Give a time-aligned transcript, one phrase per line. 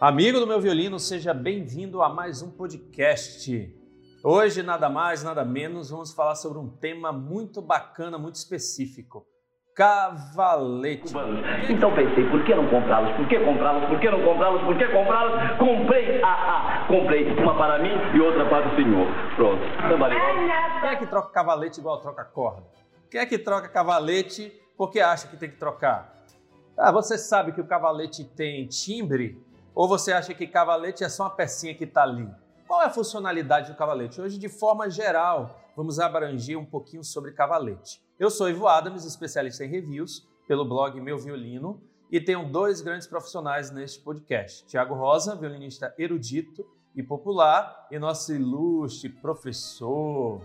[0.00, 3.70] Amigo do meu violino, seja bem-vindo a mais um podcast.
[4.24, 9.26] Hoje, nada mais, nada menos, vamos falar sobre um tema muito bacana, muito específico.
[9.76, 11.12] Cavalete.
[11.68, 13.14] Então pensei, por que não comprá-los?
[13.14, 13.90] Por que comprá-los?
[13.90, 14.62] Por que não comprá-los?
[14.62, 15.58] Por que comprá-los?
[15.58, 19.06] Comprei, ah, ah, comprei uma para mim e outra para o senhor.
[19.36, 19.60] Pronto.
[20.80, 22.62] Quem é que troca cavalete igual troca corda?
[23.10, 26.24] Quem é que troca cavalete porque acha que tem que trocar?
[26.74, 29.49] Ah, você sabe que o cavalete tem timbre
[29.80, 32.28] ou você acha que cavalete é só uma pecinha que está ali?
[32.68, 34.20] Qual é a funcionalidade do cavalete?
[34.20, 37.98] Hoje, de forma geral, vamos abranger um pouquinho sobre cavalete.
[38.18, 43.06] Eu sou Ivo Adams, especialista em reviews, pelo blog Meu Violino, e tenho dois grandes
[43.06, 44.66] profissionais neste podcast.
[44.66, 46.62] Tiago Rosa, violinista erudito
[46.94, 50.42] e popular, e nosso ilustre professor,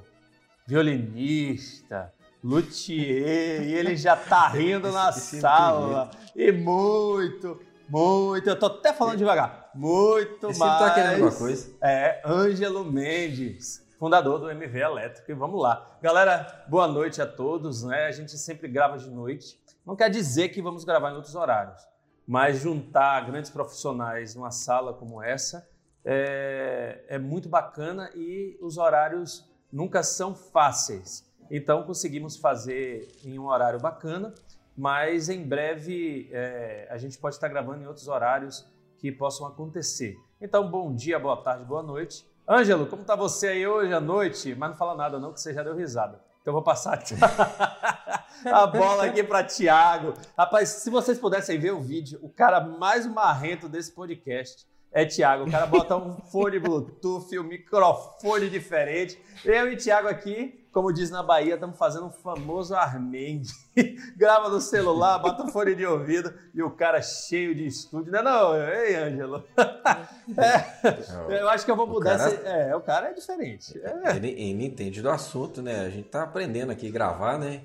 [0.65, 8.93] violinista, luthier, e ele já está rindo na sala, e muito, muito, eu tô até
[8.93, 9.69] falando devagar.
[9.73, 10.79] Muito Esse mais.
[10.79, 11.75] tá querendo alguma coisa?
[11.81, 15.31] É, Ângelo Mendes, fundador do MV Elétrico.
[15.31, 15.97] E vamos lá.
[16.01, 18.07] Galera, boa noite a todos, né?
[18.07, 19.59] A gente sempre grava de noite.
[19.85, 21.81] Não quer dizer que vamos gravar em outros horários,
[22.27, 25.67] mas juntar grandes profissionais numa sala como essa
[26.03, 31.25] é, é muito bacana e os horários nunca são fáceis.
[31.49, 34.33] Então conseguimos fazer em um horário bacana
[34.77, 40.17] mas em breve é, a gente pode estar gravando em outros horários que possam acontecer.
[40.41, 42.25] Então, bom dia, boa tarde, boa noite.
[42.47, 44.53] Ângelo, como está você aí hoje à noite?
[44.55, 46.21] Mas não fala nada não, que você já deu risada.
[46.41, 47.01] Então vou passar
[48.45, 50.13] a bola aqui para Tiago.
[50.37, 55.43] Rapaz, se vocês pudessem ver o vídeo, o cara mais marrento desse podcast é Tiago.
[55.43, 59.19] O cara bota um fone Bluetooth, um microfone diferente.
[59.43, 63.47] Eu e Tiago aqui como diz na Bahia, estamos fazendo um famoso Armend.
[64.17, 68.11] Grava no celular, bota o fone de ouvido e o cara cheio de estúdio.
[68.11, 69.41] Não, não, ei, Ângelo.
[70.37, 72.15] É, eu acho que eu vou mudar.
[72.15, 73.79] O cara, esse, é, o cara é diferente.
[73.79, 74.15] É.
[74.15, 75.85] Ele, ele, entende do assunto, né?
[75.85, 77.61] A gente tá aprendendo aqui a gravar, né?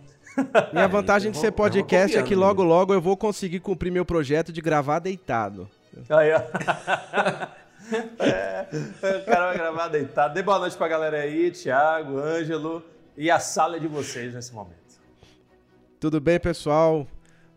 [0.71, 4.53] Minha vantagem de ser podcast é que logo, logo eu vou conseguir cumprir meu projeto
[4.53, 5.69] de gravar deitado.
[6.09, 7.51] Aí, ó.
[8.21, 8.69] É,
[9.21, 10.35] o cara vai gravar deitado.
[10.35, 12.85] Dê boa noite pra galera aí, Thiago, Ângelo
[13.17, 15.01] e a sala de vocês nesse momento.
[15.99, 17.07] Tudo bem, pessoal?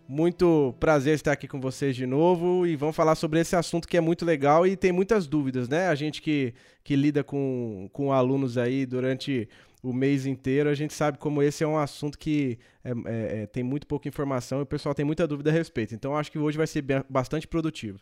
[0.07, 3.95] Muito prazer estar aqui com vocês de novo e vamos falar sobre esse assunto que
[3.95, 5.87] é muito legal e tem muitas dúvidas, né?
[5.87, 9.47] A gente que, que lida com, com alunos aí durante
[9.81, 13.47] o mês inteiro, a gente sabe como esse é um assunto que é, é, é,
[13.47, 15.93] tem muito pouca informação e o pessoal tem muita dúvida a respeito.
[15.93, 17.99] Então acho que hoje vai ser bastante produtivo.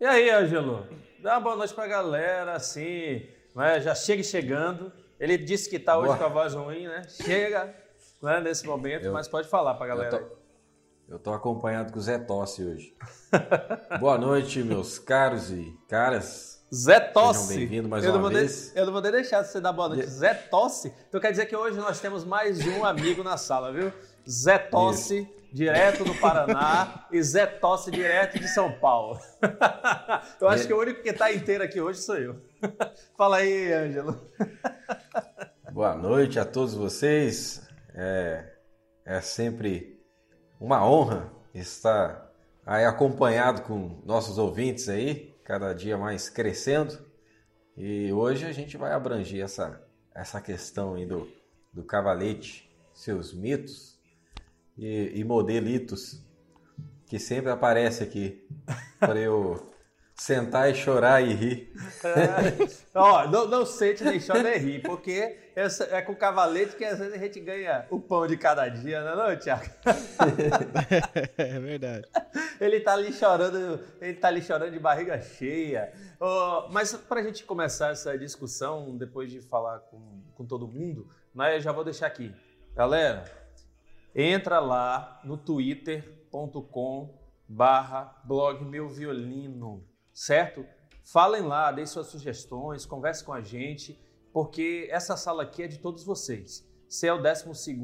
[0.00, 0.86] E aí, Ângelo?
[1.22, 3.22] Dá uma boa noite pra galera, assim,
[3.54, 3.82] né?
[3.82, 4.90] já chega chegando.
[5.18, 6.16] Ele disse que está hoje Boa.
[6.16, 7.02] com a voz ruim, né?
[7.06, 7.74] Chega
[8.22, 10.16] né, nesse momento, eu, mas pode falar para a galera.
[10.16, 10.36] Eu tô,
[11.10, 12.96] eu tô acompanhado com o Zé Tosse hoje.
[14.00, 16.64] Boa noite, meus caros e caras.
[16.74, 17.48] Zé Tosse.
[17.48, 18.72] Sejam bem-vindos mais eu uma vez.
[18.72, 20.06] De, eu não vou deixar você dar boa noite.
[20.06, 20.94] Zé Tosse.
[21.10, 23.92] Então quer dizer que hoje nós temos mais um amigo na sala, viu?
[24.26, 25.22] Zé Tosse.
[25.22, 29.18] Isso direto do Paraná, e Zé Tosse, direto de São Paulo.
[30.40, 32.40] eu acho que o único que está inteiro aqui hoje sou eu.
[33.16, 34.20] Fala aí, Ângelo.
[35.72, 37.66] Boa noite a todos vocês.
[37.94, 38.52] É,
[39.04, 40.00] é sempre
[40.60, 42.30] uma honra estar
[42.64, 46.98] aí acompanhado com nossos ouvintes aí, cada dia mais crescendo.
[47.76, 49.82] E hoje a gente vai abranger essa,
[50.14, 51.28] essa questão aí do,
[51.72, 53.89] do cavalete, seus mitos,
[54.80, 56.24] e, e modelitos
[57.06, 58.48] que sempre aparece aqui
[58.98, 59.68] para eu
[60.14, 61.72] sentar e chorar e rir.
[62.04, 66.76] É, ó, não, não sente nem chora nem rir, porque essa, é com o cavalete
[66.76, 69.64] que às vezes a gente ganha o pão de cada dia, não é não, Tiago?
[71.36, 72.06] é verdade.
[72.60, 75.92] Ele tá ali chorando, ele tá ali chorando de barriga cheia.
[76.18, 81.08] Oh, mas para a gente começar essa discussão, depois de falar com, com todo mundo,
[81.34, 82.32] né, eu já vou deixar aqui.
[82.74, 83.39] Galera,
[84.14, 87.18] entra lá no twitter.com
[87.48, 90.64] barra blog meu violino, certo?
[91.02, 94.00] Falem lá, deem suas sugestões, converse com a gente,
[94.32, 96.68] porque essa sala aqui é de todos vocês.
[96.88, 97.74] Se é o 12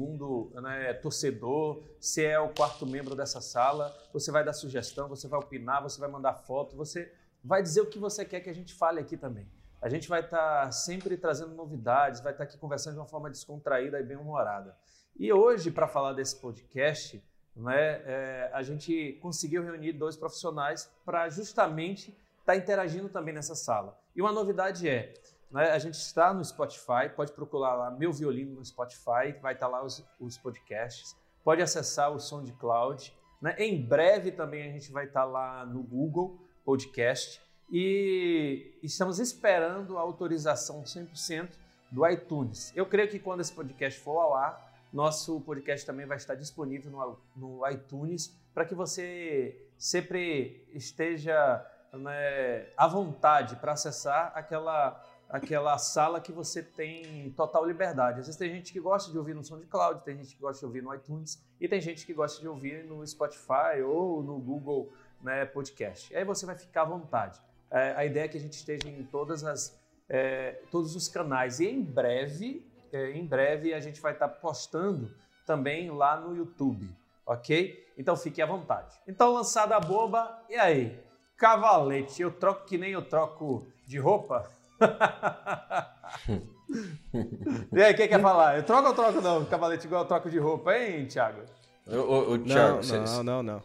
[0.61, 5.39] né, torcedor, se é o quarto membro dessa sala, você vai dar sugestão, você vai
[5.39, 7.11] opinar, você vai mandar foto, você
[7.43, 9.49] vai dizer o que você quer que a gente fale aqui também.
[9.81, 13.05] A gente vai estar tá sempre trazendo novidades, vai estar tá aqui conversando de uma
[13.05, 14.75] forma descontraída e bem humorada.
[15.19, 17.23] E hoje, para falar desse podcast,
[17.55, 22.09] né, é, a gente conseguiu reunir dois profissionais para justamente
[22.39, 23.99] estar tá interagindo também nessa sala.
[24.15, 25.11] E uma novidade é,
[25.49, 29.65] né, a gente está no Spotify, pode procurar lá Meu Violino no Spotify, vai estar
[29.65, 33.11] tá lá os, os podcasts, pode acessar o SoundCloud.
[33.41, 33.55] Né?
[33.57, 37.41] Em breve também a gente vai estar tá lá no Google Podcast.
[37.71, 41.49] e estamos esperando a autorização 100%
[41.91, 42.71] do iTunes.
[42.75, 46.91] Eu creio que quando esse podcast for ao ar, nosso podcast também vai estar disponível
[46.91, 55.77] no, no iTunes para que você sempre esteja né, à vontade para acessar aquela, aquela
[55.77, 58.19] sala que você tem total liberdade.
[58.19, 60.65] Às vezes tem gente que gosta de ouvir no SoundCloud, tem gente que gosta de
[60.65, 64.91] ouvir no iTunes e tem gente que gosta de ouvir no Spotify ou no Google
[65.21, 66.11] né, Podcast.
[66.11, 67.39] E aí você vai ficar à vontade.
[67.69, 71.59] É, a ideia é que a gente esteja em todas as, é, todos os canais
[71.59, 75.11] e em breve, é, em breve a gente vai estar postando
[75.45, 76.89] também lá no YouTube,
[77.25, 77.85] ok?
[77.97, 78.95] Então fique à vontade.
[79.07, 80.99] Então lançada a boba, e aí?
[81.37, 84.49] Cavalete, eu troco que nem eu troco de roupa?
[87.71, 88.57] e aí, quem quer falar?
[88.57, 89.45] Eu troco ou troco não?
[89.45, 91.41] Cavalete igual eu troco de roupa, hein, Thiago?
[91.87, 93.61] O, o, o Thiago, não, não, não, não.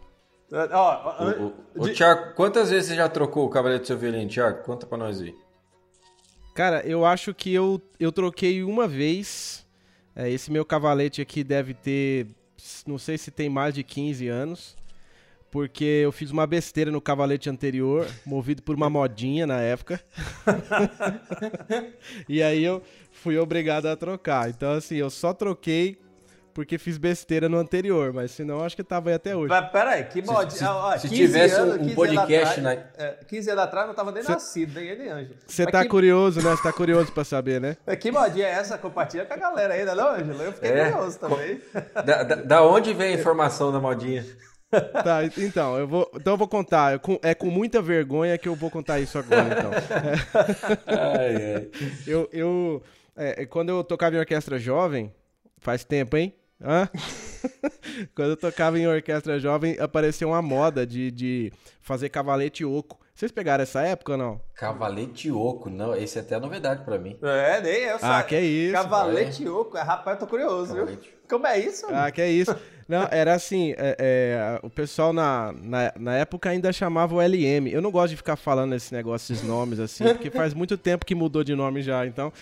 [0.73, 1.95] Ó, o, o, de...
[1.95, 4.63] Thiago, quantas vezes você já trocou o cavalete do seu violino, Thiago?
[4.63, 5.35] Conta pra nós aí.
[6.55, 9.67] Cara, eu acho que eu, eu troquei uma vez.
[10.15, 12.27] É, esse meu cavalete aqui deve ter,
[12.87, 14.77] não sei se tem mais de 15 anos
[15.53, 20.03] porque eu fiz uma besteira no cavalete anterior, movido por uma modinha na época.
[22.27, 22.83] e aí eu
[23.13, 24.49] fui obrigado a trocar.
[24.49, 25.99] Então, assim, eu só troquei
[26.53, 29.49] porque fiz besteira no anterior, mas senão acho que tava aí até hoje.
[29.49, 30.99] Mas peraí, que modinha.
[30.99, 33.05] Se, se, se tivesse anos, um podcast atrás, na...
[33.05, 35.37] é, 15 anos atrás não tava nem cê, nascido, nem ele, Ângelo.
[35.47, 35.89] Você tá que...
[35.89, 36.51] curioso, né?
[36.51, 37.77] Você tá curioso pra saber, né?
[38.03, 38.77] Que modinha é essa?
[38.77, 40.43] Compartilha com a galera ainda, não, Ângelo?
[40.43, 41.61] Eu fiquei é, curioso também.
[42.05, 44.25] Da, da, da onde vem a informação da modinha?
[45.05, 46.99] Tá, então, eu vou, então eu vou contar.
[47.23, 49.71] É com muita vergonha que eu vou contar isso agora, então.
[50.87, 51.71] ai, ai.
[52.07, 52.83] Eu, eu
[53.15, 55.13] é, quando eu tocava em orquestra jovem,
[55.59, 56.35] faz tempo, hein?
[56.65, 56.89] Hã?
[58.15, 63.01] quando eu tocava em orquestra jovem, apareceu uma moda de, de fazer cavalete oco.
[63.15, 64.41] Vocês pegaram essa época ou não?
[64.55, 67.19] Cavalete oco, não, esse é até novidade pra mim.
[67.23, 68.09] É, nem eu sei.
[68.09, 68.73] Ah, que é isso.
[68.73, 69.51] Cavalete é.
[69.51, 71.09] oco, rapaz, eu tô curioso, Cavalete.
[71.09, 71.19] viu?
[71.29, 71.87] Como é isso?
[71.91, 72.55] Ah, que é isso.
[72.89, 77.71] Não, era assim, é, é, o pessoal na, na, na, época ainda chamava o LM.
[77.71, 81.07] Eu não gosto de ficar falando esse negócio, esses nomes assim, porque faz muito tempo
[81.07, 82.33] que mudou de nome já, então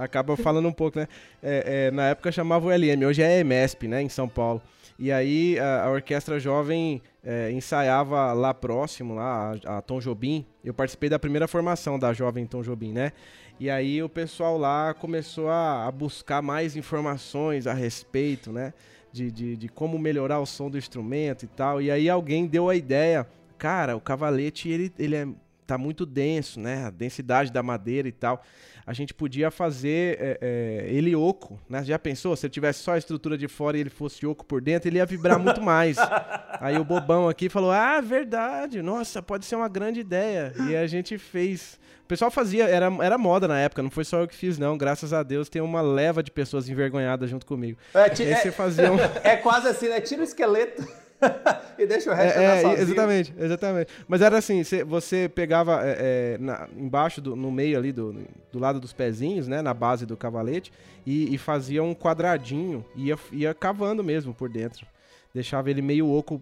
[0.00, 1.06] acaba falando um pouco, né?
[1.42, 4.62] É, é na época chamava o LM, hoje é EMESP, né, em São Paulo.
[4.98, 10.44] E aí a, a orquestra jovem é, ensaiava lá próximo, lá, a, a, Tom Jobim.
[10.64, 13.12] Eu participei da primeira formação da jovem Tom Jobim, né?
[13.58, 18.72] E aí o pessoal lá começou a, a buscar mais informações a respeito, né?
[19.12, 21.82] De, de, de, como melhorar o som do instrumento e tal.
[21.82, 23.26] E aí alguém deu a ideia,
[23.58, 25.26] cara, o cavalete ele, ele é,
[25.74, 26.86] tá muito denso, né?
[26.86, 28.42] A densidade da madeira e tal
[28.90, 31.84] a gente podia fazer é, é, ele oco, né?
[31.84, 32.34] Já pensou?
[32.34, 34.96] Se ele tivesse só a estrutura de fora e ele fosse oco por dentro, ele
[34.96, 35.96] ia vibrar muito mais.
[36.58, 40.52] Aí o bobão aqui falou: Ah, verdade, nossa, pode ser uma grande ideia.
[40.68, 41.78] E a gente fez.
[42.02, 44.76] O pessoal fazia, era, era moda na época, não foi só eu que fiz, não.
[44.76, 47.78] Graças a Deus tem uma leva de pessoas envergonhadas junto comigo.
[47.94, 48.96] É, é, fazia um...
[49.22, 50.00] é quase assim, né?
[50.00, 50.84] Tira o esqueleto.
[51.78, 53.92] e deixa o resto é, é Exatamente, exatamente.
[54.08, 58.14] Mas era assim, você pegava é, é, na, embaixo, do, no meio ali, do,
[58.52, 60.72] do lado dos pezinhos, né, na base do cavalete,
[61.06, 64.86] e, e fazia um quadradinho, ia, ia cavando mesmo por dentro.
[65.32, 66.40] Deixava ele meio oco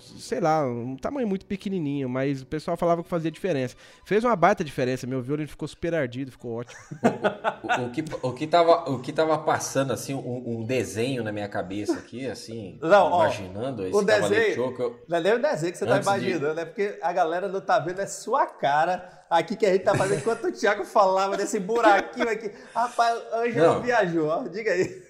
[0.00, 3.76] sei lá, um tamanho muito pequenininho, mas o pessoal falava que fazia diferença.
[4.04, 6.80] Fez uma baita diferença, meu violino ficou super ardido, ficou ótimo.
[7.62, 11.32] o, o, que, o, que, tava, o que tava passando, assim, um, um desenho na
[11.32, 15.42] minha cabeça aqui, assim, não, imaginando ó, esse o desenho, choco, Não é nem o
[15.42, 16.60] desenho que você tá imaginando, de...
[16.60, 19.94] é porque a galera não tá vendo, é sua cara aqui que a gente tá
[19.94, 22.50] fazendo enquanto o Thiago falava desse buraquinho aqui.
[22.74, 24.42] Rapaz, o Ângelo viajou, ó.
[24.44, 25.02] Diga aí.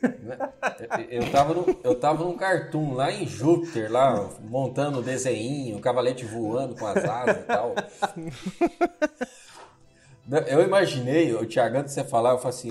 [1.10, 5.80] Eu tava, no, eu tava num cartoon lá em Júpiter, lá, montando o desenho, o
[5.80, 7.74] cavalete voando com as asas e tal.
[10.46, 12.70] Eu imaginei, o Thiago, antes de você falar, eu falei assim,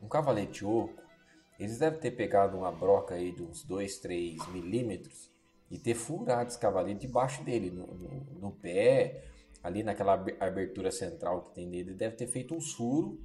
[0.00, 0.94] um cavalete oco,
[1.58, 5.28] eles devem ter pegado uma broca aí de uns 2, 3 milímetros
[5.68, 9.24] e ter furado esse cavalete debaixo dele, no, no, no pé,
[9.60, 13.18] ali naquela abertura central que tem nele, deve ter feito um furo,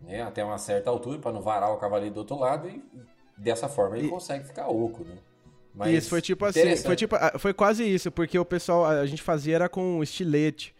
[0.00, 2.82] né, até uma certa altura, para não varar o cavaleiro do outro lado, e
[3.36, 4.10] dessa forma ele e...
[4.10, 5.18] consegue ficar oco, né?
[5.74, 9.06] Mas isso, foi tipo assim, foi, tipo, ah, foi quase isso, porque o pessoal, a
[9.06, 10.74] gente fazia era com estilete.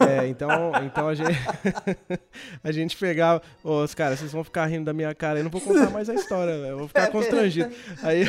[0.00, 0.48] É, então,
[0.84, 1.30] então a gente,
[2.62, 3.42] a gente pegava.
[3.62, 5.38] Os caras, vocês vão ficar rindo da minha cara.
[5.38, 7.74] Eu não vou contar mais a história, eu vou ficar constrangido.
[8.02, 8.24] Aí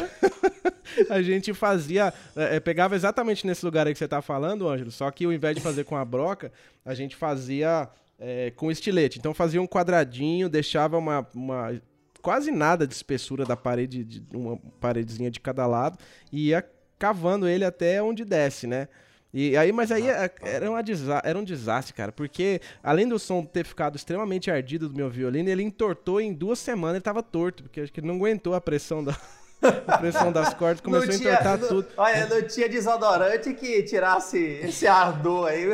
[1.09, 2.13] a gente fazia.
[2.35, 4.91] É, pegava exatamente nesse lugar aí que você tá falando, Ângelo.
[4.91, 6.51] Só que ao invés de fazer com a broca,
[6.85, 9.19] a gente fazia é, com estilete.
[9.19, 11.81] Então fazia um quadradinho, deixava uma, uma
[12.25, 15.99] quase nada de espessura da parede, de uma paredezinha de cada lado,
[16.31, 16.67] e ia
[16.97, 18.87] cavando ele até onde desce, né?
[19.31, 20.81] E aí, mas aí é, era, uma
[21.23, 25.47] era um desastre, cara, porque além do som ter ficado extremamente ardido do meu violino,
[25.47, 28.61] ele entortou em duas semanas, ele tava torto, porque acho que ele não aguentou a
[28.61, 29.15] pressão da,
[29.85, 31.87] a pressão das cordas, começou a entortar não, tudo.
[31.95, 35.65] Olha, não tinha desodorante que tirasse esse ardor aí.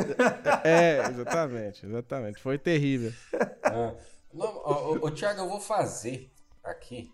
[0.65, 2.41] É, exatamente, exatamente.
[2.41, 3.13] Foi terrível.
[3.63, 3.93] Ah,
[4.34, 6.29] ô, Thiago, eu vou fazer
[6.63, 7.12] aqui.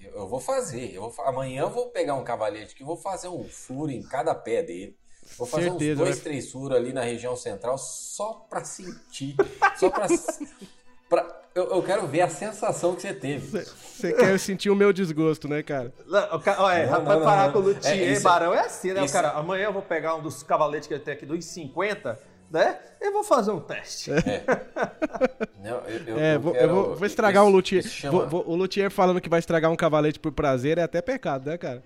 [0.00, 0.94] Eu, eu vou fazer.
[0.94, 4.34] Eu vou, amanhã eu vou pegar um cavalete que vou fazer um furo em cada
[4.34, 4.96] pé dele.
[5.36, 6.22] Vou fazer Certeza, uns dois, né?
[6.22, 9.36] três furos ali na região central só pra sentir.
[9.76, 10.06] Só pra.
[11.08, 13.46] pra eu, eu, quero ver a sensação que você teve.
[13.48, 15.92] Você quer sentir o meu desgosto, né, cara?
[16.58, 19.04] olha, não, rapaz, não, parar não, com o Luthier, é, Barão, é assim, né?
[19.04, 19.12] Isso...
[19.12, 22.18] Cara, amanhã eu vou pegar um dos cavaletes que ele tem aqui dos 50
[22.50, 22.78] né?
[23.00, 24.10] Eu vou fazer um teste.
[24.10, 24.42] É.
[25.62, 27.82] Não, eu, eu, é, eu, vou, quero, vou, vou, estragar isso, um luthier.
[27.82, 28.26] Chama...
[28.26, 31.58] Vou, o luthier falando que vai estragar um cavalete por prazer é até pecado, né,
[31.58, 31.82] cara?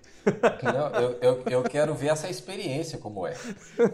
[0.63, 1.11] Não,
[1.51, 3.33] eu, quero ver essa experiência como é.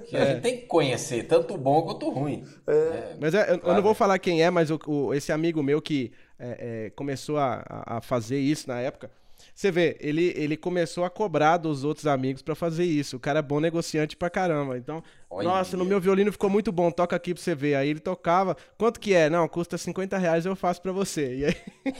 [0.05, 0.25] Que a é.
[0.27, 2.45] gente tem que conhecer, tanto bom quanto ruim.
[2.67, 2.71] É.
[2.71, 3.75] é mas é, eu, claro.
[3.75, 8.01] não vou falar quem é, mas o, esse amigo meu que é, começou a, a
[8.01, 9.11] fazer isso na época,
[9.59, 13.17] você vê, ele, ele começou a cobrar dos outros amigos para fazer isso.
[13.17, 14.77] O cara é bom negociante pra caramba.
[14.77, 17.75] Então, Olha nossa, no meu violino ficou muito bom, toca aqui pra você ver.
[17.75, 18.55] Aí ele tocava.
[18.77, 19.29] Quanto que é?
[19.29, 21.35] Não, custa 50 reais, eu faço pra você.
[21.35, 21.55] E aí,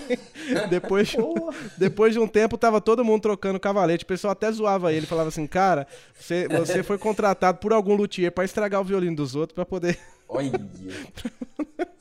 [0.71, 1.13] depois,
[1.77, 4.05] depois de um tempo, tava todo mundo trocando cavalete.
[4.05, 5.85] O pessoal até zoava ele, falava assim, cara,
[6.17, 9.99] você, você foi contratado por algum luthier para estragar o violino dos outros para poder.
[10.29, 10.51] Olha!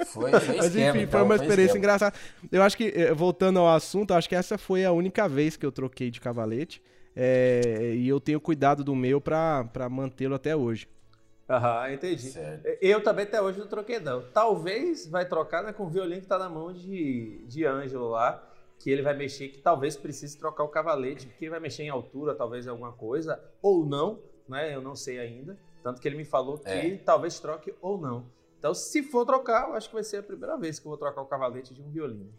[0.06, 2.14] Foi, foi Mas enfim, foi então, uma experiência engraçada.
[2.52, 5.64] Eu acho que, eh, voltando ao assunto, acho que essa foi a única vez que
[5.64, 6.82] eu troquei de cavalete.
[7.16, 10.86] É, e eu tenho cuidado do meu para mantê-lo até hoje.
[11.48, 12.30] Aham, entendi.
[12.30, 12.64] Certo.
[12.80, 14.22] Eu também até hoje não troquei, não.
[14.30, 18.46] Talvez vai trocar né, com o violino que tá na mão de, de Ângelo lá,
[18.78, 22.34] que ele vai mexer, que talvez precise trocar o cavalete, porque vai mexer em altura,
[22.34, 24.74] talvez em alguma coisa, ou não, né?
[24.74, 25.58] Eu não sei ainda.
[25.82, 26.96] Tanto que ele me falou que é.
[26.98, 28.26] talvez troque ou não.
[28.58, 30.98] Então, se for trocar, eu acho que vai ser a primeira vez que eu vou
[30.98, 32.32] trocar o cavalete de um violino.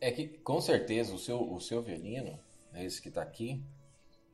[0.00, 2.38] É que, com certeza, o seu, o seu violino,
[2.72, 3.62] é esse que está aqui,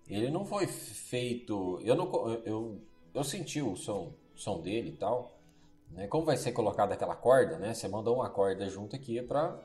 [0.09, 1.81] ele não foi feito.
[1.83, 2.81] Eu não eu,
[3.15, 5.39] eu senti o som, som dele e tal.
[5.91, 6.07] Né?
[6.07, 7.75] Como vai ser colocada aquela corda, né?
[7.75, 9.59] Você mandou uma corda junto aqui para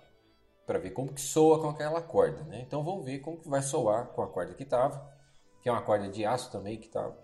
[0.66, 2.62] para ver como que soa com aquela corda, né?
[2.68, 5.10] Então vamos ver como que vai soar com a corda que tava,
[5.62, 7.18] que é uma corda de aço também que tava.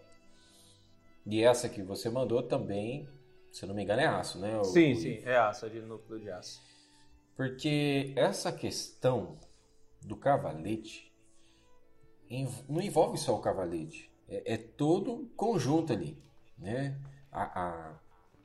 [1.26, 3.08] E essa que você mandou também
[3.54, 4.58] se não me engano, é aço, né?
[4.58, 4.96] O, sim, o...
[4.96, 6.60] sim, é aço, é de núcleo de aço.
[7.38, 9.38] Porque essa questão
[10.02, 11.14] do cavalete
[12.68, 16.18] não envolve só o cavalete, é, é todo conjunto ali,
[16.58, 17.00] né?
[17.32, 18.00] A, a,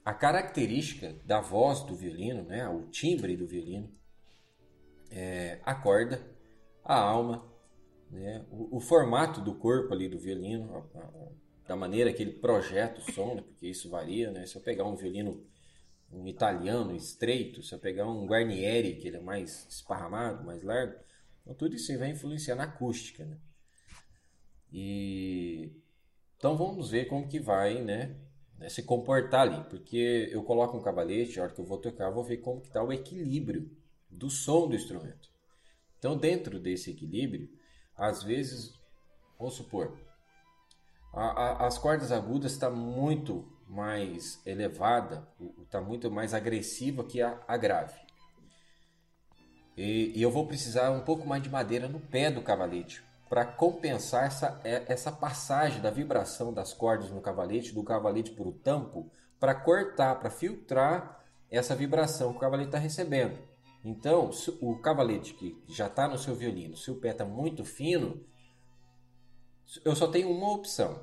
[0.04, 2.68] a, característica da voz do violino, né?
[2.68, 3.90] O timbre do violino,
[5.10, 6.20] é, a corda,
[6.84, 7.50] a alma,
[8.10, 8.44] né?
[8.50, 11.28] O, o formato do corpo ali do violino, a, a,
[11.68, 13.42] da maneira que ele projeta o som, né?
[13.42, 14.46] porque isso varia, né?
[14.46, 15.46] Se eu pegar um violino
[16.10, 20.98] um italiano estreito, se eu pegar um Guarnieri, que ele é mais esparramado, mais largo,
[21.42, 23.36] então tudo isso vai influenciar na acústica, né?
[24.72, 25.70] E
[26.38, 28.16] então vamos ver como que vai, né,
[28.56, 32.06] né, se comportar ali, porque eu coloco um cavalete, a hora que eu vou tocar,
[32.06, 33.70] eu vou ver como que está o equilíbrio
[34.08, 35.28] do som do instrumento.
[35.98, 37.50] Então dentro desse equilíbrio,
[37.94, 38.72] às vezes,
[39.38, 39.98] vamos supor,
[41.12, 45.28] a, a, as cordas agudas está muito mais elevada,
[45.62, 47.98] está muito mais agressiva que a, a grave.
[49.76, 53.44] E, e, eu vou precisar um pouco mais de madeira no pé do cavalete para
[53.44, 58.52] compensar essa, é, essa passagem da vibração das cordas no cavalete, do cavalete para o
[58.52, 63.38] tampo, para cortar, para filtrar essa vibração que o cavalete está recebendo.
[63.84, 68.24] Então, o cavalete que já está no seu violino, se o pé está muito fino,
[69.84, 71.00] eu só tenho uma opção.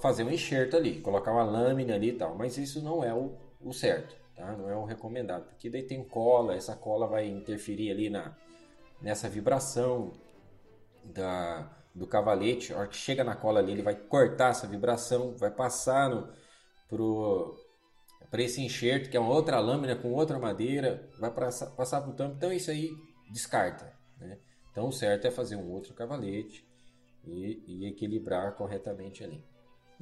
[0.00, 2.34] fazer um enxerto ali, colocar uma lâmina ali e tal.
[2.34, 4.52] Mas isso não é o, o certo, tá?
[4.56, 5.46] Não é o recomendado.
[5.46, 8.36] Porque daí tem cola, essa cola vai interferir ali na,
[9.00, 10.12] nessa vibração
[11.04, 12.72] da, do cavalete.
[12.72, 16.28] A hora que chega na cola ali, ele vai cortar essa vibração, vai passar no,
[16.88, 17.56] pro
[18.28, 22.10] para esse enxerto, que é uma outra lâmina com outra madeira, vai passar, passar para
[22.10, 22.34] o tampo.
[22.36, 22.90] Então isso aí
[23.30, 23.96] descarta.
[24.18, 24.38] Né?
[24.72, 26.65] Então o certo é fazer um outro cavalete
[27.26, 29.42] e, e equilibrar corretamente ali.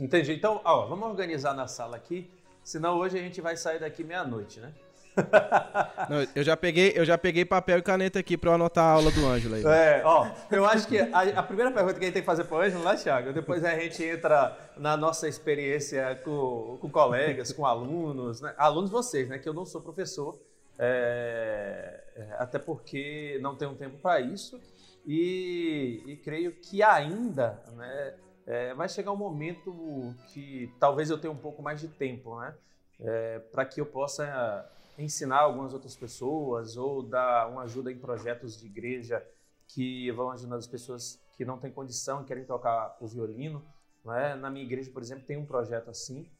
[0.00, 0.32] Entendi.
[0.32, 2.30] Então, ó, vamos organizar na sala aqui,
[2.62, 4.72] senão hoje a gente vai sair daqui meia-noite, né?
[6.10, 9.10] Não, eu já peguei, eu já peguei papel e caneta aqui para anotar a aula
[9.12, 9.64] do Ângelo aí.
[9.64, 12.44] É, ó, eu acho que a, a, primeira pergunta que a gente tem que fazer
[12.44, 17.52] para o Ângelo, lá, Thiago, depois a gente entra na nossa experiência com, com colegas,
[17.52, 18.54] com alunos, né?
[18.58, 19.38] alunos vocês, né?
[19.38, 20.36] Que eu não sou professor,
[20.78, 24.60] é, é até porque não tenho tempo para isso.
[25.06, 28.14] E, e creio que ainda né,
[28.46, 32.54] é, vai chegar um momento que talvez eu tenha um pouco mais de tempo, né?
[33.00, 38.58] É, para que eu possa ensinar algumas outras pessoas ou dar uma ajuda em projetos
[38.58, 39.26] de igreja
[39.66, 43.64] que vão ajudando as pessoas que não têm condição e querem tocar o violino.
[44.04, 44.34] Né?
[44.36, 46.30] Na minha igreja, por exemplo, tem um projeto assim,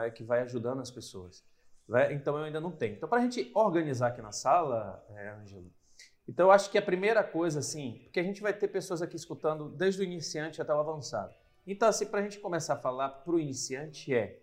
[0.00, 0.10] é?
[0.10, 1.44] que vai ajudando as pessoas.
[1.88, 2.12] Né?
[2.12, 2.94] Então eu ainda não tenho.
[2.94, 5.70] Então, para a gente organizar aqui na sala, é, Ângelo,
[6.30, 9.16] então eu acho que a primeira coisa, assim, porque a gente vai ter pessoas aqui
[9.16, 11.34] escutando desde o iniciante até o avançado.
[11.66, 14.38] Então, assim, para a gente começar a falar para o iniciante é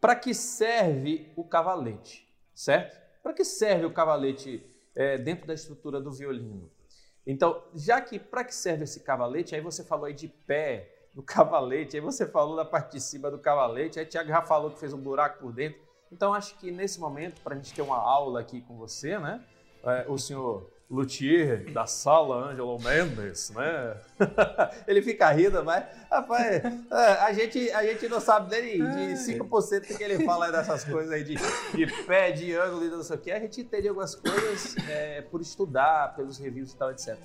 [0.00, 2.98] para que serve o cavalete, certo?
[3.22, 6.70] Para que serve o cavalete é, dentro da estrutura do violino?
[7.26, 11.20] Então, já que para que serve esse cavalete, aí você falou aí de pé do
[11.22, 14.80] cavalete, aí você falou da parte de cima do cavalete, aí Tiago já falou que
[14.80, 15.78] fez um buraco por dentro.
[16.10, 19.44] Então, acho que nesse momento, para a gente ter uma aula aqui com você, né?
[19.86, 23.96] É, o senhor luthier da sala Angelo Mendes, né?
[24.86, 29.88] ele fica rindo, mas, rapaz, é, a, gente, a gente não sabe nem de 5%
[29.88, 31.36] do que ele fala dessas coisas aí de,
[31.74, 33.30] de pé, de ângulo e não sei o que.
[33.30, 37.16] A gente entende algumas coisas é, por estudar, pelos reviews e tal, etc.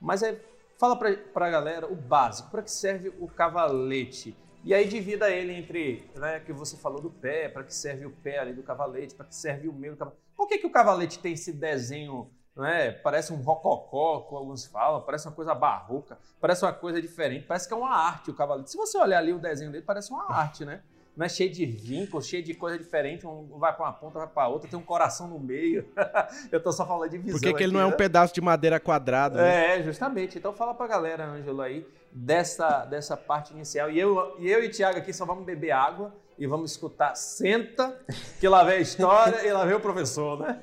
[0.00, 0.40] Mas é,
[0.78, 4.36] fala pra, pra galera o básico, para que serve o cavalete?
[4.64, 8.10] E aí divida ele entre, né, que você falou do pé, para que serve o
[8.10, 10.23] pé ali do cavalete, para que serve o meio do cavalete.
[10.36, 12.30] Por que, que o cavalete tem esse desenho
[12.62, 12.92] é?
[12.92, 17.66] Parece um rococó, como alguns falam, parece uma coisa barroca, parece uma coisa diferente, parece
[17.66, 18.68] que é uma arte o cavaleiro.
[18.68, 20.80] Se você olhar ali o desenho dele, parece uma arte, né?
[21.16, 24.28] Não é cheio de vínculos, cheio de coisa diferente, um vai para uma ponta, vai
[24.28, 25.88] para outra, tem um coração no meio.
[26.50, 27.38] Eu tô só falando de visão.
[27.38, 27.96] Por que, que ele não é um né?
[27.96, 29.40] pedaço de madeira quadrada?
[29.40, 29.78] Né?
[29.78, 30.38] É, justamente.
[30.38, 33.90] Então fala pra galera, Ângelo, aí, dessa, dessa parte inicial.
[33.90, 37.98] E eu, e eu e Tiago aqui só vamos beber água e vamos escutar Senta,
[38.40, 40.58] que lá vem a história e lá vem o professor, né?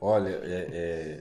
[0.00, 1.20] Olha, é, é,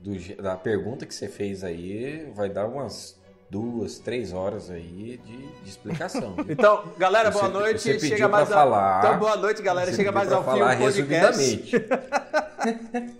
[0.00, 3.18] do, da pergunta que você fez aí, vai dar umas
[3.50, 6.34] duas, três horas aí de, de explicação.
[6.48, 7.80] então, galera, boa noite.
[7.80, 9.04] Você chega mais falar.
[9.04, 9.92] Então, boa noite, galera.
[9.92, 11.72] Chega mais ao fim do podcast.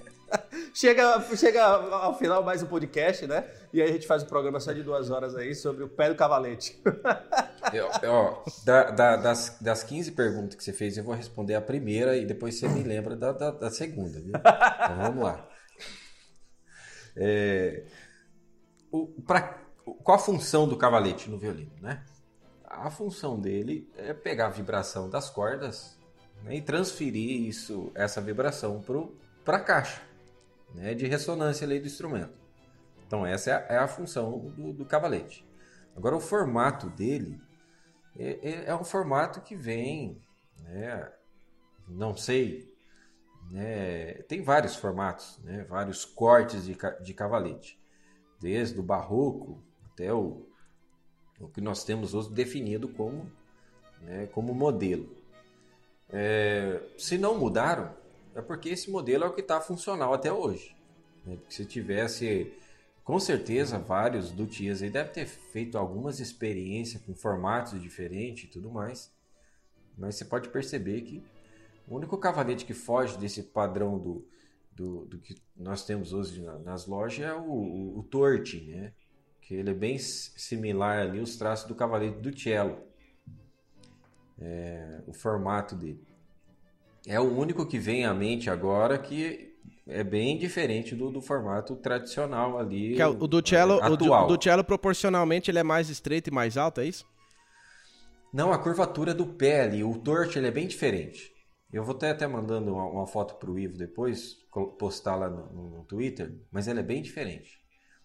[0.78, 3.50] chega, chega ao final mais um podcast, né?
[3.72, 6.08] E aí a gente faz um programa só de duas horas aí sobre o pé
[6.08, 6.80] do cavalete.
[7.74, 11.60] eu, ó, da, da, das, das 15 perguntas que você fez, eu vou responder a
[11.60, 14.34] primeira e depois você me lembra da, da, da segunda, viu?
[14.36, 15.48] Então vamos lá.
[17.16, 17.84] É,
[18.92, 19.60] o, pra,
[20.04, 22.04] qual a função do cavalete no violino, né?
[22.64, 25.98] A função dele é pegar a vibração das cordas
[26.44, 28.80] né, e transferir isso, essa vibração
[29.44, 30.07] para a caixa
[30.74, 32.34] né, de ressonância ali do instrumento.
[33.06, 35.46] Então essa é a, é a função do, do, cavalete.
[35.96, 37.40] Agora o formato dele
[38.16, 40.20] é, é, é um formato que vem,
[40.60, 41.10] né,
[41.88, 42.72] não sei,
[43.50, 47.80] né, tem vários formatos, né, vários cortes de, de cavalete,
[48.38, 50.46] desde o barroco até o,
[51.40, 53.30] o que nós temos hoje definido como,
[54.02, 55.16] né, como modelo.
[56.10, 57.94] É, se não mudaram,
[58.38, 60.76] é porque esse modelo é o que está funcional até hoje.
[61.26, 61.36] Né?
[61.48, 62.52] Se tivesse,
[63.02, 68.70] com certeza, vários luthiers aí devem ter feito algumas experiências com formatos diferentes e tudo
[68.70, 69.12] mais.
[69.96, 71.22] Mas você pode perceber que
[71.88, 74.24] o único cavalete que foge desse padrão do,
[74.70, 78.92] do, do que nós temos hoje nas lojas é o, o, o torte, né?
[79.40, 82.86] Que ele é bem similar ali os traços do cavalete do cello.
[84.40, 86.06] É, o formato dele.
[87.08, 91.74] É o único que vem à mente agora que é bem diferente do, do formato
[91.76, 92.94] tradicional ali.
[92.94, 94.26] Que é o do cello, atual.
[94.26, 97.06] O do cello proporcionalmente ele é mais estreito e mais alto, é isso?
[98.30, 101.32] Não, a curvatura do pé ali, o torto ele é bem diferente.
[101.72, 104.36] Eu vou até, até mandando uma, uma foto para o Ivo depois,
[104.78, 107.58] postar lá no, no, Twitter, mas ele é bem diferente.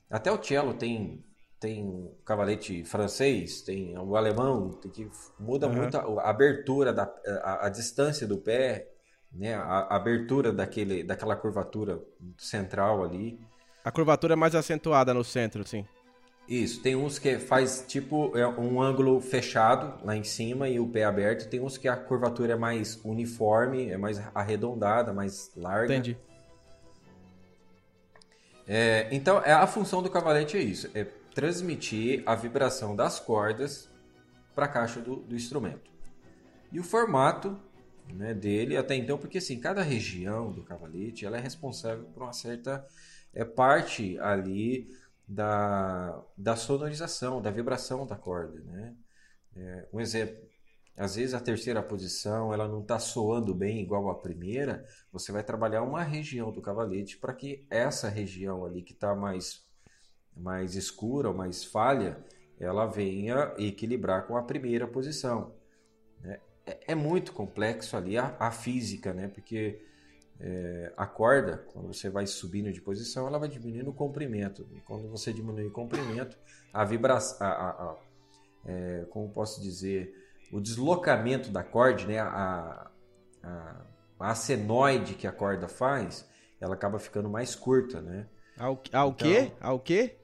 [0.10, 1.26] Até o cello tem
[1.60, 5.76] tem o cavalete francês, tem o alemão, que muda uhum.
[5.76, 7.04] muito a, a abertura da
[7.42, 8.93] a, a, distância do pé,
[9.34, 12.00] né, a, a, abertura daquele daquela curvatura
[12.38, 13.40] central ali.
[13.84, 15.86] A curvatura é mais acentuada no centro, sim.
[16.48, 20.88] Isso, tem uns que faz tipo é um ângulo fechado lá em cima e o
[20.88, 25.94] pé aberto, tem uns que a curvatura é mais uniforme, é mais arredondada, mais larga.
[25.94, 26.18] Entendi.
[28.68, 33.90] É, então, é, a função do cavalete é isso, é transmitir a vibração das cordas
[34.56, 35.92] para a caixa do, do, instrumento.
[36.72, 37.60] E o formato
[38.12, 42.34] né, dele, até então, porque assim, cada região do cavalete ela é responsável por uma
[42.34, 42.86] certa
[43.34, 44.90] é, parte ali
[45.28, 48.60] da, da sonorização, da vibração da corda.
[48.62, 48.96] Né?
[49.56, 50.38] É, um exemplo,
[50.96, 55.44] às vezes a terceira posição ela não está soando bem igual a primeira, você vai
[55.44, 59.64] trabalhar uma região do cavalete para que essa região ali que está mais
[60.36, 62.18] mais escura mais falha,
[62.60, 65.54] ela venha equilibrar com a primeira posição.
[66.66, 69.28] É, é, muito complexo ali a, a física, né?
[69.28, 69.82] porque
[70.40, 74.68] é, a corda, quando você vai subindo de posição, ela vai diminuindo o comprimento.
[74.74, 76.38] E quando você diminui o comprimento,
[76.74, 77.96] a vibração, a, a,
[78.66, 80.16] é, como posso dizer,
[80.52, 82.20] o deslocamento da corda, né?
[82.20, 82.90] a,
[83.44, 83.82] a,
[84.20, 86.28] a senoide que a corda faz,
[86.62, 88.28] ela acaba ficando mais curta, né?
[88.58, 89.52] Ao, ao então, quê?
[89.60, 90.16] Ao quê?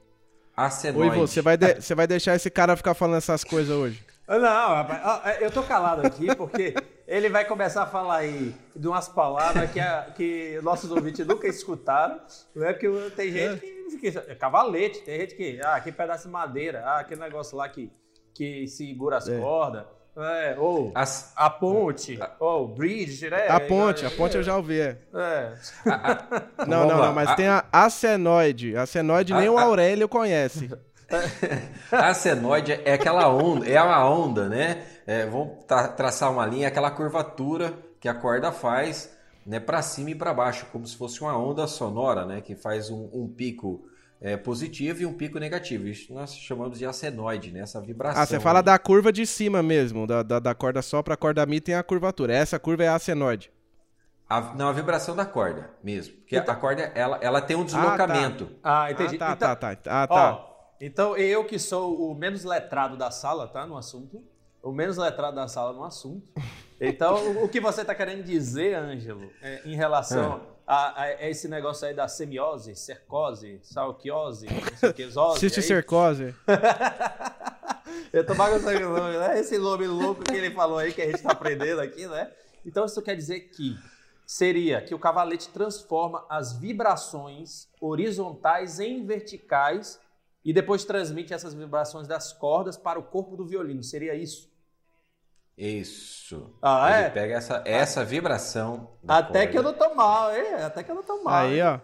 [0.56, 1.18] A senoide.
[1.18, 4.09] Oi, você vai, de, você vai deixar esse cara ficar falando essas coisas hoje?
[4.38, 6.76] Não, rapaz, eu tô calado aqui porque
[7.08, 11.48] ele vai começar a falar aí de umas palavras que, a, que nossos ouvintes nunca
[11.48, 12.22] escutaram,
[12.56, 12.72] né?
[12.74, 13.60] Porque tem gente
[14.00, 17.58] que, que é cavalete, tem gente que, ah, que pedaço de madeira, ah, aquele negócio
[17.58, 17.92] lá que,
[18.36, 19.40] que segura as é.
[19.40, 19.86] cordas.
[20.18, 21.32] É, ou As...
[21.36, 22.32] a ponte, a...
[22.42, 23.48] ou bridge, né?
[23.48, 24.82] A ponte, a ponte eu já ouvi.
[24.82, 24.98] É.
[25.14, 25.54] é.
[26.68, 28.76] não, não, não, mas tem a acenoide.
[28.76, 30.70] A acenoide nem o Aurélio conhece.
[31.92, 34.84] a senoide é aquela onda, é uma onda, né?
[35.06, 39.12] É, vamos tra traçar uma linha, aquela curvatura que a corda faz,
[39.46, 42.90] né, para cima e para baixo, como se fosse uma onda sonora, né, que faz
[42.90, 43.86] um, um pico
[44.22, 45.88] é, positivo e um pico negativo.
[45.88, 48.22] Isso nós chamamos de acenoide, né, essa vibração.
[48.22, 51.18] Ah, você fala da curva de cima mesmo, da, da, da corda só para a
[51.18, 52.34] corda mi tem a curvatura.
[52.34, 53.52] Essa curva é a acenoide.
[54.30, 56.16] A, não, a vibração da corda mesmo.
[56.18, 56.54] Porque então...
[56.54, 58.48] a corda, ela, ela tem um deslocamento.
[58.62, 58.84] Ah, tá.
[58.84, 59.16] ah entendi.
[59.16, 60.04] Ah, tá, então, tá, tá.
[60.04, 60.34] Ah, tá.
[60.34, 60.49] Ó,
[60.80, 63.66] então, eu que sou o menos letrado da sala, tá?
[63.66, 64.24] No assunto.
[64.62, 66.28] O menos letrado da sala no assunto.
[66.80, 70.42] Então, o, que você está querendo dizer, Ângelo, é, em relação é.
[70.66, 75.40] a, a, esse negócio aí da semiose, cercose, salquiose, não sei o que, zose.
[75.40, 76.34] Cisticercose.
[78.14, 79.40] eu tô bagunçando o nome, né?
[79.40, 82.32] Esse nome louco que ele falou aí, que a gente está aprendendo aqui, né?
[82.66, 83.78] Então, isso quer dizer que
[84.26, 90.00] seria que o cavalete transforma as vibrações horizontais em verticais
[90.50, 93.84] e depois transmite essas vibrações das cordas para o corpo do violino.
[93.84, 94.50] Seria isso?
[95.56, 96.56] Isso.
[96.60, 97.10] Ah, Ele é?
[97.12, 98.90] pega essa, essa vibração.
[99.08, 100.56] Até corda, que eu não tô mal, hein?
[100.56, 101.36] Até que eu não tô mal.
[101.36, 101.80] Aí, ó.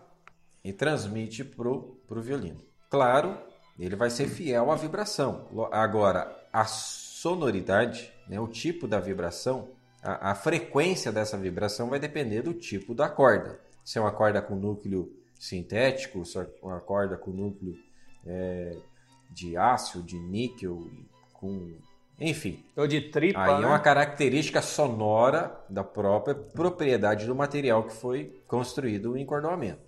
[0.63, 2.57] E transmite pro, pro violino.
[2.89, 3.37] Claro,
[3.77, 5.47] ele vai ser fiel à vibração.
[5.71, 9.69] Agora, a sonoridade, né, o tipo da vibração,
[10.01, 13.59] a, a frequência dessa vibração vai depender do tipo da corda.
[13.83, 17.84] Se é uma corda com núcleo sintético, se é uma corda com núcleo
[18.25, 18.75] é,
[19.29, 20.87] de aço, de níquel,
[21.33, 21.77] com.
[22.19, 22.63] Enfim.
[22.75, 23.39] Ou de tripa.
[23.39, 23.63] Aí né?
[23.63, 29.83] é uma característica sonora da própria propriedade do material que foi construído o encordoamento.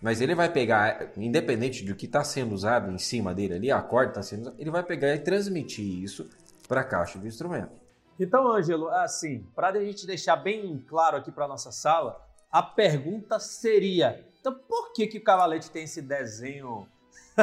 [0.00, 3.82] Mas ele vai pegar, independente do que está sendo usado em cima dele ali, a
[3.82, 6.28] corda está sendo usada, ele vai pegar e transmitir isso
[6.68, 7.80] para a caixa do instrumento.
[8.18, 13.38] Então, Ângelo, assim, para a gente deixar bem claro aqui para nossa sala, a pergunta
[13.38, 16.86] seria: então por que, que o cavalete tem esse desenho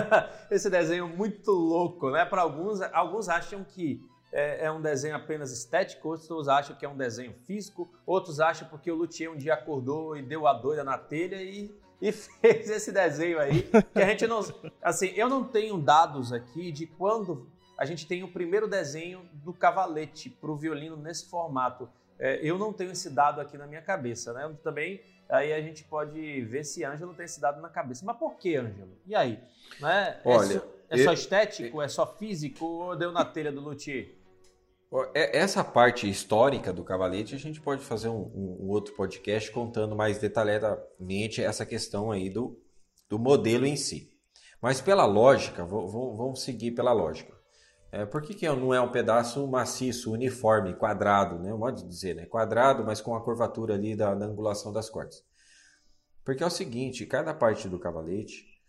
[0.52, 2.26] esse desenho muito louco, né?
[2.26, 6.90] Para alguns, alguns acham que é, é, um desenho apenas estético, outros acham que é
[6.90, 10.84] um desenho físico, outros acham porque o Luthier um dia acordou e deu a doida
[10.84, 13.64] na telha e, e fez esse desenho aí.
[13.94, 14.42] Que a gente não.
[14.82, 19.54] Assim, eu não tenho dados aqui de quando a gente tem o primeiro desenho do
[19.54, 21.90] cavalete para o violino nesse formato.
[22.18, 24.46] É, eu não tenho esse dado aqui na minha cabeça, né?
[24.46, 28.06] Eu também aí a gente pode ver se Ângelo tem esse dado na cabeça.
[28.06, 28.98] Mas por que, Ângelo?
[29.06, 29.40] E aí?
[29.80, 30.20] Né?
[30.24, 31.82] Olha, é, só, é só estético?
[31.82, 32.66] É só físico?
[32.66, 34.16] Ou deu na telha do luthier?
[35.14, 39.96] É, essa parte histórica do cavalete, a gente pode fazer um, um, outro podcast contando
[39.96, 42.58] mais detalhadamente essa questão aí do,
[43.10, 44.16] do modelo em si.
[44.62, 47.35] Mas pela lógica, vamos seguir pela lógica.
[47.96, 51.54] É, por que, que não é um pedaço maciço, uniforme, quadrado, né?
[51.54, 52.26] Modo de dizer, né?
[52.26, 55.24] Quadrado, mas com a curvatura ali da, da angulação das cordas.
[56.22, 58.62] Porque é o seguinte, cada parte do cavalete,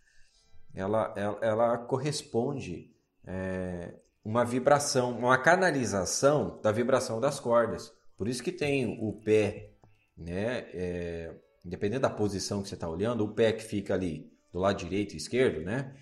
[0.72, 2.94] ela, ela, ela corresponde
[3.26, 7.92] é, uma vibração, uma canalização da vibração das cordas.
[8.16, 9.72] Por isso que tem o pé,
[10.16, 10.68] né?
[10.72, 11.34] É,
[11.64, 15.14] independente da posição que você está olhando, o pé que fica ali do lado direito
[15.14, 15.96] e esquerdo, né?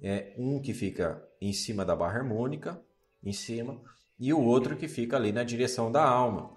[0.00, 2.80] É um que fica em cima da barra harmônica,
[3.22, 3.80] em cima,
[4.18, 6.50] e o outro que fica ali na direção da alma.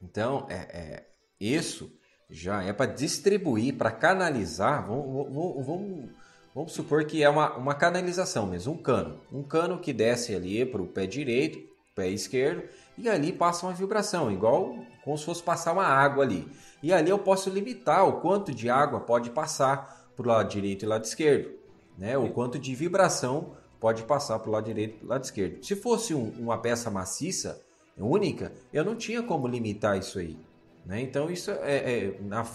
[0.00, 1.06] Então, é, é
[1.40, 1.90] isso
[2.30, 4.86] já é para distribuir, para canalizar.
[4.86, 6.10] Vamos, vamos, vamos,
[6.54, 9.20] vamos, supor que é uma, uma canalização mesmo, um cano.
[9.32, 11.58] Um cano que desce ali para o pé direito,
[11.94, 12.62] pé esquerdo,
[12.96, 16.48] e ali passa uma vibração, igual como se fosse passar uma água ali.
[16.82, 20.84] E ali eu posso limitar o quanto de água pode passar para o lado direito
[20.84, 21.50] e lado esquerdo,
[21.98, 22.16] né?
[22.16, 25.62] O quanto de vibração pode passar para o lado direito e para o lado esquerdo.
[25.62, 27.62] Se fosse um, uma peça maciça,
[27.98, 30.38] única, eu não tinha como limitar isso aí.
[30.86, 31.02] Né?
[31.02, 32.46] Então, isso é, é na,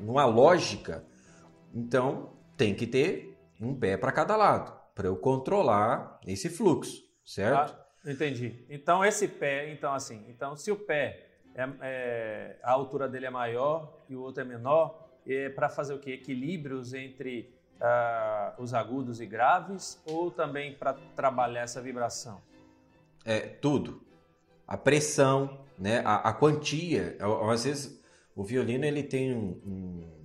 [0.00, 1.04] numa lógica,
[1.74, 4.72] então tem que ter um pé para cada lado.
[5.04, 7.76] eu controlar esse fluxo, certo?
[7.76, 8.64] Ah, entendi.
[8.70, 13.30] Então esse pé, então assim, então se o pé é, é, a altura dele é
[13.30, 16.12] maior e o outro é menor, é para fazer o que?
[16.12, 22.40] Equilíbrios entre uh, os agudos e graves ou também para trabalhar essa vibração?
[23.24, 24.02] É tudo.
[24.66, 26.02] A pressão, né?
[26.04, 27.16] A, a quantia.
[27.50, 28.02] Às vezes
[28.34, 30.18] o violino ele tem um, um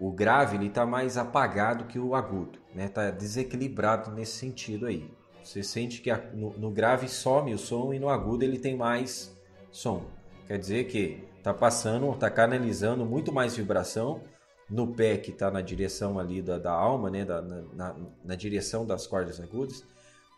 [0.00, 2.88] o grave ele está mais apagado que o agudo, né?
[2.88, 5.08] Tá desequilibrado nesse sentido aí.
[5.42, 9.34] Você sente que no, no, grave some o som e no agudo ele tem mais
[9.70, 10.04] som.
[10.46, 14.22] Quer dizer que está passando, está canalizando muito mais vibração
[14.68, 17.24] no pé que está na direção ali da, da alma, né?
[17.24, 19.84] Da, na, na, direção das cordas agudas,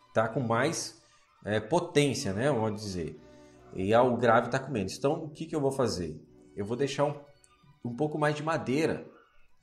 [0.08, 1.00] está com mais
[1.44, 2.50] é, potência, né?
[2.50, 3.20] Vamos dizer.
[3.74, 4.96] E o grave está com menos.
[4.96, 6.20] Então, o que, que eu vou fazer?
[6.56, 7.14] Eu vou deixar um,
[7.84, 9.06] um pouco mais de madeira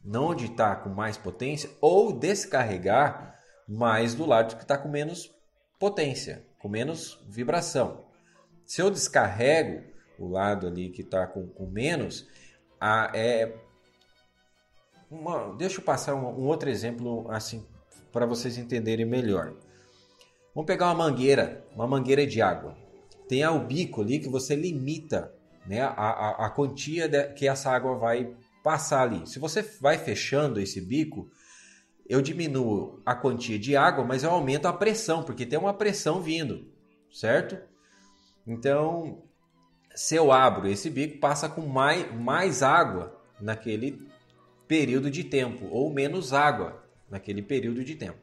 [0.04, 5.34] não onde está com mais potência, ou descarregar mais do lado que está com menos
[5.80, 8.06] potência, com menos vibração.
[8.66, 9.84] Se eu descarrego
[10.20, 12.28] o lado ali que está com, com, menos,
[12.80, 13.56] a, é
[15.14, 17.66] uma, deixa eu passar um, um outro exemplo assim
[18.12, 19.54] para vocês entenderem melhor.
[20.54, 22.76] Vamos pegar uma mangueira, uma mangueira de água.
[23.28, 25.34] Tem o bico ali que você limita
[25.66, 29.28] né, a, a, a quantia de, que essa água vai passar ali.
[29.28, 31.28] Se você vai fechando esse bico,
[32.08, 36.22] eu diminuo a quantia de água, mas eu aumento a pressão, porque tem uma pressão
[36.22, 36.68] vindo,
[37.12, 37.58] certo?
[38.46, 39.24] Então,
[39.96, 44.13] se eu abro esse bico, passa com mais, mais água naquele
[44.68, 48.18] período de tempo, ou menos água naquele período de tempo.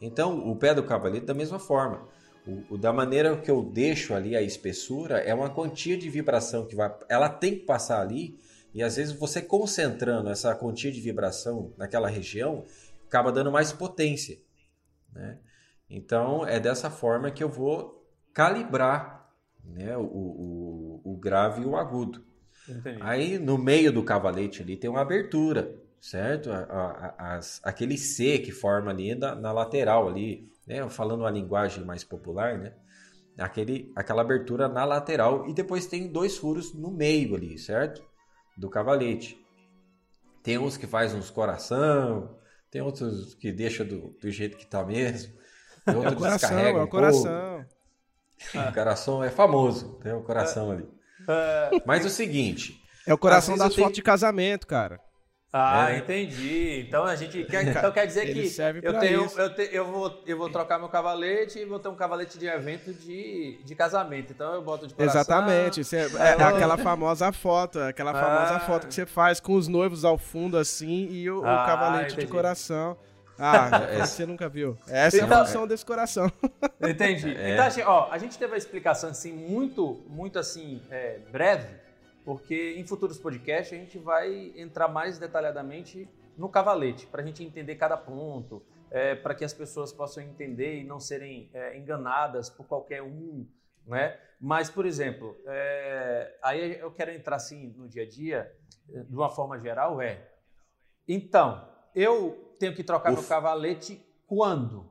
[0.00, 2.08] Então, o pé do cavalete da mesma forma.
[2.44, 6.66] O, o, da maneira que eu deixo ali a espessura, é uma quantia de vibração
[6.66, 6.92] que vai.
[7.08, 8.36] Ela tem que passar ali
[8.74, 12.64] e às vezes você concentrando essa quantia de vibração naquela região
[13.06, 14.38] acaba dando mais potência.
[15.12, 15.38] Né?
[15.88, 19.30] Então é dessa forma que eu vou calibrar
[19.62, 22.24] né, o, o, o grave e o agudo.
[22.68, 22.98] Entendi.
[23.02, 26.50] Aí no meio do cavalete ali tem uma abertura, certo?
[26.50, 30.86] A, a, as, aquele C que forma ali na, na lateral ali, né?
[30.90, 32.74] falando uma linguagem mais popular, né?
[33.38, 38.02] Aquele, aquela abertura na lateral e depois tem dois furos no meio ali, certo?
[38.56, 39.38] do cavalete.
[40.42, 42.36] Tem uns que faz uns coração,
[42.70, 45.32] tem outros que deixa do, do jeito que tá mesmo.
[45.86, 47.64] É o coração, é o coração.
[48.54, 50.88] O coração é famoso, tem o coração ali.
[51.28, 51.80] É.
[51.86, 52.82] Mas o seguinte.
[53.06, 54.98] É o coração das fotos de casamento, cara.
[55.52, 55.98] Ah, é.
[55.98, 56.80] entendi.
[56.88, 58.50] Então a gente quer, então quer dizer que
[58.82, 61.94] eu tenho, eu, te, eu, vou, eu vou trocar meu cavalete e vou ter um
[61.94, 64.32] cavalete de evento de, de casamento.
[64.32, 65.20] Então eu boto de coração.
[65.20, 65.84] Exatamente.
[65.84, 68.60] Você, é, é aquela famosa foto, aquela famosa ah.
[68.60, 72.12] foto que você faz com os noivos ao fundo assim e o, ah, o cavalete
[72.14, 72.26] entendi.
[72.26, 72.96] de coração.
[73.38, 73.68] Ah,
[74.06, 74.78] você nunca viu.
[74.88, 76.32] Essa então, é a então- função desse coração.
[76.80, 77.36] Entendi.
[77.42, 77.52] É.
[77.52, 81.82] Então, assim, ó, a gente teve a explicação assim muito, muito assim é, breve
[82.24, 87.44] porque em futuros podcasts a gente vai entrar mais detalhadamente no cavalete, para a gente
[87.44, 92.48] entender cada ponto, é, para que as pessoas possam entender e não serem é, enganadas
[92.48, 93.46] por qualquer um,
[93.86, 94.18] né?
[94.40, 98.52] Mas, por exemplo, é, aí eu quero entrar assim no dia a dia,
[98.88, 100.28] de uma forma geral, é,
[101.06, 103.20] então, eu tenho que trocar Uf.
[103.20, 104.88] meu cavalete quando?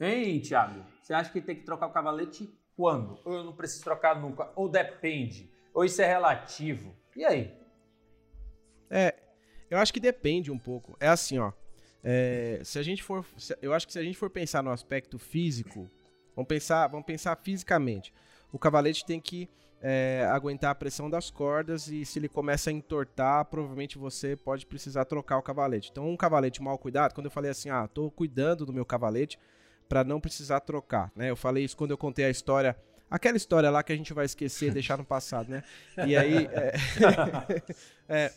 [0.00, 0.84] Hein, Thiago?
[1.02, 3.18] Você acha que tem que trocar o cavalete quando?
[3.24, 4.52] Ou eu não preciso trocar nunca?
[4.54, 5.52] Ou depende?
[5.78, 6.92] Ou isso é relativo?
[7.14, 7.54] E aí?
[8.90, 9.14] É,
[9.70, 10.96] eu acho que depende um pouco.
[10.98, 11.52] É assim, ó.
[12.02, 13.24] É, se a gente for,
[13.62, 15.88] eu acho que se a gente for pensar no aspecto físico,
[16.34, 18.12] vamos pensar, vamos pensar fisicamente.
[18.50, 19.48] O cavalete tem que
[19.80, 24.66] é, aguentar a pressão das cordas e se ele começa a entortar, provavelmente você pode
[24.66, 25.90] precisar trocar o cavalete.
[25.92, 29.38] Então, um cavalete mal cuidado, quando eu falei assim, ah, tô cuidando do meu cavalete
[29.88, 31.30] para não precisar trocar, né?
[31.30, 32.76] Eu falei isso quando eu contei a história
[33.10, 35.62] Aquela história lá que a gente vai esquecer, deixar no passado, né?
[36.06, 36.46] E aí.
[36.52, 36.72] É,
[38.08, 38.32] é,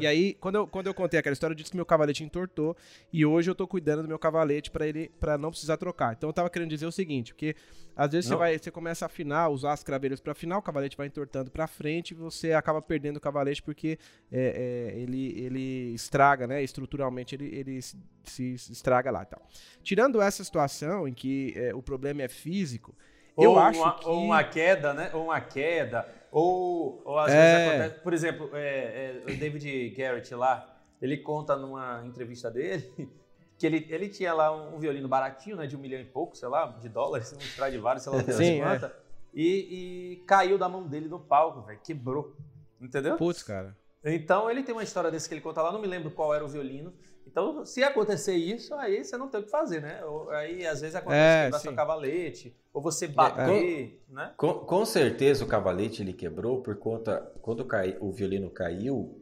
[0.00, 2.74] e aí, quando eu, quando eu contei aquela história, eu disse que meu cavalete entortou.
[3.12, 6.14] E hoje eu tô cuidando do meu cavalete para ele para não precisar trocar.
[6.14, 7.54] Então eu tava querendo dizer o seguinte, porque
[7.94, 10.96] às vezes você, vai, você começa a afinar, usar as craveiras para afinar, o cavalete
[10.96, 13.98] vai entortando para frente e você acaba perdendo o cavalete porque
[14.32, 16.62] é, é, ele, ele estraga, né?
[16.62, 19.46] Estruturalmente ele, ele se, se estraga lá e tal.
[19.82, 22.94] Tirando essa situação em que é, o problema é físico
[23.36, 24.08] eu ou acho uma, que...
[24.08, 25.10] Ou uma queda, né?
[25.12, 26.08] Ou uma queda.
[26.30, 27.36] Ou, ou às é...
[27.36, 28.02] vezes acontece...
[28.02, 32.90] Por exemplo, é, é, o David Garrett lá, ele conta numa entrevista dele
[33.58, 35.66] que ele, ele tinha lá um, violino baratinho, né?
[35.66, 38.62] De um milhão e pouco, sei lá, de dólares, um Stradivarius, sei lá, Sim, é.
[38.62, 38.96] quanta.
[39.32, 41.80] E, e, caiu da mão dele no palco, velho.
[41.82, 42.36] Quebrou.
[42.80, 43.16] Entendeu?
[43.16, 43.76] Putz, cara.
[44.04, 46.44] Então ele tem uma história desse que ele conta lá, não me lembro qual era
[46.44, 46.92] o violino.
[47.34, 50.04] Então, se acontecer isso, aí você não tem o que fazer, né?
[50.04, 51.62] Ou, aí às vezes acontece É, quebrar sim.
[51.64, 54.30] seu cavalete, ou você bater, né?
[54.36, 57.32] Com, com certeza o cavalete ele quebrou por conta.
[57.42, 59.20] Quando cai, o violino caiu,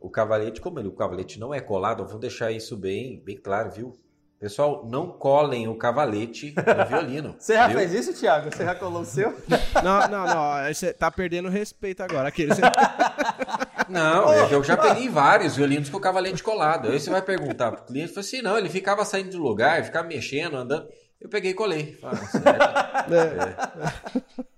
[0.00, 3.36] o cavalete, como ele, o cavalete não é colado, eu vou deixar isso bem, bem
[3.36, 3.92] claro, viu?
[4.40, 7.36] Pessoal, não colem o cavalete no violino.
[7.38, 7.78] Você já viu?
[7.78, 8.50] fez isso, Thiago?
[8.50, 9.30] Você já colou o seu?
[9.84, 10.72] Não, não, não.
[10.72, 12.28] Você tá perdendo respeito agora.
[12.28, 12.52] Aquele,
[13.88, 16.88] Não, eu- eu já peguei vários violinos com o cavalete colado.
[16.90, 20.06] Aí você vai perguntar pro cliente, fala assim, não, ele ficava saindo do lugar, ficava
[20.06, 20.88] mexendo, andando.
[21.20, 21.98] Eu peguei e colei.
[22.02, 24.54] "Ah, certo." É.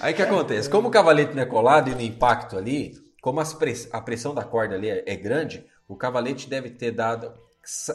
[0.00, 0.68] Aí o que acontece?
[0.68, 4.42] Como o cavalete não é colado e no impacto ali, como press- a pressão da
[4.42, 7.32] corda ali é, é grande, o cavalete deve ter dado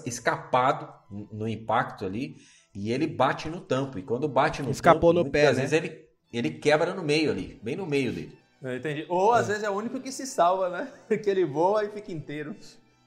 [0.05, 0.87] escapado
[1.31, 2.37] no impacto ali
[2.73, 3.99] e ele bate no tampo.
[3.99, 5.53] E quando bate no Escapou tampo, no pé, né?
[5.53, 8.37] vezes ele, ele quebra no meio ali, bem no meio dele.
[8.61, 9.05] Eu entendi.
[9.07, 10.91] Ou às vezes é o único que se salva, né?
[11.17, 12.55] Que ele voa e fica inteiro.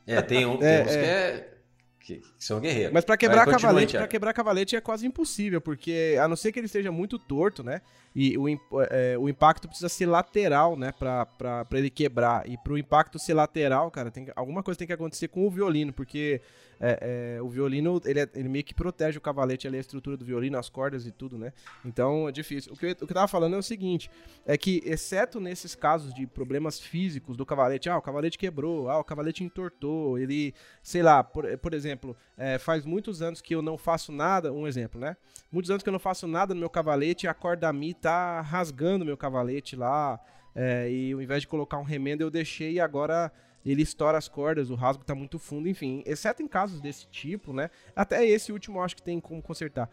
[0.06, 1.02] É, tem, um, É, tem uns é.
[1.02, 1.54] que, é,
[2.00, 2.92] que, que são guerreiros.
[2.92, 6.52] Mas pra quebrar Vai, cavalete, para quebrar cavalete é quase impossível, porque a não ser
[6.52, 7.80] que ele esteja muito torto, né?
[8.14, 10.92] E o, imp- é, o impacto precisa ser lateral, né?
[10.92, 12.48] Pra, pra, pra ele quebrar.
[12.48, 15.92] E pro impacto ser lateral, cara, tem, alguma coisa tem que acontecer com o violino,
[15.92, 16.40] porque
[16.80, 20.16] é, é, o violino, ele, é- ele meio que protege o cavalete ali, a estrutura
[20.16, 21.52] do violino, as cordas e tudo, né?
[21.84, 22.72] Então é difícil.
[22.72, 24.10] O que, eu, o que eu tava falando é o seguinte:
[24.44, 28.98] é que, exceto nesses casos de problemas físicos do cavalete, ah, o cavalete quebrou, ah,
[28.98, 33.62] o cavalete entortou, ele, sei lá, por, por exemplo, é, faz muitos anos que eu
[33.62, 35.16] não faço nada, um exemplo, né?
[35.52, 39.04] Muitos anos que eu não faço nada no meu cavalete a corda Mi tá rasgando
[39.04, 40.18] meu cavalete lá,
[40.54, 43.32] é, e ao invés de colocar um remendo eu deixei e agora
[43.64, 47.52] ele estoura as cordas, o rasgo tá muito fundo, enfim, exceto em casos desse tipo,
[47.52, 47.70] né?
[47.94, 49.90] Até esse último eu acho que tem como consertar.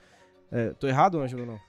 [0.52, 1.60] É, tô errado, Ângelo, não?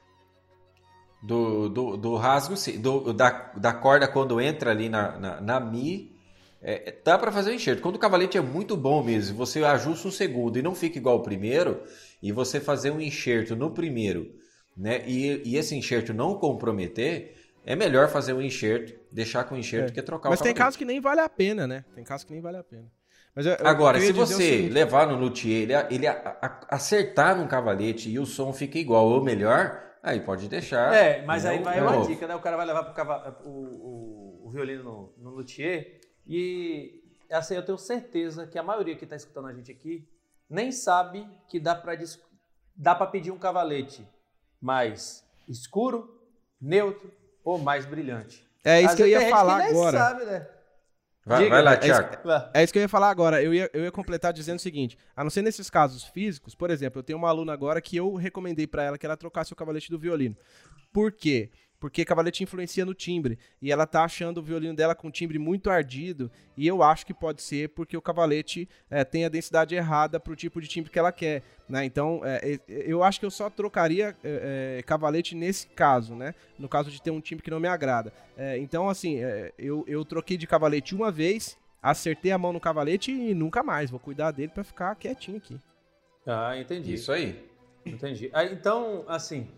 [1.21, 2.81] Do, do, do rasgo, sim.
[2.81, 6.17] Do, da, da corda quando entra ali na, na, na Mi,
[6.63, 7.83] é, dá para fazer o enxerto.
[7.83, 11.17] Quando o cavalete é muito bom mesmo, você ajusta um segundo e não fica igual
[11.17, 11.83] o primeiro,
[12.23, 14.33] e você fazer um enxerto no primeiro,
[14.79, 15.03] né?
[15.07, 17.35] E, e esse enxerto não comprometer,
[17.67, 19.93] é melhor fazer um enxerto, deixar com o enxerto É.
[19.93, 20.65] que trocar Mas o tem cavalete.
[20.67, 21.85] casos que nem vale a pena, né?
[21.95, 22.91] Tem casos que nem vale a pena.
[23.35, 27.37] Mas eu- Agora, eu se você seguinte- levar no luthier, ele, ele a- a- acertar
[27.37, 30.95] num cavalete e o som fica igual ou melhor, aí pode deixar.
[30.95, 31.99] É, mas Não, aí vai não.
[31.99, 32.35] uma dica, né?
[32.35, 37.55] O cara vai levar pro cava- o, o, o violino no, no luthier e assim,
[37.55, 40.09] eu tenho certeza que a maioria que está escutando a gente aqui
[40.49, 41.95] nem sabe que dá para
[42.75, 44.07] dá para pedir um cavalete
[44.61, 46.21] mais escuro,
[46.61, 47.13] neutro
[47.45, 48.47] ou mais brilhante.
[48.65, 49.99] É isso Às que eu ia falar agora.
[49.99, 50.47] Sabe, né?
[51.25, 51.51] Vai, Diga.
[51.51, 52.17] vai lá, É Thiago.
[52.25, 52.51] Vai.
[52.55, 53.43] É isso que eu ia falar agora.
[53.43, 56.71] Eu ia, eu ia completar dizendo o seguinte: a não ser nesses casos físicos, por
[56.71, 59.57] exemplo, eu tenho uma aluna agora que eu recomendei pra ela que ela trocasse o
[59.57, 60.37] cavalete do violino.
[60.93, 61.51] Por quê?
[61.51, 61.68] Porque
[62.07, 63.39] cavalete influencia no timbre.
[63.63, 66.31] E ela tá achando o violino dela com timbre muito ardido.
[66.57, 70.35] E eu acho que pode ser porque o cavalete é, tem a densidade errada pro
[70.35, 71.43] tipo de timbre que ela quer.
[71.69, 71.85] Né?
[71.85, 76.35] Então, é, eu acho que eu só trocaria é, é, cavalete nesse caso, né?
[76.59, 78.13] No caso de ter um timbre que não me agrada.
[78.37, 82.61] É, então, assim, é, eu, eu troquei de cavalete uma vez, acertei a mão no
[82.61, 83.91] cavalete e nunca mais.
[83.91, 85.61] Vou cuidar dele pra ficar quietinho aqui.
[86.27, 86.95] Ah, entendi.
[86.95, 87.49] Isso aí.
[87.87, 88.31] Entendi.
[88.33, 89.49] Ah, então, assim,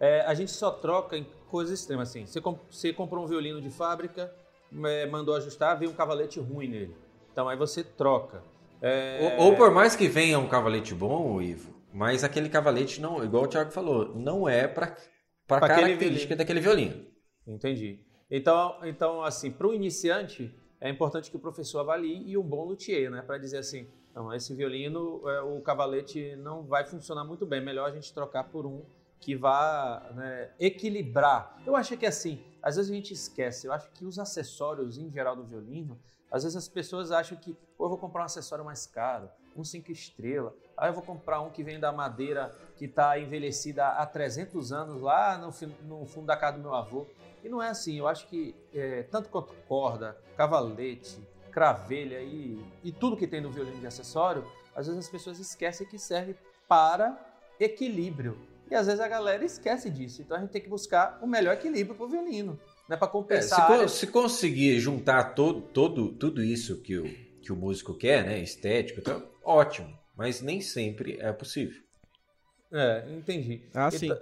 [0.00, 1.16] é, a gente só troca
[1.54, 2.08] em coisas extremas.
[2.10, 4.34] Assim, você, comp- você comprou um violino de fábrica,
[4.84, 6.96] é, mandou ajustar, veio um cavalete ruim nele.
[7.32, 8.42] Então aí você troca.
[8.82, 13.24] É, Ou, ou por mais que venha um cavalete bom, Ivo, mas aquele cavalete não,
[13.24, 14.96] igual o Thiago falou, não é para
[15.46, 17.04] para característica daquele violino.
[17.46, 18.00] Entendi.
[18.30, 22.64] Então, então assim, para o iniciante, é importante que o professor avalie e um bom
[22.64, 23.22] luthier, né?
[23.22, 27.60] Para dizer assim, não, esse violino, é, o cavalete não vai funcionar muito bem.
[27.60, 28.82] Melhor a gente trocar por um
[29.24, 31.56] que vá né, equilibrar.
[31.64, 33.66] Eu acho que assim, às vezes a gente esquece.
[33.66, 35.98] Eu acho que os acessórios em geral do violino,
[36.30, 39.64] às vezes as pessoas acham que, pô, eu vou comprar um acessório mais caro, um
[39.64, 40.52] 5 estrelas.
[40.76, 45.00] Aí eu vou comprar um que vem da madeira que está envelhecida há 300 anos
[45.00, 45.50] lá no,
[45.84, 47.06] no fundo da casa do meu avô.
[47.42, 51.18] E não é assim, eu acho que é, tanto quanto corda, cavalete,
[51.50, 54.46] cravelha e, e tudo que tem no violino de acessório,
[54.76, 56.36] às vezes as pessoas esquecem que serve
[56.68, 57.18] para
[57.58, 58.53] equilíbrio.
[58.70, 60.22] E às vezes a galera esquece disso.
[60.22, 62.58] Então a gente tem que buscar o melhor equilíbrio para o violino.
[62.88, 63.66] Né, para É, se, compensar.
[63.66, 67.04] co- áreas- se conseguir juntar todo, todo, tudo isso que o,
[67.40, 68.38] que o músico quer, né?
[68.40, 69.88] Estético, então, ótimo.
[70.16, 71.82] Mas nem sempre é possível.
[72.72, 73.62] É, entendi.
[73.74, 74.06] Ah, sim.
[74.06, 74.18] Então,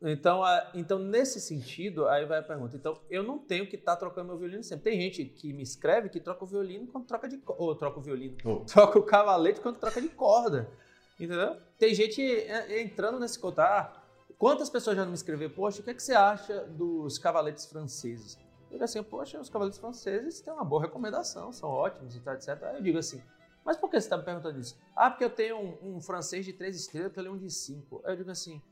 [0.00, 2.76] então, a- então, nesse sentido, aí vai a pergunta.
[2.76, 4.92] Então, eu não tenho que estar trocando meu violino sempre.
[4.92, 8.02] Tem gente que me escreve que troca o violino quando troca de ou troca o
[8.02, 8.60] violino, Oh.
[8.64, 10.70] troca o cavalete quando troca de corda.
[11.18, 11.56] Entendeu?
[11.78, 14.06] Tem gente é, entrando nesse contar.
[14.38, 15.52] Quantas pessoas já não me escreveram?
[15.52, 18.38] Poxa, o que, é que você acha dos cavaletes franceses?
[18.66, 22.34] Eu digo assim, poxa, os cavaleiros franceses têm uma boa recomendação, são ótimos e tal,
[22.34, 22.62] etc.
[22.64, 23.20] Aí eu digo assim,
[23.64, 24.78] mas por que você está me perguntando isso?
[24.94, 28.00] Ah, porque eu tenho um, um francês de três estrelas, eu leio um de cinco.
[28.04, 28.62] Aí eu digo assim,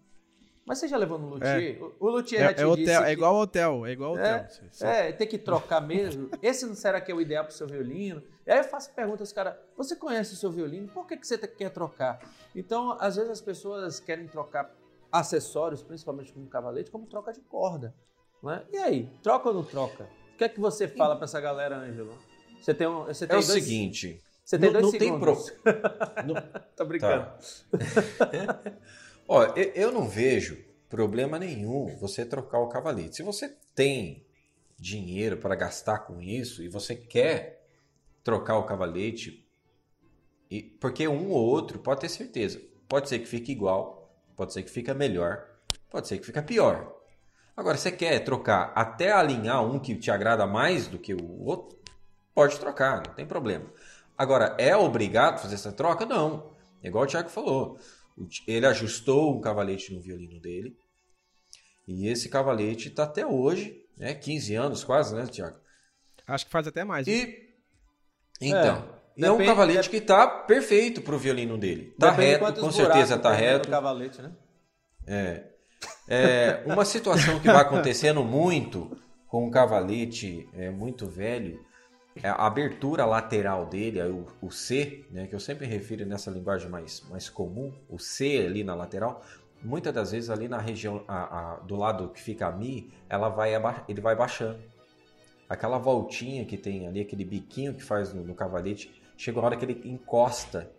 [0.67, 1.79] mas você já levou no Luthier?
[1.79, 1.83] É.
[1.83, 3.12] O, o Luthier é, já te é hotel, disse É que...
[3.12, 4.47] igual hotel, é igual hotel.
[4.83, 6.29] É, é, tem que trocar mesmo.
[6.43, 8.21] Esse não será que é o ideal para o seu violino?
[8.45, 10.89] E aí eu faço perguntas aos caras, você conhece o seu violino?
[10.89, 12.19] Por que, que você quer trocar?
[12.53, 14.75] Então, às vezes as pessoas querem trocar
[15.11, 17.95] acessórios, principalmente como cavalete, como troca de corda.
[18.43, 18.64] Né?
[18.73, 20.09] E aí, troca ou não troca?
[20.35, 22.12] O que é que você fala para essa galera, Ângelo?
[22.61, 23.62] Você tem um, você tem é o dois...
[23.62, 24.21] seguinte...
[24.45, 25.51] Você tem não, dois não segundos.
[25.51, 26.25] Tem pro...
[26.25, 26.35] não...
[26.77, 27.25] Tô brincando.
[27.25, 28.61] Tá.
[29.29, 33.16] Ó, eu não vejo problema nenhum você trocar o cavalete.
[33.16, 34.24] Se você tem
[34.79, 37.66] dinheiro para gastar com isso e você quer
[38.22, 39.47] trocar o cavalete,
[40.51, 44.62] e, porque um ou outro pode ter certeza, pode ser que fique igual, pode ser
[44.62, 45.45] que fique melhor,
[45.91, 46.95] pode ser que fique pior.
[47.57, 51.79] Agora, você quer trocar até alinhar um que te agrada mais do que o outro,
[52.35, 53.64] pode trocar, não tem problema.
[54.16, 56.05] Agora, é obrigado fazer essa troca?
[56.05, 56.51] Não.
[56.83, 57.79] É igual o Thiago falou.
[58.47, 60.77] Ele ajustou um cavalete no violino dele.
[61.87, 64.14] E esse cavalete está até hoje, né?
[64.14, 65.59] 15 anos quase, né, Thiago?
[66.27, 67.07] Acho que faz até mais.
[67.07, 67.47] E
[68.41, 71.93] então, é, é um cavalete que está perfeito para o violino dele.
[71.93, 73.69] Está reto, com certeza está reto.
[73.69, 74.33] cavalete, né?
[75.07, 75.45] É.
[76.09, 76.62] é.
[76.67, 78.97] Uma situação que vai acontecendo muito
[79.29, 81.76] com um cavalete é, muito velho é
[82.23, 87.05] a abertura lateral dele, o, o C, né, que eu sempre refiro nessa linguagem mais,
[87.11, 89.23] mais comum, o C ali na lateral,
[89.62, 93.29] muitas das vezes ali na região a, a, do lado que fica a Mi, ela
[93.29, 93.53] vai
[93.89, 94.59] ele vai baixando.
[95.49, 99.57] Aquela voltinha que tem ali, aquele biquinho que faz no, no cavalete, chega uma hora
[99.57, 100.71] que ele encosta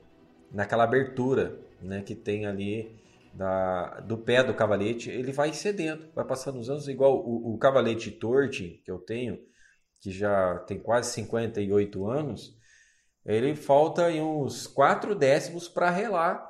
[0.52, 2.96] naquela abertura né, que tem ali
[3.34, 7.58] da, do pé do cavalete, ele vai cedendo, vai passando os anos, igual o, o
[7.58, 9.40] cavalete torte que eu tenho,
[10.00, 12.58] que já tem quase 58 anos,
[13.26, 16.48] ele falta em uns 4 décimos para relar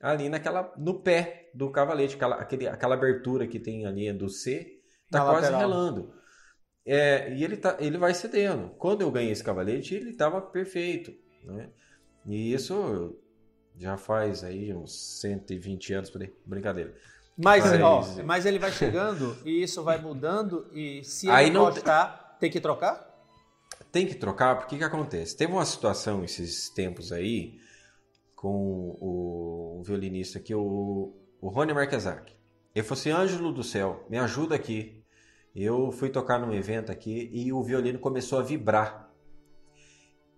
[0.00, 4.80] ali naquela no pé do cavalete, aquela, aquele, aquela abertura que tem ali do C,
[5.10, 5.60] tá quase lateral.
[5.60, 6.14] relando.
[6.84, 8.70] É, e ele, tá, ele vai cedendo.
[8.70, 11.12] Quando eu ganhei esse cavalete, ele estava perfeito.
[11.44, 11.68] Né?
[12.26, 13.16] E isso
[13.78, 16.32] já faz aí uns 120 anos, por aí.
[16.44, 16.94] brincadeira.
[17.36, 17.80] Mas, mas...
[17.80, 22.31] Ó, mas ele vai chegando e isso vai mudando e se ele aí não gostar,
[22.42, 23.08] tem que trocar?
[23.92, 25.36] Tem que trocar, porque o que acontece?
[25.36, 27.60] Teve uma situação esses tempos aí
[28.34, 32.34] com o, o violinista aqui, o, o Rony Marquezak.
[32.74, 35.04] Ele falou assim, Ângelo do céu, me ajuda aqui.
[35.54, 39.08] Eu fui tocar num evento aqui e o violino começou a vibrar.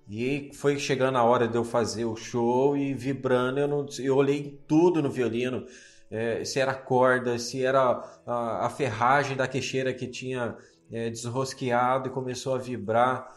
[0.07, 4.15] E foi chegando a hora de eu fazer o show e vibrando, eu, não, eu
[4.15, 5.65] olhei tudo no violino,
[6.11, 7.81] é, se era corda, se era
[8.27, 10.55] a, a ferragem da queixeira que tinha
[10.91, 13.33] é, desrosqueado e começou a vibrar.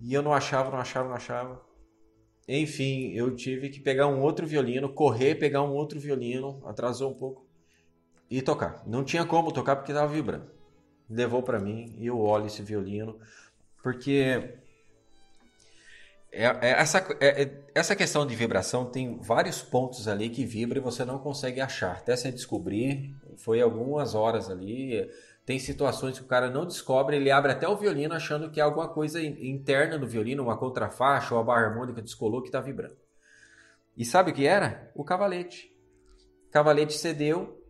[0.00, 1.60] E eu não achava, não achava, não achava.
[2.48, 7.14] Enfim, eu tive que pegar um outro violino, correr, pegar um outro violino, atrasou um
[7.14, 7.46] pouco
[8.30, 8.82] e tocar.
[8.86, 10.50] Não tinha como tocar porque estava vibrando.
[11.10, 13.18] Levou para mim e eu olho esse violino
[13.82, 14.58] porque
[16.30, 20.78] é, é, essa, é, é, essa questão de vibração tem vários pontos ali que vibra
[20.78, 21.92] e você não consegue achar.
[21.92, 25.08] Até você descobrir, foi algumas horas ali.
[25.48, 28.62] Tem situações que o cara não descobre, ele abre até o violino achando que é
[28.62, 32.98] alguma coisa interna do violino, uma contrafaixa ou a barra harmônica descolou que está vibrando.
[33.96, 34.92] E sabe o que era?
[34.94, 35.74] O cavalete.
[36.48, 37.64] O cavalete cedeu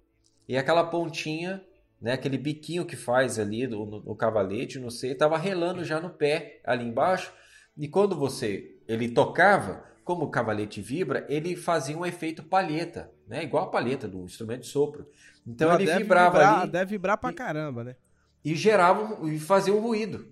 [0.49, 1.65] e aquela pontinha,
[2.03, 6.01] né, aquele biquinho que faz ali no, no, no cavalete, não sei, estava relando já
[6.01, 7.33] no pé ali embaixo.
[7.77, 13.45] E quando você ele tocava, como o cavalete vibra, ele fazia um efeito palheta, né?
[13.45, 15.07] Igual a palheta do instrumento de sopro.
[15.49, 16.71] Então ele deve vibrava vibrar, ali.
[16.71, 17.97] Deve vibrar pra e, caramba, né?
[18.45, 20.31] E gerava e fazia um ruído.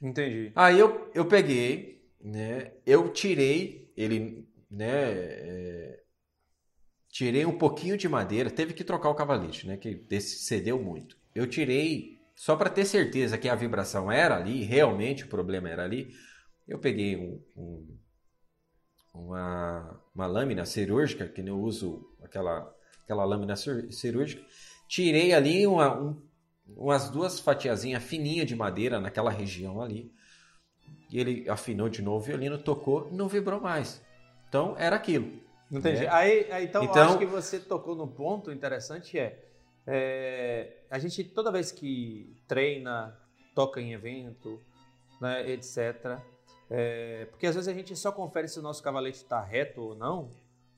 [0.00, 0.50] Entendi.
[0.54, 2.72] Aí eu, eu peguei, né?
[2.86, 5.12] Eu tirei ele, né?
[5.12, 6.00] É,
[7.10, 8.50] tirei um pouquinho de madeira.
[8.50, 9.76] Teve que trocar o cavalete, né?
[9.76, 11.18] Que cedeu muito.
[11.34, 15.84] Eu tirei só para ter certeza que a vibração era ali, realmente o problema era
[15.84, 16.08] ali.
[16.66, 17.98] Eu peguei um, um
[19.14, 22.73] uma, uma lâmina cirúrgica, que eu uso aquela
[23.04, 24.42] aquela lâmina cirúrgica,
[24.88, 26.22] tirei ali uma, um,
[26.76, 30.12] umas duas fatiazinhas fininhas de madeira naquela região ali.
[31.10, 34.02] E ele afinou de novo o violino, tocou não vibrou mais.
[34.48, 35.30] Então era aquilo.
[35.70, 36.00] Entendi.
[36.00, 36.08] Né?
[36.10, 39.44] Aí, aí, então, então acho que você tocou no ponto interessante é,
[39.86, 43.18] é, a gente toda vez que treina,
[43.54, 44.60] toca em evento,
[45.20, 46.18] né, etc.
[46.70, 49.94] É, porque às vezes a gente só confere se o nosso cavalete está reto ou
[49.94, 50.30] não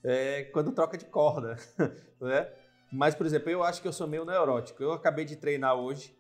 [0.05, 1.57] é, quando troca de corda,
[2.21, 2.49] né?
[2.93, 4.83] Mas, por exemplo, eu acho que eu sou meio neurótico.
[4.83, 6.17] Eu acabei de treinar hoje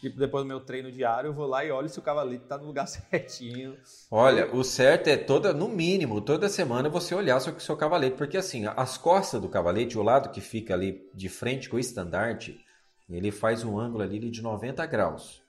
[0.00, 2.58] Tipo, depois do meu treino diário, eu vou lá e olho se o cavalete está
[2.58, 3.76] no lugar certinho.
[4.10, 8.36] Olha, o certo é toda, no mínimo, toda semana você olhar seu, seu cavalete, porque
[8.36, 12.60] assim, as costas do cavalete, o lado que fica ali de frente com o estandarte,
[13.08, 15.42] ele faz um ângulo ali de 90 graus,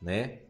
[0.00, 0.40] né?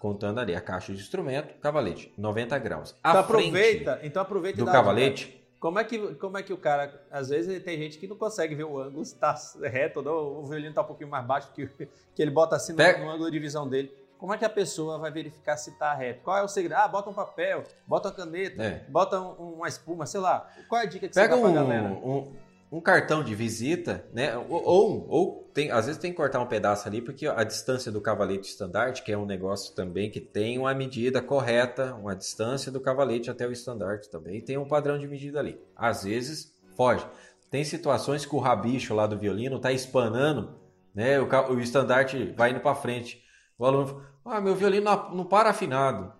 [0.00, 2.96] Contando ali a caixa de instrumento, cavalete, 90 graus.
[3.02, 5.37] A então aproveita, então aproveita do cavalete.
[5.60, 8.54] Como é, que, como é que o cara, às vezes tem gente que não consegue
[8.54, 11.66] ver o ângulo, se está reto ou o violino está um pouquinho mais baixo, que,
[11.66, 13.92] que ele bota assim no, no, ângulo de visão dele.
[14.18, 16.22] Como é que a pessoa vai verificar se está reto?
[16.22, 16.78] Qual é o segredo?
[16.78, 18.84] Ah, bota um papel, bota uma caneta, é.
[18.88, 20.48] bota um, uma espuma, sei lá.
[20.68, 21.88] Qual é a dica que Pega você dá pra um, galera?
[21.88, 22.32] Um,
[22.70, 24.36] um cartão de visita, né?
[24.36, 27.90] Ou, ou, ou, tem, às vezes tem que cortar um pedaço ali, porque a distância
[27.90, 32.70] do cavalete estandarte, que é um negócio também que tem uma medida correta, uma distância
[32.70, 35.58] do cavalete até o estandarte também, tem um padrão de medida ali.
[35.74, 37.06] Às vezes foge.
[37.50, 40.60] Tem situações que o rabicho lá do violino tá espanando,
[40.94, 41.18] né?
[41.18, 43.22] O, o estandarte vai indo para frente.
[43.58, 46.12] O aluno fala, ah, meu violino não, não para afinado.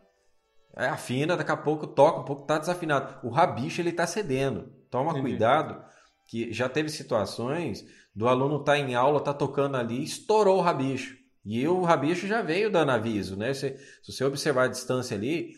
[0.74, 3.14] É, afina, daqui a pouco toca um pouco, tá desafinado.
[3.22, 4.72] O rabicho ele tá cedendo.
[4.90, 5.28] Toma Entendi.
[5.28, 5.84] cuidado
[6.28, 10.62] que já teve situações do aluno estar tá em aula, tá tocando ali, estourou o
[10.62, 11.16] rabicho.
[11.44, 13.54] E o rabicho já veio dando aviso, né?
[13.54, 15.54] Se, se você observar a distância ali,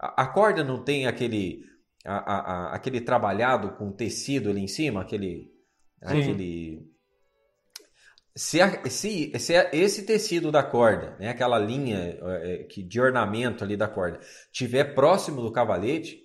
[0.00, 1.62] a, a corda não tem aquele,
[2.04, 5.52] a, a, aquele trabalhado com tecido ali em cima, aquele.
[6.06, 6.20] Sim.
[6.20, 6.94] aquele
[8.36, 8.58] se,
[8.90, 13.86] se, se esse tecido da corda, né, aquela linha é, que de ornamento ali da
[13.86, 14.18] corda,
[14.50, 16.18] tiver próximo do cavalete,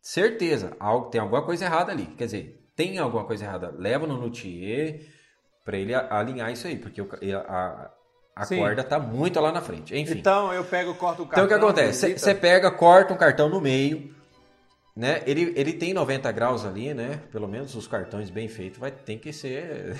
[0.00, 2.06] certeza, algo, tem alguma coisa errada ali.
[2.16, 5.00] Quer dizer, tem alguma coisa errada, leva no luthier
[5.64, 7.90] para ele alinhar isso aí, porque a,
[8.36, 9.96] a corda está muito lá na frente.
[9.96, 10.18] Enfim.
[10.18, 11.44] Então eu pego, corto o cartão.
[11.44, 12.18] Então o que acontece?
[12.18, 14.14] Você pega, corta um cartão no meio,
[14.94, 15.22] né?
[15.26, 17.20] Ele, ele tem 90 graus ali, né?
[17.30, 19.96] Pelo menos os cartões bem feitos vai tem que ser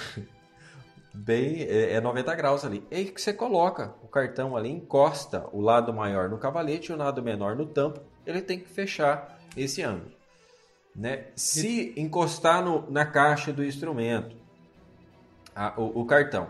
[1.15, 2.87] bem é, é 90 graus ali.
[2.91, 6.95] E aí que você coloca o cartão ali, encosta o lado maior no cavalete e
[6.95, 10.14] o lado menor no tampo, ele tem que fechar esse ângulo.
[10.95, 11.25] Né?
[11.35, 14.37] Se encostar no, na caixa do instrumento,
[15.55, 16.49] a, o, o, cartão,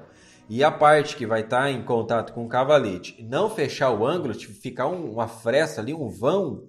[0.49, 4.07] e a parte que vai estar tá em contato com o cavalete não fechar o
[4.07, 6.69] ângulo, ficar um, uma fresta ali, um vão,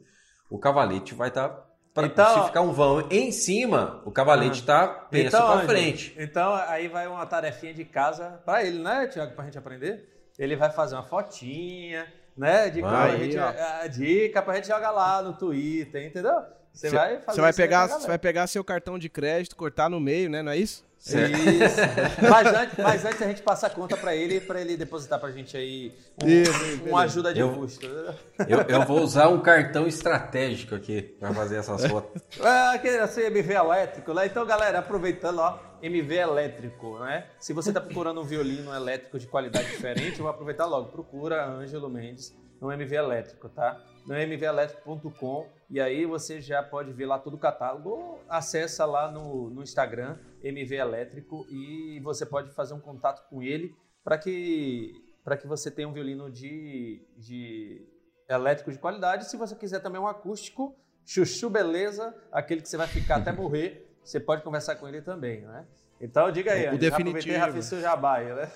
[0.49, 1.49] o cavalete vai estar.
[1.49, 1.65] Tá
[1.95, 5.65] Pra, então, se ficar um vão em cima, o cavalete está ah, pensa então, para
[5.65, 6.13] frente.
[6.19, 10.05] Então aí vai uma tarefinha de casa para ele, né, Tiago, para a gente aprender.
[10.37, 12.05] Ele vai fazer uma fotinha,
[12.35, 16.43] né, de vai, a, gente, a dica para a gente jogar lá no Twitter, entendeu?
[16.75, 19.99] Você vai fazer Você vai pegar, você vai pegar seu cartão de crédito, cortar no
[19.99, 20.43] meio, né?
[20.43, 20.83] Não é isso?
[20.99, 21.77] Isso.
[22.29, 25.29] mas, antes, mas antes a gente passa a conta para ele, para ele depositar para
[25.29, 27.85] a gente aí um, isso, uma ajuda de eu, custo.
[27.85, 32.21] Eu, eu, vou usar um cartão estratégico aqui para fazer essas fotos.
[32.39, 34.25] É, aquele assim, MV elétrico, né?
[34.25, 37.27] Então, galera, aproveitando, ó, MV elétrico, né?
[37.39, 40.91] Se você está procurando um violino elétrico de qualidade diferente, eu vou aproveitar logo.
[40.91, 43.79] Procura Ângelo Mendes no MV elétrico, tá?
[44.05, 48.19] No mvelétrico.com e aí você já pode ver lá todo o catálogo.
[48.29, 53.75] Acessa lá no, no Instagram, MV Elétrico, e você pode fazer um contato com ele
[54.03, 54.93] para que,
[55.41, 57.81] que você tenha um violino de, de
[58.29, 59.29] elétrico de qualidade.
[59.29, 63.91] Se você quiser também um acústico, chuchu beleza, aquele que você vai ficar até morrer,
[64.03, 65.65] você pode conversar com ele também, né?
[65.99, 67.33] Então diga aí, o definitivo.
[67.33, 68.51] já seu jabaia, né?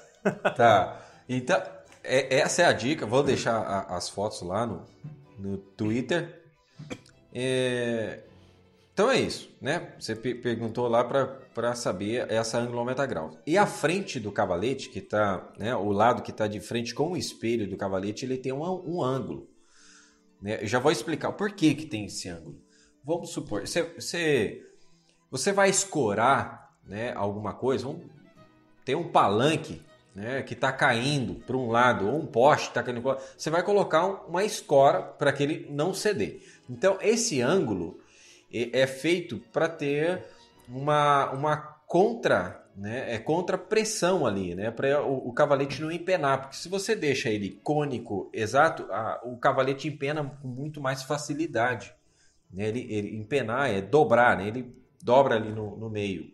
[0.56, 1.06] Tá.
[1.32, 1.62] Então,
[2.04, 3.06] é, essa é a dica.
[3.06, 4.84] Vou deixar a, as fotos lá no,
[5.40, 6.44] no Twitter.
[7.34, 8.24] É...
[8.94, 9.94] Então é isso, né?
[9.98, 13.32] Você perguntou lá para saber essa angulometa grau.
[13.48, 17.12] E a frente do cavalete, que tá, né, o lado que está de frente com
[17.12, 19.50] o espelho do cavalete, ele tem um, um ângulo.
[20.42, 20.62] Né?
[20.62, 22.62] Eu já vou explicar por que, que tem esse ângulo.
[23.02, 24.62] Vamos supor, você, você,
[25.32, 28.06] você vai escorar né, alguma coisa, vamos,
[28.84, 29.82] tem um palanque
[30.20, 33.63] né, que está caindo para um lado, ou um poste está caindo para você vai
[33.63, 36.41] colocar uma escora para que ele não ceder.
[36.70, 38.01] Então, esse ângulo
[38.51, 40.26] é feito para ter
[40.67, 41.55] uma, uma
[41.88, 46.67] contra, né, é contra pressão ali, né, para o, o, cavalete não empenar, porque se
[46.67, 51.95] você deixa ele cônico exato, a, o cavalete empena com muito mais facilidade.
[52.51, 56.30] Né, ele, ele empenar é dobrar, né, ele dobra ali no, no meio.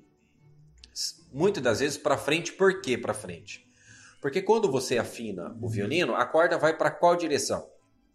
[1.31, 3.64] Muitas das vezes para frente, por que para frente?
[4.25, 7.69] Porque quando você afina o violino, a corda vai para qual direção?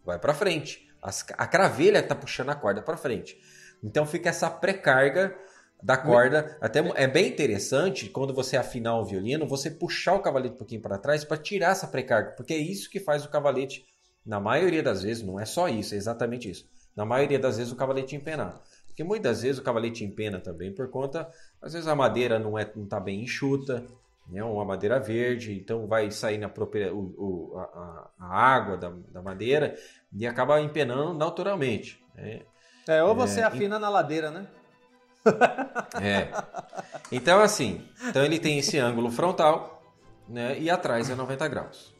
[0.04, 0.90] Vai para frente.
[1.00, 3.40] a cravelha está puxando a corda para frente.
[3.80, 5.32] Então fica essa pré-carga
[5.80, 6.58] da corda.
[6.60, 10.82] Até é bem interessante quando você afinar o violino, você puxar o cavalete um pouquinho
[10.82, 13.86] para trás para tirar essa pré-carga, porque é isso que faz o cavalete,
[14.26, 16.68] na maioria das vezes, não é só isso, é exatamente isso.
[16.96, 18.60] Na maioria das vezes o cavalete empenar.
[18.84, 21.30] Porque muitas vezes o cavalete empena também por conta,
[21.62, 23.86] às vezes a madeira não é não tá bem enxuta,
[24.30, 28.90] né, uma madeira verde, então vai sair na própria, o, o, a, a, água da,
[29.08, 29.74] da, madeira
[30.12, 32.00] e acaba empenando naturalmente.
[32.14, 32.42] Né?
[32.88, 34.46] É, ou você é, afina na ladeira, né?
[36.00, 36.28] É.
[37.12, 39.82] Então, assim, então ele tem esse ângulo frontal
[40.28, 41.94] né, e atrás é 90 graus.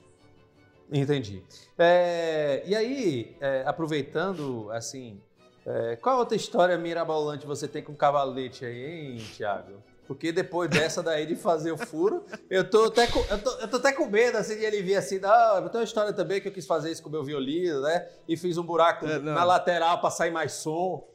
[0.91, 1.43] Entendi.
[1.77, 5.21] É, e aí, é, aproveitando, assim,
[5.67, 9.83] é, qual outra história mirabolante você tem com cavalete aí, hein, Thiago?
[10.11, 13.69] Porque depois dessa daí de fazer o furo, eu tô até com, eu tô, eu
[13.69, 16.41] tô até com medo assim, de ele vir assim, ah, eu tenho uma história também
[16.41, 18.09] que eu quis fazer isso com o meu violino, né?
[18.27, 21.09] E fiz um buraco é, na lateral para sair mais som.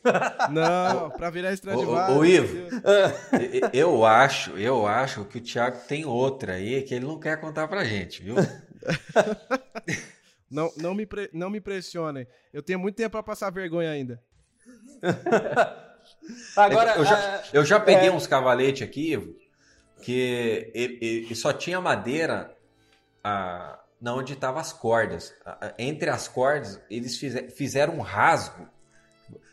[0.50, 2.18] Não, para virar Stradivarius.
[2.18, 2.70] Ô, ô Ivo,
[3.74, 7.68] eu acho, eu acho que o Thiago tem outra aí que ele não quer contar
[7.68, 8.36] pra gente, viu?
[10.50, 12.28] Não, não, me, não me pressionem.
[12.54, 14.24] Eu tenho muito tempo para passar vergonha ainda.
[16.56, 18.12] Agora, eu, já, é, eu já peguei é...
[18.12, 19.36] uns cavaletes aqui
[20.02, 22.56] que ele, ele só tinha madeira
[23.24, 25.34] a, na onde estavam as cordas.
[25.78, 28.68] Entre as cordas, eles fizeram um rasgo.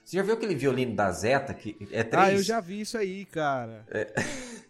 [0.05, 2.29] Você já viu aquele violino da Zeta que é três?
[2.29, 3.85] Ah, eu já vi isso aí, cara.
[3.91, 4.13] É...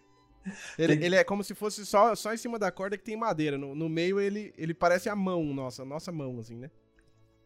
[0.77, 3.57] Ele, ele, é como se fosse só, só em cima da corda que tem madeira.
[3.57, 6.69] No, no meio ele, ele parece a mão nossa, nossa mão, assim, né?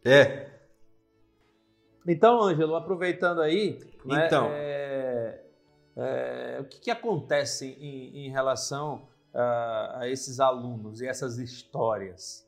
[0.03, 0.49] É.
[2.07, 4.49] Então, Ângelo, aproveitando aí, né, então.
[4.53, 5.41] É,
[5.97, 12.47] é, o que, que acontece em, em relação a, a, esses alunos e essas histórias?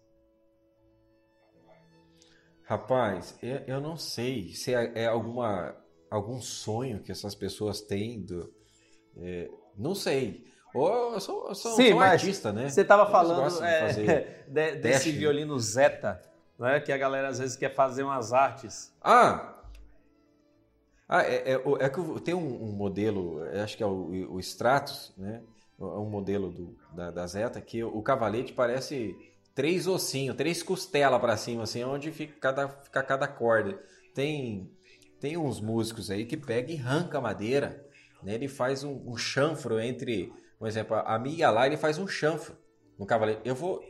[2.62, 5.74] Rapaz, eu, eu não sei se é, é, alguma,
[6.10, 8.22] algum sonho que essas pessoas têm.
[8.22, 8.52] Do,
[9.16, 10.46] é, não sei.
[10.74, 12.68] Ou eu sou, eu sou, Sim, sou artista, né?
[12.68, 16.20] Você estava falando é, de, desse violino Zeta
[16.58, 16.80] né?
[16.80, 18.92] Que a galera às vezes quer fazer umas artes.
[19.02, 19.54] Ah!
[21.08, 25.14] Ah, é, é, é que tem um, um, modelo, acho que é o, o Stratus,
[25.16, 25.42] né?
[25.80, 29.16] É um modelo do, da, da Zeta que o cavalete parece
[29.54, 33.80] três ossinhos, três costelas para cima, assim, onde fica cada, fica cada corda.
[34.14, 34.70] Tem,
[35.18, 37.88] tem uns músicos aí que pega e arranca a madeira,
[38.22, 38.34] né?
[38.34, 42.54] Ele faz um, um chanfro entre, por exemplo, a minha lá, ele faz um chanfro
[42.98, 43.40] no cavalete.
[43.44, 43.82] Eu vou,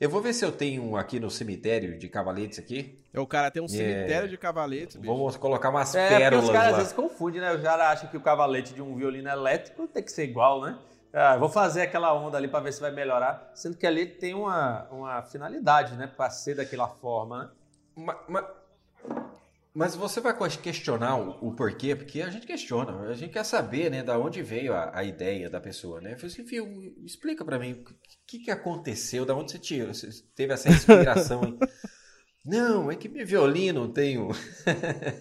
[0.00, 2.98] eu vou ver se eu tenho um aqui no cemitério de cavaletes aqui.
[3.12, 4.28] É, o cara tem um cemitério é...
[4.28, 4.96] de cavaletes.
[4.96, 5.12] Bicho.
[5.12, 7.52] Vamos colocar umas é, pérolas os caras às vezes confundem, né?
[7.52, 10.78] O cara acha que o cavalete de um violino elétrico tem que ser igual, né?
[11.12, 14.32] Ah, vou fazer aquela onda ali para ver se vai melhorar, sendo que ali tem
[14.32, 16.06] uma, uma finalidade, né?
[16.06, 17.50] Para ser daquela forma, né?
[17.94, 18.44] Mas, mas,
[19.74, 23.90] mas você vai questionar o, o, porquê, porque a gente questiona, a gente quer saber,
[23.90, 26.12] né, da onde veio a, a ideia da pessoa, né?
[26.12, 27.84] Eu falei assim, filho, explica para mim o
[28.26, 31.58] que, que aconteceu, da onde você você teve essa inspiração
[32.44, 34.30] Não, é que meu violino tem um,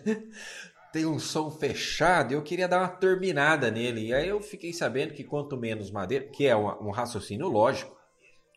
[0.91, 4.07] tem um som fechado eu queria dar uma terminada nele.
[4.07, 7.95] E aí eu fiquei sabendo que quanto menos madeira, que é um, um raciocínio lógico,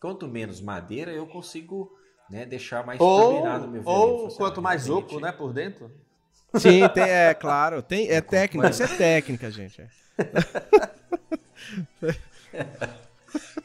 [0.01, 1.93] quanto menos madeira eu consigo
[2.31, 4.07] né, deixar mais ou, terminado meu violino.
[4.07, 5.91] Ou quanto mais oco, né, por dentro.
[6.55, 9.83] Sim, tem, é claro, tem, é técnica, isso é técnica, gente.
[9.83, 9.89] É.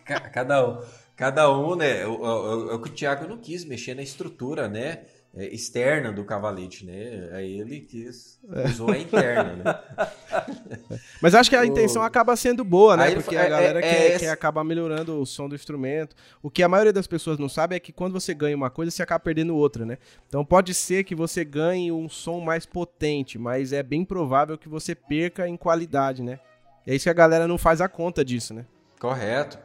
[0.34, 0.82] cada um,
[1.16, 2.06] cada um, né?
[2.08, 5.04] O, o, o, o Thiago não quis mexer na estrutura, né?
[5.36, 7.30] É, externa do cavalete, né?
[7.34, 8.66] Aí ele quis é.
[8.66, 11.00] usou a interna, né?
[11.22, 13.04] Mas acho que a intenção acaba sendo boa, né?
[13.04, 16.16] Aí Porque a é, galera é, quer, é, quer acabar melhorando o som do instrumento.
[16.42, 18.90] O que a maioria das pessoas não sabe é que quando você ganha uma coisa,
[18.90, 20.00] você acaba perdendo outra, né?
[20.28, 24.68] Então pode ser que você ganhe um som mais potente, mas é bem provável que
[24.68, 26.40] você perca em qualidade, né?
[26.88, 28.66] É isso que a galera não faz a conta disso, né?
[29.00, 29.60] Correto.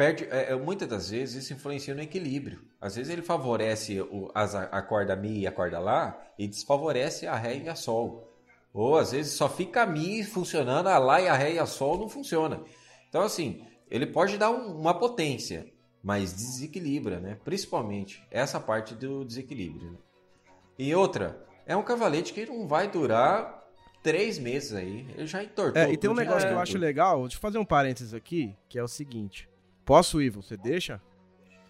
[0.00, 2.62] Perde, é, muitas das vezes isso influencia no equilíbrio.
[2.80, 7.26] Às vezes ele favorece o, as, a corda Mi e a corda Lá e desfavorece
[7.26, 8.26] a Ré e a Sol.
[8.72, 11.66] Ou às vezes só fica a Mi funcionando, a Lá e a Ré e a
[11.66, 12.62] Sol não funciona.
[13.10, 15.70] Então assim, ele pode dar um, uma potência,
[16.02, 17.36] mas desequilibra, né?
[17.44, 19.90] Principalmente essa parte do desequilíbrio.
[19.90, 19.98] Né?
[20.78, 23.68] E outra, é um cavalete que não vai durar
[24.02, 25.06] três meses aí.
[25.14, 25.82] Ele já entortou.
[25.82, 28.56] É, e tem um negócio que eu acho legal, deixa eu fazer um parênteses aqui,
[28.66, 29.49] que é o seguinte.
[29.90, 30.40] Posso, Ivo?
[30.40, 31.02] Você deixa?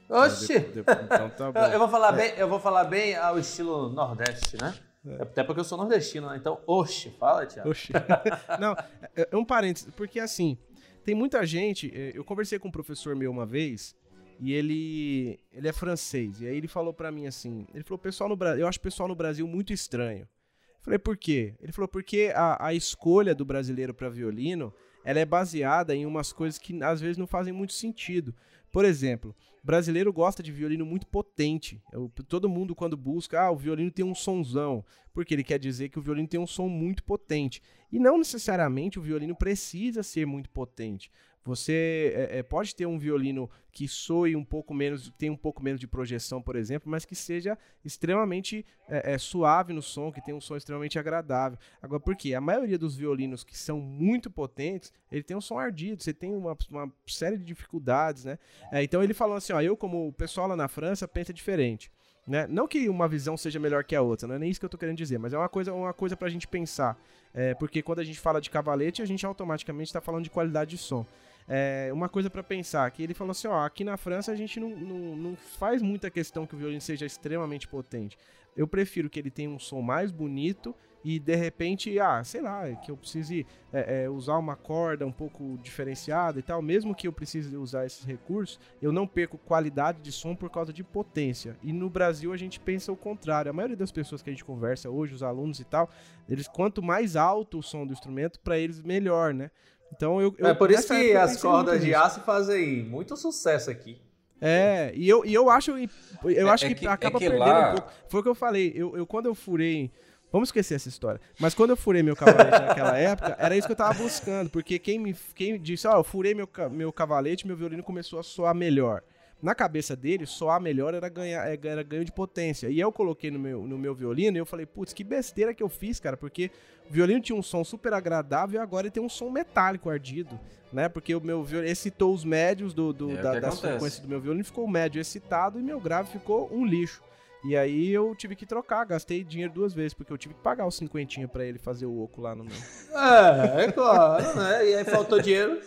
[0.07, 0.53] Oxi!
[0.53, 1.59] então tá bom.
[1.73, 2.17] Eu vou falar, é.
[2.19, 4.75] bem, eu vou falar bem ao estilo Nordeste, né?
[5.07, 5.23] É.
[5.23, 6.37] Até porque eu sou nordestino, né?
[6.37, 7.71] Então, oxe, fala, Tiago.
[7.71, 7.91] Oxe.
[8.61, 8.73] Não,
[9.17, 10.59] é, é um parênteses, porque assim,
[11.03, 11.91] tem muita gente.
[11.95, 13.97] É, eu conversei com um professor meu uma vez
[14.39, 16.43] e ele ele é francês.
[16.43, 18.83] E aí ele falou para mim assim: ele falou, pessoal no Brasil, eu acho o
[18.83, 20.25] pessoal no Brasil muito estranho.
[20.25, 21.55] Eu falei, por quê?
[21.59, 24.75] Ele falou, porque a, a escolha do brasileiro para violino
[25.05, 28.35] ela é baseada em umas coisas que às vezes não fazem muito sentido.
[28.71, 29.35] Por exemplo,
[29.65, 31.83] brasileiro gosta de violino muito potente.
[31.93, 35.89] Eu, todo mundo, quando busca, ah, o violino tem um sonzão, porque ele quer dizer
[35.89, 37.61] que o violino tem um som muito potente.
[37.91, 41.11] E não necessariamente o violino precisa ser muito potente.
[41.45, 45.63] Você é, é, pode ter um violino que soe um pouco menos, tem um pouco
[45.63, 50.21] menos de projeção, por exemplo, mas que seja extremamente é, é, suave no som, que
[50.21, 51.59] tenha um som extremamente agradável.
[51.81, 52.35] Agora, por quê?
[52.35, 56.35] A maioria dos violinos que são muito potentes, ele tem um som ardido, você tem
[56.35, 58.39] uma, uma série de dificuldades, né?
[58.71, 61.91] É, então ele falou assim, ó, eu como o pessoal lá na França pensa diferente.
[62.27, 62.47] Né?
[62.47, 64.69] Não que uma visão seja melhor que a outra, não é nem isso que eu
[64.69, 66.97] estou querendo dizer, mas é uma coisa, uma coisa para a gente pensar.
[67.33, 70.71] É, porque quando a gente fala de cavalete, a gente automaticamente está falando de qualidade
[70.71, 71.07] de som.
[71.53, 74.61] É, uma coisa para pensar, que ele falou assim, ó, aqui na França a gente
[74.61, 78.17] não, não, não faz muita questão que o violino seja extremamente potente.
[78.57, 80.73] Eu prefiro que ele tenha um som mais bonito
[81.05, 85.11] e de repente, ah, sei lá, que eu precise é, é, usar uma corda um
[85.11, 90.01] pouco diferenciada e tal, mesmo que eu precise usar esses recursos, eu não perco qualidade
[90.03, 91.57] de som por causa de potência.
[91.65, 93.51] E no Brasil a gente pensa o contrário.
[93.51, 95.91] A maioria das pessoas que a gente conversa hoje, os alunos e tal,
[96.29, 99.51] eles quanto mais alto o som do instrumento, para eles melhor, né?
[99.95, 104.01] Então eu, eu é por isso que as cordas de aço fazem muito sucesso aqui.
[104.41, 107.29] É, e eu, e eu acho, eu é, acho é que, que, acaba é que
[107.29, 107.71] perdendo lá...
[107.71, 107.93] um pouco.
[108.09, 108.73] Foi o que eu falei.
[108.75, 109.91] Eu, eu quando eu furei,
[110.33, 111.21] vamos esquecer essa história.
[111.39, 114.79] Mas quando eu furei meu cavalete naquela época, era isso que eu tava buscando, porque
[114.79, 118.23] quem me, quem disse, ó, oh, eu furei meu, meu cavalete, meu violino começou a
[118.23, 119.03] soar melhor
[119.43, 122.69] na cabeça dele, soar melhor era, ganhar, é, era ganho de potência.
[122.69, 125.63] E eu coloquei no meu, no meu violino e eu falei, putz, que besteira que
[125.63, 126.51] eu fiz, cara, porque
[126.89, 130.39] o violino tinha um som super agradável e agora ele tem um som metálico ardido,
[130.73, 130.89] né?
[130.89, 134.21] Porque o meu violino excitou os médios do, do é da, da frequência do meu
[134.21, 137.03] violino, ficou o médio excitado e meu grave ficou um lixo.
[137.43, 140.67] E aí eu tive que trocar, gastei dinheiro duas vezes, porque eu tive que pagar
[140.67, 142.53] os cinquentinha para ele fazer o oco lá no meu.
[142.93, 144.69] É, é claro, né?
[144.69, 145.59] E aí faltou dinheiro.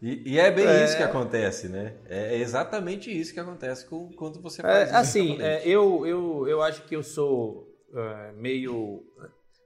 [0.00, 0.84] E, e, é bem é...
[0.84, 1.94] isso que acontece, né?
[2.08, 6.62] É exatamente isso que acontece com, quando você faz é, Assim, é, eu, eu, eu
[6.62, 9.02] acho que eu sou é, meio,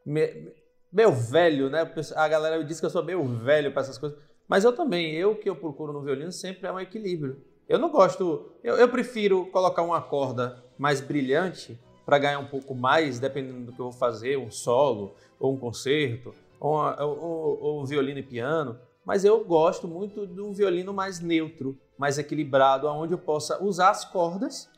[0.07, 0.53] me,
[0.91, 1.91] meio velho, né?
[2.16, 4.18] A galera diz que eu sou meio velho para essas coisas.
[4.49, 7.43] Mas eu também, eu que eu procuro no violino sempre é um equilíbrio.
[7.68, 12.74] Eu não gosto, eu, eu prefiro colocar uma corda mais brilhante para ganhar um pouco
[12.74, 17.62] mais, dependendo do que eu vou fazer, um solo, ou um concerto, ou, ou, ou,
[17.62, 22.86] ou violino e piano mas eu gosto muito de um violino mais neutro, mais equilibrado,
[22.88, 24.70] onde eu possa usar as cordas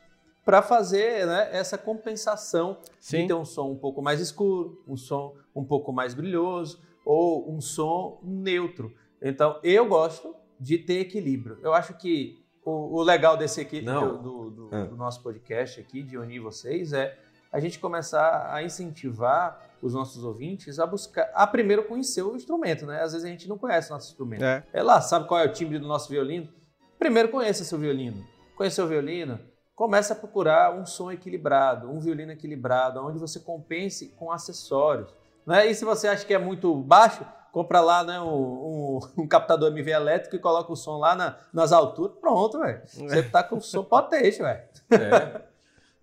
[0.43, 3.21] para fazer né, essa compensação Sim.
[3.21, 7.51] de ter um som um pouco mais escuro, um som um pouco mais brilhoso ou
[7.51, 8.93] um som neutro.
[9.21, 11.57] Então eu gosto de ter equilíbrio.
[11.61, 14.85] Eu acho que o, o legal desse aqui do, do, do, é.
[14.85, 17.17] do nosso podcast aqui de unir vocês é
[17.51, 22.85] a gente começar a incentivar os nossos ouvintes a buscar, a primeiro conhecer o instrumento,
[22.85, 23.01] né?
[23.01, 24.43] Às vezes a gente não conhece o nosso instrumento.
[24.43, 24.63] É.
[24.73, 26.49] é lá, sabe qual é o timbre do nosso violino?
[26.97, 28.25] Primeiro conheça seu violino.
[28.55, 29.39] Conheceu o violino?
[29.75, 35.13] Comece a procurar um som equilibrado, um violino equilibrado, onde você compense com acessórios.
[35.45, 35.67] Né?
[35.67, 39.69] E se você acha que é muito baixo, compra lá né, um, um, um captador
[39.71, 42.17] MV elétrico e coloca o som lá na, nas alturas.
[42.19, 42.81] Pronto, velho.
[42.85, 44.61] Você tá com o som potente, velho.
[44.91, 45.54] É.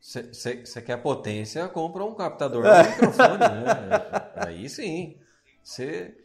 [0.03, 2.88] Você quer potência, compra um captador é.
[2.88, 3.88] microfone, né?
[4.34, 5.16] Aí sim.
[5.62, 6.16] Você.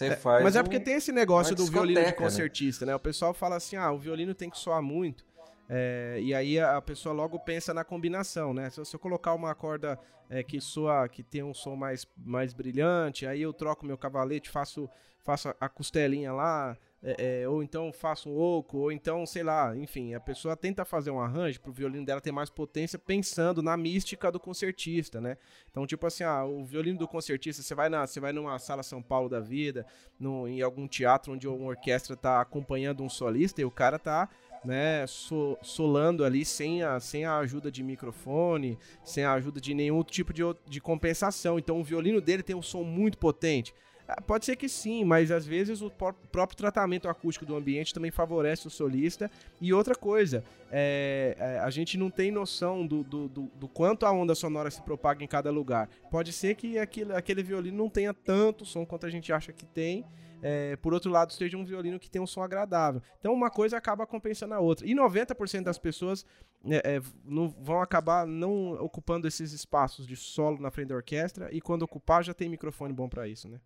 [0.00, 2.12] É, faz mas é porque tem esse negócio do violino de né?
[2.12, 2.92] concertista, né?
[2.92, 2.96] né?
[2.96, 5.26] O pessoal fala assim: ah, o violino tem que soar muito.
[5.68, 8.70] É, e aí a, pessoa logo pensa na combinação, né?
[8.70, 9.98] Se, se eu colocar uma corda
[10.30, 14.48] é, que soa, que tem um som mais, mais brilhante, aí eu troco meu cavalete,
[14.48, 14.88] faço,
[15.24, 19.76] faço a costelinha lá, é, é, ou então faço um oco, ou então, sei lá,
[19.76, 23.62] enfim, a pessoa tenta fazer um arranjo para o violino dela ter mais potência pensando
[23.62, 25.36] na mística do concertista, né?
[25.70, 28.82] Então, tipo assim, ah, o violino do concertista, você vai, na, você vai numa sala
[28.82, 29.84] São Paulo da vida,
[30.18, 34.30] no, em algum teatro onde uma orquestra está acompanhando um solista e o cara tá
[34.64, 39.74] né, so, solando ali sem a, sem a ajuda de microfone, sem a ajuda de
[39.74, 41.58] nenhum tipo de, de compensação.
[41.58, 43.74] Então o violino dele tem um som muito potente.
[44.06, 48.10] Ah, pode ser que sim, mas às vezes o próprio tratamento acústico do ambiente também
[48.10, 49.30] favorece o solista.
[49.60, 54.04] E outra coisa, é, é, a gente não tem noção do, do, do, do, quanto
[54.04, 55.88] a onda sonora se propaga em cada lugar.
[56.10, 59.64] Pode ser que aquele, aquele violino não tenha tanto som quanto a gente acha que
[59.64, 60.04] tem.
[60.42, 63.00] É, por outro lado, seja um violino que tem um som agradável.
[63.18, 64.86] Então, uma coisa acaba compensando a outra.
[64.86, 66.26] E 90% das pessoas
[66.66, 71.48] é, é, não, vão acabar não ocupando esses espaços de solo na frente da orquestra.
[71.50, 73.58] E quando ocupar, já tem microfone bom para isso, né?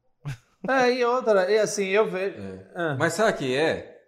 [0.67, 2.41] É, e outra, e assim, eu vejo.
[2.41, 2.67] É.
[2.75, 2.97] Ah.
[2.99, 3.99] Mas sabe o que é?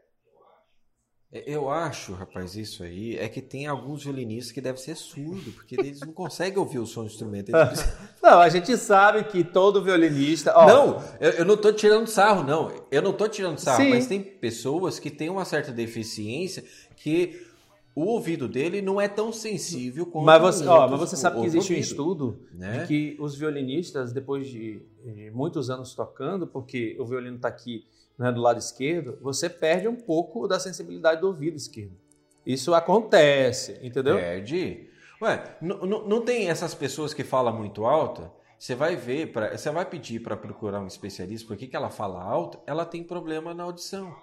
[1.33, 5.77] Eu acho, rapaz, isso aí é que tem alguns violinistas que devem ser surdos, porque
[5.77, 7.53] eles não conseguem ouvir o som do instrumento.
[7.53, 7.93] Precisam...
[8.21, 10.53] Não, a gente sabe que todo violinista.
[10.57, 10.67] Ó...
[10.67, 12.71] Não, eu, eu, não tô tirando sarro, não.
[12.91, 13.91] Eu não tô tirando sarro, Sim.
[13.91, 16.65] mas tem pessoas que têm uma certa deficiência
[16.97, 17.47] que
[17.95, 21.47] o ouvido dele não é tão sensível quanto mas você, ó, mas você sabe que
[21.47, 22.79] existe ouvido, um estudo né?
[22.79, 27.85] de que os violinistas, depois de, de, muitos anos tocando, porque o violino está aqui
[28.19, 31.97] né, do lado esquerdo, você perde um pouco da sensibilidade do ouvido esquerdo.
[32.45, 34.17] Isso acontece, entendeu?
[34.17, 34.89] Perde.
[35.21, 38.31] Ué, não tem essas pessoas que falam muito alto?
[38.59, 42.23] Você vai ver, pra, você vai pedir para procurar um especialista, porque que ela fala
[42.23, 44.15] alto, ela tem problema na audição.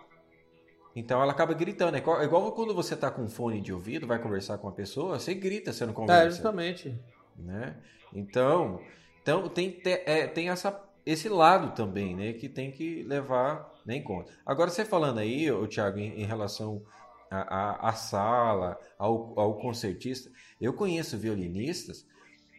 [0.97, 1.95] Então ela acaba gritando.
[1.95, 4.73] É igual, é igual quando você está com fone de ouvido, vai conversar com uma
[4.73, 6.25] pessoa, você grita, você não conversa.
[6.25, 6.99] É, justamente.
[7.37, 7.75] Né?
[8.11, 8.81] Então,
[9.21, 12.33] então tem, é, tem essa, esse lado também, né?
[12.33, 14.33] Que tem que levar em conta.
[14.43, 16.81] Agora, você falando aí, o Thiago, em, em relação
[17.29, 22.07] à sala, ao, ao concertista, eu conheço violinistas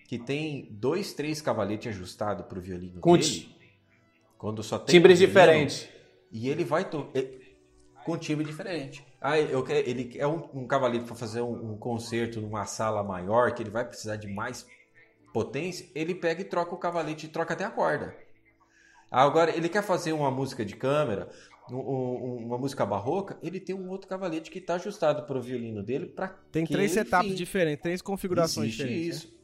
[0.07, 3.53] que tem dois, três cavaletes ajustados para o violino com dele.
[4.39, 5.89] Quando só tem timbres um diferentes.
[6.31, 6.85] E ele vai
[8.09, 9.05] com timbre diferente.
[9.21, 13.03] Ah, eu quero, ele é um, um cavalete para fazer um, um, concerto numa sala
[13.03, 14.67] maior, que ele vai precisar de mais
[15.31, 18.17] potência, ele pega e troca o cavalete e troca até a corda.
[19.11, 21.29] Agora, ele quer fazer uma música de câmera,
[21.71, 25.83] um, uma música barroca, ele tem um outro cavalete que está ajustado para o violino
[25.83, 26.07] dele.
[26.07, 29.17] Pra tem três etapas diferentes, três configurações Existe diferentes.
[29.19, 29.39] Isso.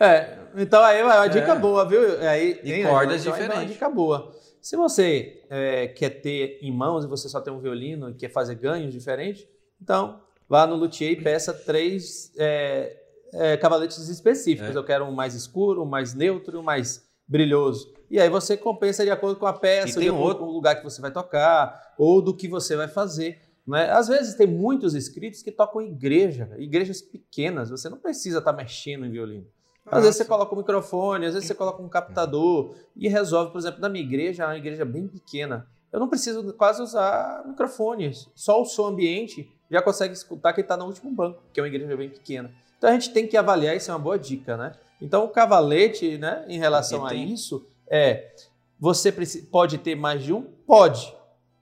[0.00, 1.58] É, então aí é uma dica é.
[1.58, 2.00] boa, viu?
[2.28, 3.56] Aí, e cordas então, diferentes.
[3.56, 4.37] É uma dica boa.
[4.60, 8.30] Se você é, quer ter em mãos e você só tem um violino e quer
[8.30, 9.46] fazer ganhos diferentes,
[9.80, 12.96] então vá no luthier e peça três é,
[13.32, 14.74] é, cavaletes específicos.
[14.74, 14.78] É.
[14.78, 17.92] Eu quero um mais escuro, um mais neutro, um mais brilhoso.
[18.10, 20.44] E aí você compensa de acordo com a peça, de acordo outro...
[20.44, 23.40] com o lugar que você vai tocar ou do que você vai fazer.
[23.66, 23.90] Né?
[23.90, 27.68] Às vezes tem muitos inscritos que tocam igreja, igrejas pequenas.
[27.68, 29.46] Você não precisa estar mexendo em violino.
[29.90, 33.58] Às vezes você coloca um microfone, às vezes você coloca um captador e resolve, por
[33.58, 35.66] exemplo, na minha igreja, é uma igreja bem pequena.
[35.92, 40.76] Eu não preciso quase usar microfones, só o som ambiente já consegue escutar quem está
[40.76, 42.50] no último banco, que é uma igreja bem pequena.
[42.76, 44.72] Então a gente tem que avaliar, isso é uma boa dica, né?
[45.00, 48.34] Então o cavalete, né, em relação a isso, é
[48.78, 49.12] você
[49.50, 50.42] pode ter mais de um?
[50.66, 51.12] Pode,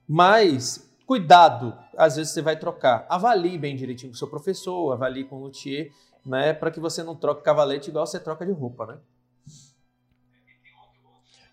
[0.09, 3.07] mas cuidado, às vezes você vai trocar.
[3.09, 5.91] Avalie bem direitinho com o seu professor, avalie com o luthier
[6.27, 8.99] né, para que você não troque cavalete igual você troca de roupa, né?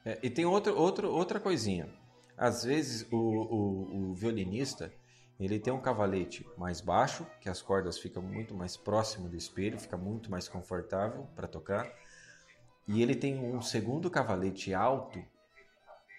[0.03, 1.87] É, e tem outro, outro, outra coisinha.
[2.35, 4.91] Às vezes o, o, o, violinista
[5.39, 9.79] ele tem um cavalete mais baixo, que as cordas ficam muito mais próximo do espelho,
[9.79, 11.89] fica muito mais confortável para tocar.
[12.87, 15.23] E ele tem um segundo cavalete alto,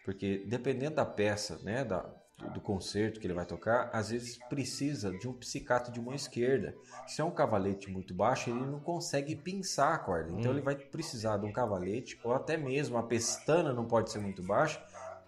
[0.05, 2.09] porque dependendo da peça, né, da,
[2.53, 6.75] do concerto que ele vai tocar, às vezes precisa de um psicato de mão esquerda.
[7.07, 10.31] Se é um cavalete muito baixo, ele não consegue pinçar a corda.
[10.33, 10.55] Então hum.
[10.55, 14.43] ele vai precisar de um cavalete, ou até mesmo a pestana não pode ser muito
[14.43, 14.83] baixa,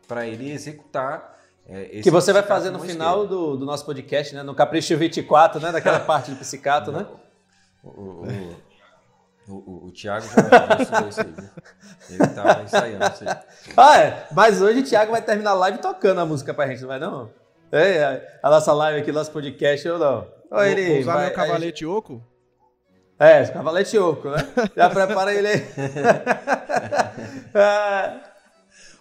[0.06, 1.36] para ele executar.
[1.68, 4.42] É, que você vai fazer no final do, do, nosso podcast, né?
[4.42, 5.72] No Capricho 24, né?
[5.72, 7.06] Daquela parte de psicato, né?
[7.82, 8.56] O, o,
[9.48, 11.34] o, o, o Thiago já estudou isso aí?
[12.10, 13.36] Ele estava ensaiando isso aí.
[13.76, 14.26] Ah, é.
[14.32, 16.98] Mas hoje o Thiago vai terminar a live tocando a música pra gente, não vai
[16.98, 17.30] não?
[17.70, 20.26] É, a nossa live aqui, nosso podcast, ou não?
[20.50, 21.86] Ou ele Vou usar vai, meu cavalete gente...
[21.86, 22.22] oco?
[23.18, 24.38] É, cavalete oco, né?
[24.76, 25.64] Já prepara ele aí.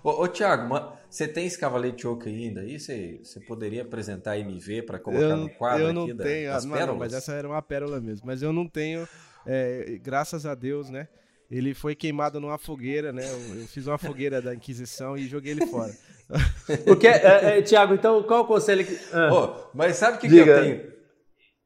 [0.03, 0.73] ô, ô, Thiago,
[1.09, 2.79] você tem esse cavalete oco ainda aí?
[2.79, 6.47] Você, você poderia apresentar a MV para colocar eu, no quadro eu não aqui tenho,
[6.47, 6.87] da, das pérolas?
[6.87, 8.25] Não, mas essa era uma pérola mesmo.
[8.25, 9.07] Mas eu não tenho
[9.45, 11.07] é, graças a Deus, né?
[11.49, 13.23] Ele foi queimado numa fogueira, né?
[13.29, 15.95] Eu, eu fiz uma fogueira da Inquisição e joguei ele fora.
[16.85, 18.97] Porque, é, é, Tiago, então qual o conselho que.
[19.13, 19.29] Ah.
[19.31, 20.93] Oh, mas sabe o que, que, eu tenho?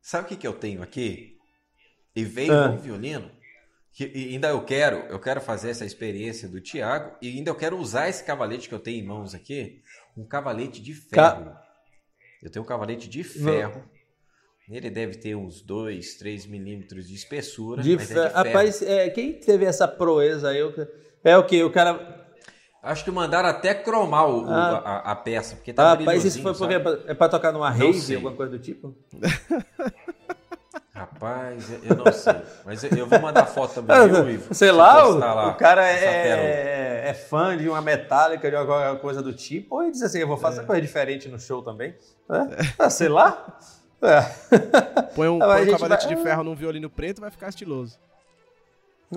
[0.02, 1.38] Sabe o que, que eu tenho aqui?
[2.14, 2.70] E veio ah.
[2.70, 3.32] um violino.
[3.94, 7.56] Que, e ainda eu quero, eu quero fazer essa experiência do Tiago e ainda eu
[7.56, 9.82] quero usar esse cavalete que eu tenho em mãos aqui,
[10.16, 11.46] um cavalete de ferro.
[11.46, 11.62] Ca...
[12.42, 13.80] Eu tenho um cavalete de ferro.
[13.80, 13.99] Não
[14.78, 17.82] ele deve ter uns 2, 3 milímetros de espessura.
[17.82, 18.14] De, fe...
[18.14, 20.60] é de Rapaz, é, quem teve essa proeza aí?
[21.24, 21.64] É o que?
[21.64, 22.18] O cara.
[22.82, 24.78] Acho que mandaram até cromar o, ah.
[24.78, 28.16] a, a, peça, porque tá ah, Rapaz, isso foi porque é pra tocar numa rave,
[28.16, 28.96] alguma coisa do tipo?
[30.94, 32.36] Rapaz, eu não sei.
[32.66, 34.54] Mas eu vou mandar foto também, viu, Ivo?
[34.54, 39.22] Sei lá, o, lá, o cara é, é, fã de uma metálica, de alguma coisa
[39.22, 40.64] do tipo, ou ele diz assim, eu vou fazer é.
[40.66, 41.96] coisa diferente no show também.
[42.30, 42.74] É.
[42.78, 43.58] Ah, sei lá.
[44.02, 44.22] É.
[45.16, 46.16] Põe um, põe um cavalete vai...
[46.16, 47.98] de ferro num violino preto e vai ficar estiloso.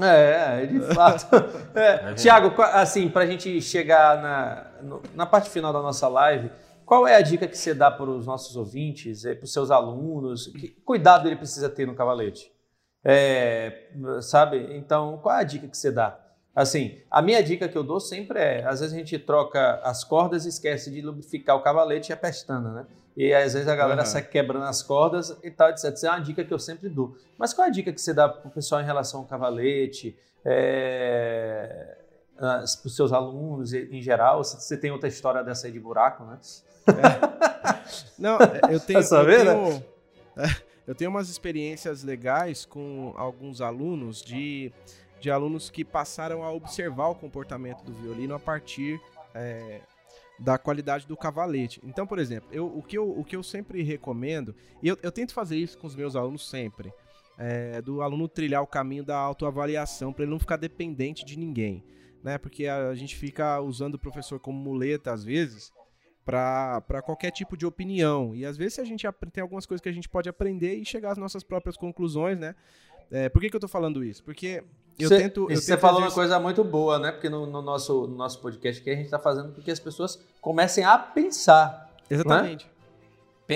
[0.01, 1.27] É, de fato.
[1.75, 2.15] É.
[2.15, 6.51] Tiago, assim, para a gente chegar na, na parte final da nossa live,
[6.85, 10.49] qual é a dica que você dá para os nossos ouvintes, para os seus alunos?
[10.49, 12.53] Que cuidado ele precisa ter no cavalete?
[13.05, 13.89] É,
[14.21, 14.77] sabe?
[14.77, 16.19] Então, qual é a dica que você dá?
[16.55, 20.05] Assim, a minha dica que eu dou sempre é: às vezes a gente troca as
[20.05, 22.87] cordas e esquece de lubrificar o cavalete e a pestana, né?
[23.17, 24.07] E às vezes a galera uhum.
[24.07, 25.93] sai quebrando as cordas e tal, etc.
[25.93, 27.17] Isso é uma dica que eu sempre dou.
[27.39, 30.17] Mas qual é a dica que você dá pro pessoal em relação ao cavalete?
[30.45, 31.99] É...
[32.37, 34.43] para os seus alunos em geral?
[34.43, 36.39] Você tem outra história dessa aí de buraco, né?
[36.89, 38.03] É.
[38.19, 38.39] Não,
[38.71, 39.03] eu tenho.
[39.03, 39.51] Sabendo?
[39.51, 39.85] Eu tenho,
[40.37, 40.57] é,
[40.89, 44.73] eu tenho umas experiências legais com alguns alunos de,
[45.23, 49.01] de alunos que passaram a observar o comportamento do violino a partir
[49.33, 49.81] é,
[50.37, 51.81] da qualidade do cavalete.
[51.85, 54.53] Então, por exemplo, eu, o, que eu, o que eu sempre recomendo,
[54.83, 56.93] e eu, eu tento fazer isso com os meus alunos sempre,
[57.39, 61.85] é, do aluno trilhar o caminho da autoavaliação para ele não ficar dependente de ninguém.
[62.21, 62.37] Né?
[62.37, 65.73] Porque a gente fica usando o professor como muleta às vezes
[66.25, 68.35] para qualquer tipo de opinião.
[68.35, 71.13] E às vezes a gente tem algumas coisas que a gente pode aprender e chegar
[71.13, 72.57] às nossas próprias conclusões, né?
[73.11, 74.25] É, por que, que eu estou falando isso?
[74.25, 74.65] Porque
[74.99, 75.51] eu cê, tento.
[75.51, 77.13] Eu você falou uma coisa muito boa, né?
[77.13, 79.81] Porque no, no nosso, no nosso podcast aqui a gente está fazendo com que as
[79.81, 81.91] pessoas comecem a pensar.
[82.11, 82.67] Exatamente.
[82.67, 82.73] Né?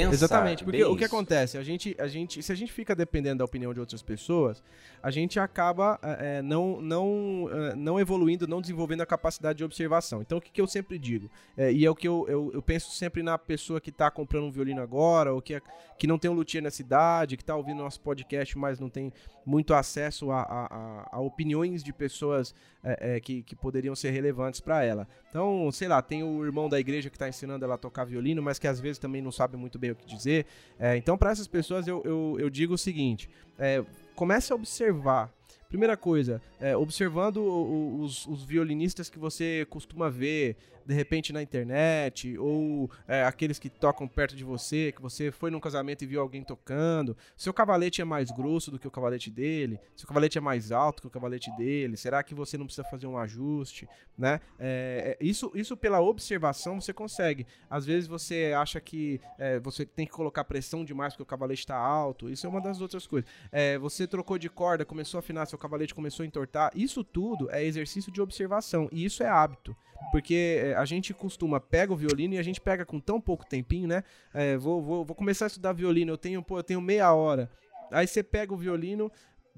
[0.03, 1.15] Exatamente, porque o que isso.
[1.15, 1.59] acontece?
[1.59, 4.63] A gente, a gente, se a gente fica dependendo da opinião de outras pessoas,
[5.03, 10.21] a gente acaba é, não, não, é, não evoluindo, não desenvolvendo a capacidade de observação.
[10.21, 11.31] Então, o que, que eu sempre digo?
[11.57, 14.45] É, e é o que eu, eu, eu, penso sempre na pessoa que está comprando
[14.45, 15.63] um violino agora, ou que, é,
[15.99, 19.13] que não tem um luthier na cidade, que está ouvindo nosso podcast, mas não tem
[19.45, 22.55] muito acesso a, a, a, a opiniões de pessoas
[22.87, 25.09] é, é, que, que poderiam ser relevantes para ela.
[25.29, 28.41] Então, sei lá, tem o irmão da igreja que está ensinando ela a tocar violino,
[28.41, 30.47] mas que às vezes também não sabe muito bem o que dizer.
[30.79, 33.29] É, então, para essas pessoas, eu, eu, eu, digo o seguinte:
[33.59, 33.85] é,
[34.15, 35.35] comece a observar.
[35.69, 40.57] Primeira coisa, é, observando os, os, violinistas que você costuma ver,
[40.87, 45.51] de repente na internet, ou é, aqueles que tocam perto de você, que você foi
[45.51, 47.17] num casamento e viu alguém tocando.
[47.37, 49.81] Seu cavalete é mais grosso do que o cavalete dele?
[49.97, 51.97] Seu cavalete é mais alto que o cavalete dele?
[51.97, 53.89] Será que você não precisa fazer um ajuste?
[54.17, 54.41] Né?
[54.59, 57.47] É, isso, isso pela observação você consegue.
[57.69, 61.61] Às vezes você acha que é, você tem que colocar pressão demais porque o cavalete
[61.61, 62.31] está alto.
[62.31, 63.29] Isso é uma das outras coisas.
[63.51, 66.71] É, você trocou de corda, começou a afinar, seu cavalete começou a entortar.
[66.75, 69.77] Isso tudo é exercício de observação e isso é hábito.
[70.11, 73.45] Porque é, a gente costuma pega o violino e a gente pega com tão pouco
[73.47, 74.05] tempinho, né?
[74.33, 77.51] É, vou, vou, vou começar a estudar violino, eu tenho, pô, eu tenho meia hora.
[77.91, 79.11] Aí você pega o violino,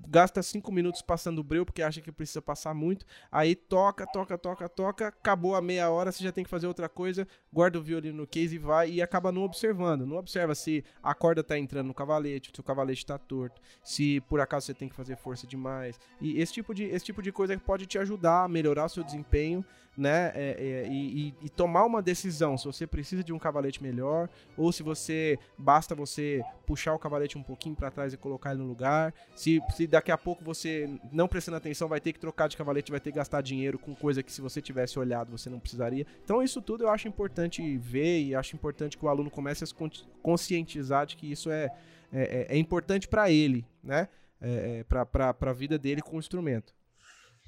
[0.06, 3.04] gasta cinco minutos passando o breu, porque acha que precisa passar muito.
[3.30, 5.08] Aí toca, toca, toca, toca.
[5.08, 7.26] Acabou a meia hora, você já tem que fazer outra coisa.
[7.52, 8.90] Guarda o violino no case e vai.
[8.90, 10.06] E acaba não observando.
[10.06, 14.20] Não observa se a corda tá entrando no cavalete, se o cavalete tá torto, se
[14.22, 15.98] por acaso você tem que fazer força demais.
[16.20, 19.02] E esse tipo de, esse tipo de coisa pode te ajudar a melhorar o seu
[19.02, 19.64] desempenho
[19.98, 20.30] né?
[20.32, 24.70] É, é, e, e, tomar uma decisão se você precisa de um cavalete melhor ou
[24.70, 28.68] se você basta você puxar o cavalete um pouquinho para trás e colocar ele no
[28.68, 29.12] lugar.
[29.34, 32.92] Se, se daqui a pouco você não prestando atenção vai ter que trocar de cavalete,
[32.92, 36.06] vai ter que gastar dinheiro com coisa que se você tivesse olhado você não precisaria.
[36.22, 39.66] Então isso tudo eu acho importante ver e acho importante que o aluno comece a
[39.66, 39.74] se
[40.22, 41.64] conscientizar de que isso é,
[42.12, 44.08] é, é, é importante para ele, né?
[44.40, 46.77] É, é para a vida dele com o instrumento.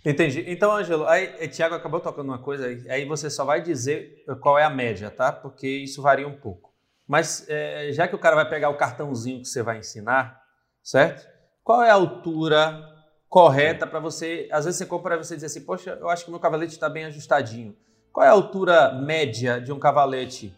[0.05, 0.45] Entendi.
[0.47, 4.59] Então, Ângelo, aí eh, Tiago acabou tocando uma coisa, aí você só vai dizer qual
[4.59, 5.31] é a média, tá?
[5.31, 6.71] Porque isso varia um pouco.
[7.07, 10.41] Mas é, já que o cara vai pegar o cartãozinho que você vai ensinar,
[10.83, 11.29] certo?
[11.63, 12.83] Qual é a altura
[13.29, 14.49] correta para você?
[14.51, 16.89] Às vezes você compra e você diz assim, poxa, eu acho que meu cavalete está
[16.89, 17.77] bem ajustadinho.
[18.13, 20.55] Qual é a altura média de um cavalete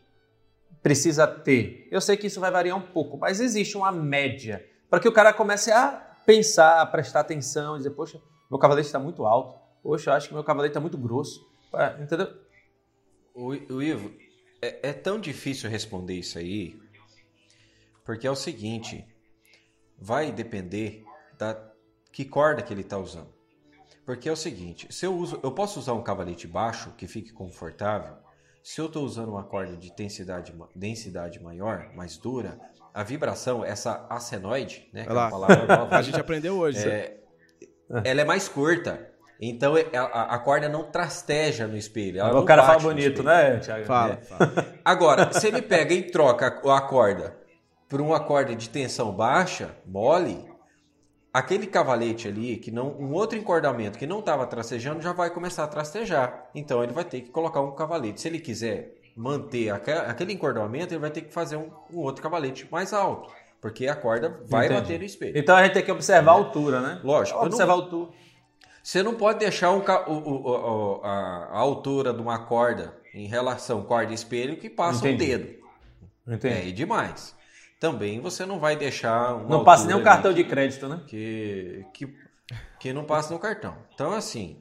[0.82, 1.88] precisa ter?
[1.90, 5.12] Eu sei que isso vai variar um pouco, mas existe uma média para que o
[5.12, 5.90] cara comece a
[6.24, 8.20] pensar, a prestar atenção, dizer, poxa,
[8.52, 9.58] meu cavalete está muito alto.
[9.82, 11.50] Poxa, eu acho que meu cavalete está muito grosso.
[11.72, 12.28] É, entendeu?
[13.34, 14.12] O, o Ivo,
[14.60, 16.78] é, é, tão difícil responder isso aí,
[18.04, 19.06] porque é o seguinte,
[19.98, 21.02] vai depender
[21.38, 21.72] da
[22.12, 23.32] que corda que ele está usando.
[24.04, 27.32] Porque é o seguinte, se eu uso, eu posso usar um cavalete baixo que fique
[27.32, 28.16] confortável.
[28.62, 32.60] Se eu estou usando uma corda de densidade, densidade maior, mais dura,
[32.92, 36.86] a vibração, essa acenoide, né, que é uma palavra nova, a gente aprendeu hoje.
[36.86, 37.21] É,
[38.04, 39.08] ela é mais curta.
[39.40, 42.24] Então é, a, a, corda não trasteja no espelho.
[42.36, 43.84] o cara fala bonito, né, Thiago?
[43.84, 44.16] Fala, é.
[44.24, 44.66] fala.
[44.84, 47.36] Agora, se ele pega e troca a corda
[47.88, 50.48] por uma corda de tensão baixa, mole,
[51.34, 55.64] aquele cavalete ali, que não um outro encordamento que não estava trastejando, já vai começar
[55.64, 56.48] a trastejar.
[56.54, 58.20] Então ele vai ter que colocar um cavalete.
[58.20, 62.68] Se ele quiser manter aquele encordamento, ele vai ter que fazer um, um outro cavalete
[62.70, 63.28] mais alto.
[63.62, 64.80] Porque a corda vai Entendi.
[64.80, 65.38] bater no espelho.
[65.38, 67.00] Então a gente tem que observar a altura, né?
[67.04, 67.38] Lógico.
[67.38, 67.80] Observar não...
[67.80, 68.10] a altura.
[68.82, 73.84] Você não pode deixar um, o, o, a, a, altura de uma corda em relação
[73.84, 75.24] corda e espelho que passa Entendi.
[75.24, 75.62] um dedo.
[76.26, 76.54] Entendi.
[76.54, 77.36] É, e demais.
[77.78, 81.00] Também você não vai deixar Não passa nem um cartão de crédito, né?
[81.06, 82.12] Que, que,
[82.80, 83.76] que não passa no cartão.
[83.94, 84.60] Então, assim,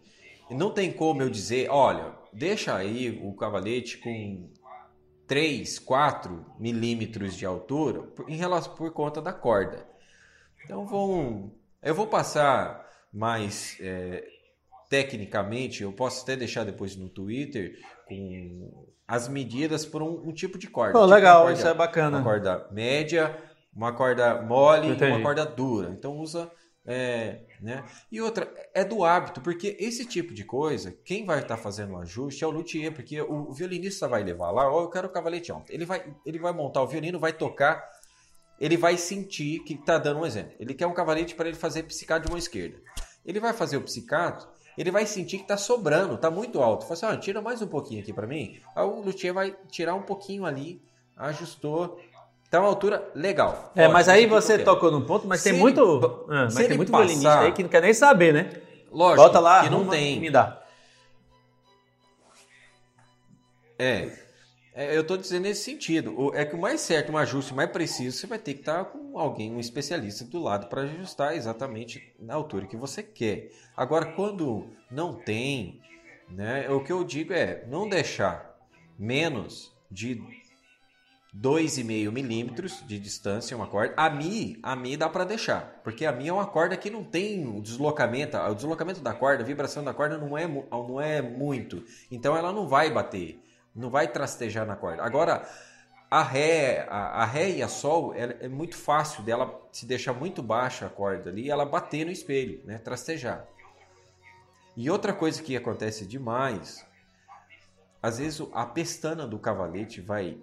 [0.51, 4.47] não tem como eu dizer, olha, deixa aí o cavalete com
[5.31, 9.87] 3, 4 milímetros de altura em relação por conta da corda.
[10.65, 14.27] Então vão, eu vou passar mais é,
[14.89, 17.79] tecnicamente, eu posso até deixar depois no Twitter
[18.09, 20.91] com as medidas por um, um tipo de corda.
[20.91, 22.17] Pô, tipo legal, corda, isso é bacana.
[22.17, 23.37] Uma corda média,
[23.73, 25.13] uma corda mole e Entendi.
[25.13, 25.91] uma corda dura.
[25.91, 26.51] Então usa.
[26.85, 27.83] é, né?
[28.11, 31.97] E outra, é do hábito, porque esse tipo de coisa, quem vai estar fazendo o
[31.97, 35.51] ajuste é o luthier, porque o, violinista vai levar lá, ó, eu quero o cavalete
[35.51, 35.71] alto.
[35.71, 37.87] Ele vai, ele vai montar o violino, vai tocar,
[38.59, 40.53] ele vai sentir que está dando um exemplo.
[40.59, 42.79] Ele quer um cavalete para ele fazer psicato de mão esquerda.
[43.23, 46.87] Ele vai fazer o psicato, ele vai sentir que está sobrando, está muito alto.
[46.87, 48.59] Fala assim, tira mais um pouquinho aqui para mim.
[48.75, 50.81] Aí o luthier vai tirar um pouquinho ali,
[51.15, 51.99] ajustou.
[52.51, 53.71] Tá uma altura legal.
[53.73, 56.75] É, mas aí você tocou num ponto, mas Se tem ele muito, ah, mas tem
[56.75, 58.51] muito violinista aí que não quer nem saber, né?
[58.91, 60.19] Lógico Bota lá, que não tem.
[60.19, 60.61] me dá.
[63.79, 64.11] É.
[64.73, 66.31] É, eu tô dizendo nesse sentido.
[66.35, 69.17] É que o mais certo, um ajuste mais preciso, você vai ter que estar com
[69.17, 73.49] alguém, um especialista do lado para ajustar exatamente na altura que você quer.
[73.77, 75.81] Agora, quando não tem,
[76.29, 78.57] né, o que eu digo é não deixar
[78.99, 80.40] menos de
[81.33, 83.93] 2,5 milímetros de distância uma corda.
[83.95, 87.03] A Mi, a Mi dá para deixar, porque a Mi é uma corda que não
[87.03, 91.21] tem o deslocamento, o deslocamento da corda, a vibração da corda não é, não é
[91.21, 93.41] muito, então ela não vai bater,
[93.73, 95.03] não vai trastejar na corda.
[95.03, 95.47] Agora,
[96.09, 100.11] a Ré, a, a Ré e a Sol ela- é muito fácil dela se deixar
[100.11, 103.47] muito baixa a corda ali, e ela bater no espelho, né, trastejar.
[104.75, 106.85] E outra coisa que acontece demais,
[108.03, 110.37] às vezes a pestana do cavalete vai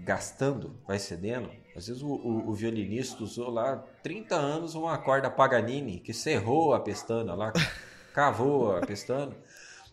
[0.00, 1.50] gastando, vai cedendo.
[1.76, 6.74] Às vezes o, o- o violinista usou lá 30 anos uma corda Paganini que serrou
[6.74, 7.52] a pestana lá,
[8.14, 9.36] cavou a pestana.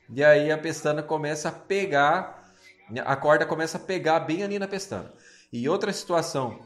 [0.09, 2.53] E aí a pestana começa a pegar,
[3.05, 5.11] a corda começa a pegar bem ali na pestana.
[5.51, 6.59] E outra situação,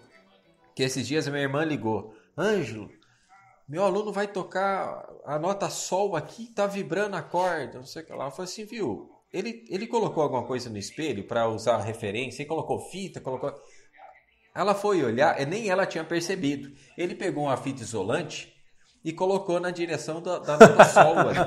[0.75, 2.89] que esses dias a minha irmã ligou, Ângelo,
[3.67, 8.05] meu aluno vai tocar a nota sol aqui, tá vibrando a corda, não sei o
[8.05, 8.25] que lá.
[8.25, 9.09] Eu falei assim, viu?
[9.31, 13.53] Ele, ele colocou alguma coisa no espelho para usar a referência, ele colocou fita, colocou.
[14.55, 16.71] Ela foi olhar, e nem ela tinha percebido.
[16.97, 18.53] Ele pegou uma fita isolante
[19.05, 21.17] e colocou na direção da, da nota sol.
[21.19, 21.39] ali.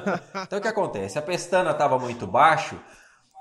[0.45, 1.19] Então o que acontece?
[1.19, 2.79] A pestana estava muito baixo,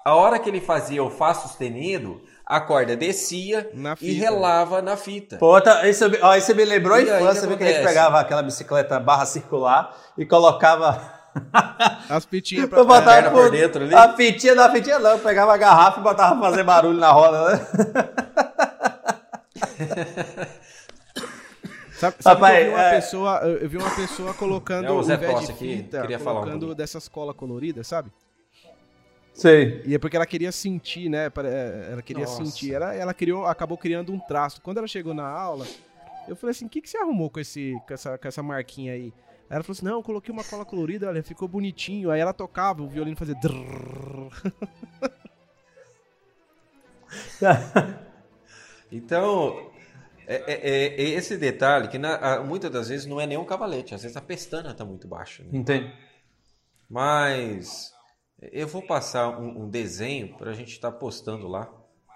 [0.04, 4.98] a hora que ele fazia o Fá sustenido, a corda descia Na e relava na
[4.98, 5.38] fita.
[5.38, 7.58] Pô, tá, isso, ó, isso me lembrou a E infância, o que viu?
[7.58, 11.21] Que a gente pegava aquela bicicleta barra circular e colocava
[12.10, 13.96] As pitinhas pra botava perna por dentro ali?
[13.96, 17.12] A fitinha da fitinha não, eu pegava a garrafa e botava pra fazer barulho na
[17.12, 17.68] roda, né?
[22.02, 24.92] Sabe, sabe Papai, que eu vi uma é- pessoa, eu vi uma pessoa colocando É
[24.92, 26.76] o Zé de aqui, fita, queria falar um colocando pouquinho.
[26.76, 28.12] dessas cola colorida, sabe?
[29.36, 29.84] Sei.
[29.86, 31.28] E é porque ela queria sentir, né?
[31.28, 32.44] É, Ela queria Nossa.
[32.44, 32.74] sentir.
[32.74, 34.60] Ela, ela criou, acabou criando um traço.
[34.62, 35.66] Quando ela chegou na aula,
[36.28, 38.94] eu falei assim: o que, que você arrumou com, esse, com, essa, com essa marquinha
[38.94, 39.14] aí?
[39.52, 42.10] Aí ela falou assim: não, eu coloquei uma cola colorida, olha, ficou bonitinho.
[42.10, 43.36] Aí ela tocava, o violino fazia.
[48.92, 49.72] Então,
[50.28, 53.46] é, é- é esse detalhe que na- a- muitas das vezes não é nem um
[53.46, 55.44] cavalete, às vezes a pestana está muito baixa.
[55.44, 55.50] né?
[55.54, 55.92] Entendi.
[56.90, 57.94] Mas
[58.52, 61.72] eu vou passar um, um desenho para a gente estar postando lá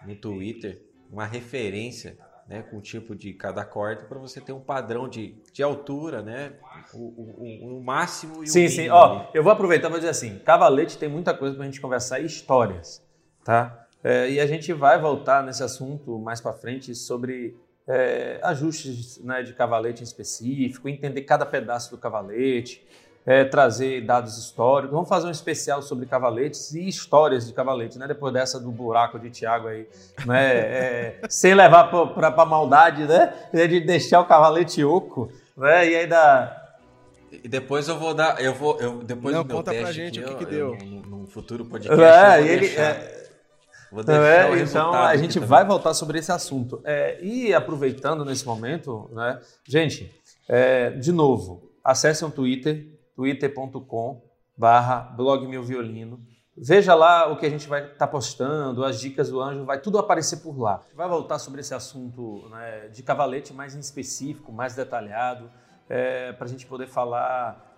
[0.06, 2.18] no Twitter, uma referência
[2.48, 6.22] né, com o tipo de cada corda para você ter um padrão de, de altura,
[6.22, 6.54] né?
[6.94, 7.36] O, o-
[7.74, 8.76] o- o máximo e o Sim, mínimo.
[8.76, 8.82] sim.
[8.82, 8.90] ali.
[8.92, 12.20] Ó, eu vou aproveitar e vou dizer assim: Cavalete tem muita coisa pra gente conversar
[12.20, 13.04] e histórias,
[13.44, 13.88] tá?
[14.04, 17.58] É, e a gente vai voltar nesse assunto mais pra frente sobre
[17.88, 22.86] é, ajustes né, de cavalete em específico, entender cada pedaço do cavalete,
[23.26, 24.94] é, trazer dados históricos.
[24.94, 28.08] Vamos fazer um especial sobre cavaletes e histórias de cavalete, né?
[28.08, 29.88] Depois dessa do buraco de Tiago aí,
[30.26, 30.52] né?
[30.56, 33.34] É, sem levar pra, pra, pra maldade, né?
[33.52, 35.90] De deixar o cavalete oco, né?
[35.90, 36.62] E aí dá.
[37.32, 39.94] E depois eu vou dar, eu vou, eu, depois Não, do meu conta pra teste
[39.96, 40.88] gente aqui, o que eu- que eu, deu.
[40.88, 43.28] num, num futuro podcast, É, eu vou e ele- deixar, é,
[43.92, 44.50] vou deixar é?
[44.52, 45.50] o Então a gente também.
[45.50, 46.80] vai voltar sobre esse assunto.
[46.86, 50.10] É, e aproveitando nesse momento, né, gente,
[50.48, 54.22] é, de novo, acessem o Twitter, twitter.com
[54.58, 56.20] barra blog meu violino.
[56.58, 59.98] Veja lá o que a gente vai estar postando, as dicas do anjo, vai tudo
[59.98, 60.82] aparecer por lá.
[60.96, 65.52] Vai voltar sobre esse assunto né, de cavalete mais em específico, mais detalhado,
[65.86, 67.74] para a gente poder falar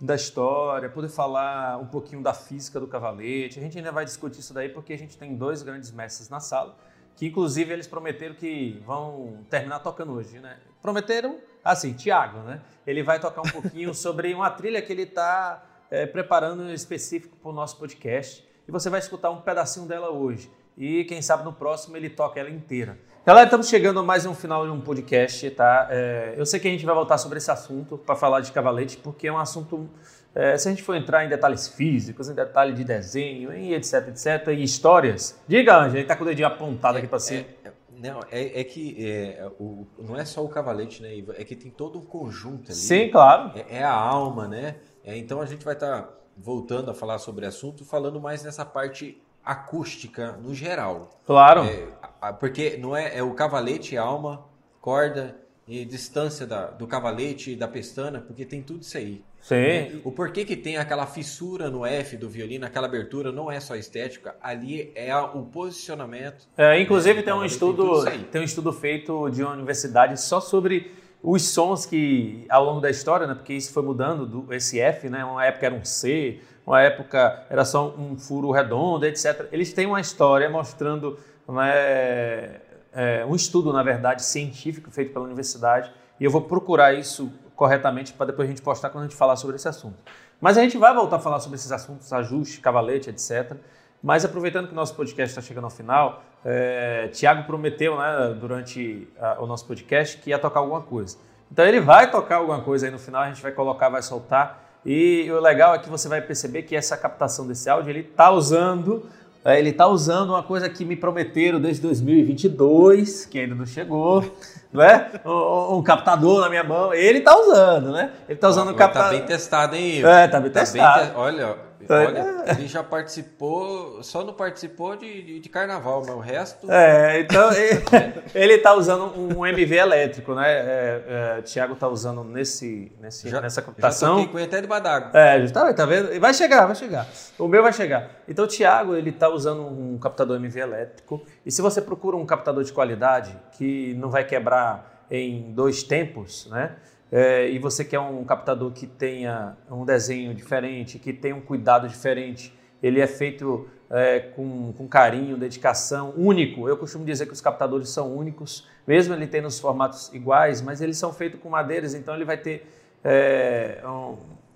[0.00, 3.58] da história, poder falar um pouquinho da física do cavalete.
[3.58, 6.40] A gente ainda vai discutir isso daí porque a gente tem dois grandes mestres na
[6.40, 6.76] sala,
[7.16, 10.58] que inclusive eles prometeram que vão terminar tocando hoje, né?
[10.84, 12.60] Prometeram, assim, Tiago, né?
[12.86, 15.64] Ele vai tocar um pouquinho sobre uma trilha que ele está
[16.12, 20.50] preparando específico para o nosso podcast e você vai escutar um pedacinho dela hoje.
[20.76, 22.98] e quem sabe no próximo ele toca ela inteira.
[23.24, 25.88] Galera, estamos chegando a mais um final de um podcast, tá?
[25.90, 28.98] É, eu sei que a gente vai voltar sobre esse assunto para falar de cavalete,
[28.98, 29.88] porque é um assunto.
[30.34, 34.08] É, se a gente for entrar em detalhes físicos, em detalhe de desenho, e etc,
[34.08, 35.40] etc, e histórias.
[35.48, 37.46] Diga, Anja, ele tá com o dedinho apontado aqui para cima.
[37.64, 41.34] É, não, é, é que é, o, não é só o cavalete, né, Iva?
[41.38, 42.80] É que tem todo um conjunto ali.
[42.80, 43.52] Sim, claro.
[43.58, 44.76] É, é a alma, né?
[45.04, 48.64] então a gente vai estar tá voltando a falar sobre o assunto, falando mais nessa
[48.64, 51.10] parte acústica no geral.
[51.26, 51.64] Claro.
[51.64, 54.44] É, porque não é, é o cavalete, alma,
[54.80, 59.24] corda e distância da, do cavalete e da pestana, porque tem tudo isso aí.
[59.44, 60.00] Sim.
[60.02, 63.76] O porquê que tem aquela fissura no F do violino, aquela abertura, não é só
[63.76, 66.46] estética, ali é o posicionamento.
[66.56, 70.90] É, inclusive tem um estudo, tem, tem um estudo feito de uma universidade só sobre
[71.22, 75.10] os sons que ao longo da história, né, porque isso foi mudando do esse F,
[75.10, 79.46] né, uma época era um C, uma época era só um furo redondo, etc.
[79.52, 82.60] Eles têm uma história mostrando né,
[82.94, 88.12] é, um estudo, na verdade, científico feito pela universidade, e eu vou procurar isso corretamente
[88.12, 89.96] para depois a gente postar quando a gente falar sobre esse assunto.
[90.40, 93.56] Mas a gente vai voltar a falar sobre esses assuntos, ajuste, cavalete, etc.
[94.02, 99.08] Mas aproveitando que o nosso podcast está chegando ao final, é, Tiago prometeu né, durante
[99.18, 101.16] a, o nosso podcast que ia tocar alguma coisa.
[101.50, 104.62] Então ele vai tocar alguma coisa aí no final, a gente vai colocar, vai soltar.
[104.84, 108.30] E o legal é que você vai perceber que essa captação desse áudio ele está
[108.30, 109.08] usando,
[109.44, 114.24] ele está usando uma coisa que me prometeram desde 2022, que ainda não chegou,
[114.72, 115.10] né?
[115.24, 116.94] Um, um captador na minha mão.
[116.94, 118.10] Ele está usando, né?
[118.26, 119.10] Ele está usando o um captador.
[119.10, 120.02] Tá bem testado, hein?
[120.02, 121.00] É, tá bem tá testado.
[121.00, 121.16] Bem te...
[121.16, 121.56] Olha,
[121.88, 126.70] Olha, ele já participou, só não participou de, de, de carnaval, mas o resto.
[126.70, 127.50] É, então
[128.34, 130.50] ele está usando um MV elétrico, né?
[130.50, 131.02] É,
[131.38, 134.22] é, Tiago está usando nesse, nesse, já, nessa computação.
[134.22, 135.10] Já com até de badágua.
[135.12, 136.18] É, justamente, tá vendo?
[136.20, 137.06] Vai chegar, vai chegar.
[137.38, 138.10] O meu vai chegar.
[138.28, 141.22] Então o Tiago ele está usando um captador MV elétrico.
[141.44, 146.46] E se você procura um captador de qualidade que não vai quebrar em dois tempos,
[146.50, 146.76] né?
[147.16, 151.88] É, e você quer um captador que tenha um desenho diferente, que tenha um cuidado
[151.88, 156.68] diferente, ele é feito é, com, com, carinho, dedicação, único.
[156.68, 160.80] Eu costumo dizer que os captadores são únicos, mesmo ele tendo os formatos iguais, mas
[160.80, 162.68] eles são feitos com madeiras, então ele vai ter
[163.04, 163.80] é,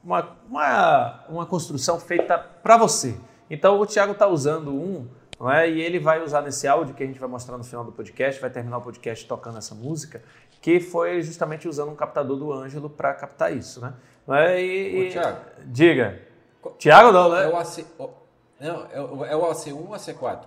[0.02, 3.14] uma, uma, uma construção feita para você.
[3.48, 5.06] Então o Thiago está usando um
[5.46, 5.70] é?
[5.70, 8.40] E ele vai usar nesse áudio que a gente vai mostrar no final do podcast,
[8.40, 10.20] vai terminar o podcast tocando essa música,
[10.60, 13.94] que foi justamente usando um captador do Ângelo para captar isso, né?
[14.28, 14.62] É?
[14.62, 15.40] E, Ô, Thiago.
[15.64, 16.20] Diga.
[16.78, 17.44] Thiago não, né?
[17.44, 17.86] É o, AC,
[18.60, 20.40] não, é o AC1 ou AC4?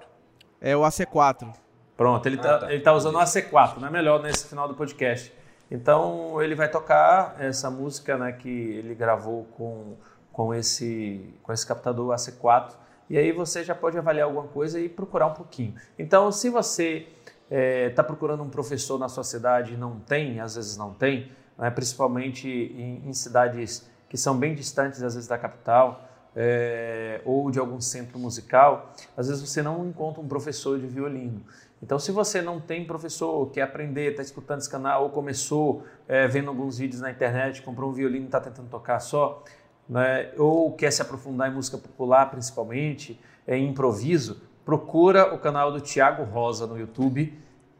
[0.60, 1.54] É o AC4.
[1.98, 2.74] Pronto, ele está ah, tá.
[2.74, 5.34] Ele tá usando o AC4, não é melhor nesse final do podcast.
[5.70, 9.96] Então ele vai tocar essa música né, que ele gravou com,
[10.32, 12.74] com, esse, com esse captador AC4
[13.12, 15.76] e aí você já pode avaliar alguma coisa e procurar um pouquinho.
[16.00, 17.08] Então, se você
[17.52, 20.94] está é, tá procurando um professor na sua cidade e não tem, às vezes não
[20.94, 27.19] tem, né, principalmente em, em, cidades que são bem distantes, às vezes, da capital, é,
[27.26, 31.44] ou de algum centro musical, às vezes você não encontra um professor de violino.
[31.84, 36.28] Então, se você não tem professor, quer aprender, está escutando esse canal, ou começou é,
[36.28, 39.44] vendo alguns vídeos na internet, comprou um violino e está tentando tocar só,
[39.90, 44.41] né, ou quer se aprofundar em música popular, principalmente, é, em improviso,
[44.72, 47.38] procura o canal do Tiago Rosa no YouTube,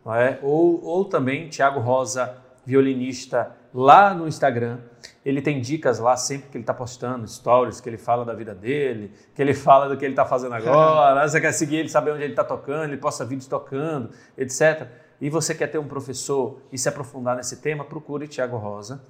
[0.08, 0.38] é?
[0.42, 2.36] ou, ou também Tiago Rosa,
[2.66, 4.80] violinista, lá no Instagram.
[5.24, 8.54] Ele tem dicas lá sempre que ele está postando, stories, que ele fala da vida
[8.54, 11.24] dele, que ele fala do que ele está fazendo agora.
[11.26, 14.86] você quer seguir ele, saber onde ele está tocando, ele posta vídeos tocando, etc.
[15.22, 19.02] E você quer ter um professor e se aprofundar nesse tema, procure Tiago Rosa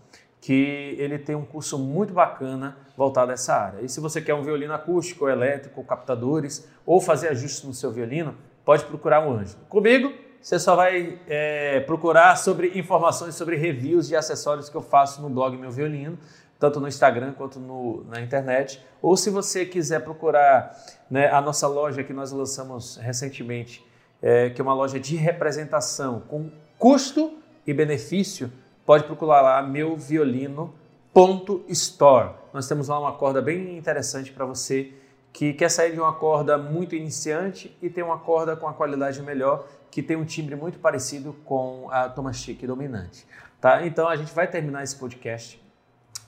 [0.42, 3.82] que ele tem um curso muito bacana voltado a essa área.
[3.82, 8.36] E se você quer um violino acústico, elétrico, captadores, ou fazer ajustes no seu violino,
[8.66, 9.60] pode procurar o Ângelo.
[9.70, 10.12] Comigo,
[10.42, 15.30] você só vai é, procurar sobre informações sobre reviews de acessórios que eu faço no
[15.30, 16.18] blog Meu Violino,
[16.60, 18.84] tanto no Instagram quanto no, na internet.
[19.00, 20.76] Ou se você quiser procurar
[21.10, 23.86] né, a nossa loja que nós lançamos recentemente,
[24.20, 26.50] é, que é uma loja de representação com
[26.80, 28.52] custo e benefício,
[28.92, 32.32] pode procurar lá meu violino.store.
[32.52, 34.92] Nós temos lá uma corda bem interessante para você
[35.32, 39.22] que quer sair de uma corda muito iniciante e tem uma corda com a qualidade
[39.22, 43.26] melhor, que tem um timbre muito parecido com a Thomas Chic dominante.
[43.62, 43.88] Tá?
[43.88, 45.58] Então a gente vai terminar esse podcast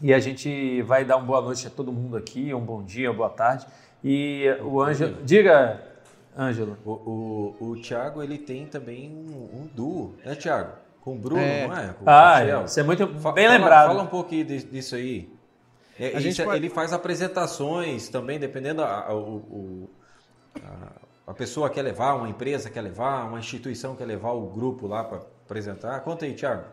[0.02, 3.12] e a gente vai dar uma boa noite a todo mundo aqui, um bom dia,
[3.12, 3.68] uma boa tarde.
[4.02, 5.84] E o Ângelo, diga,
[6.34, 6.78] Ângelo.
[6.86, 10.83] O, o, o Thiago ele tem também um, um duo, né, Thiago?
[11.04, 11.68] Com o Bruno, é.
[11.68, 11.88] não é?
[12.00, 12.64] Com ah, é.
[12.64, 13.88] isso é muito bem fala, lembrado.
[13.88, 15.30] Fala um pouquinho disso aí.
[16.00, 16.58] É, isso, pode...
[16.58, 19.90] Ele faz apresentações também, dependendo a, a, o,
[20.64, 24.88] a, a pessoa quer levar, uma empresa quer levar, uma instituição quer levar o grupo
[24.88, 26.00] lá para apresentar.
[26.00, 26.64] Conta aí, Thiago.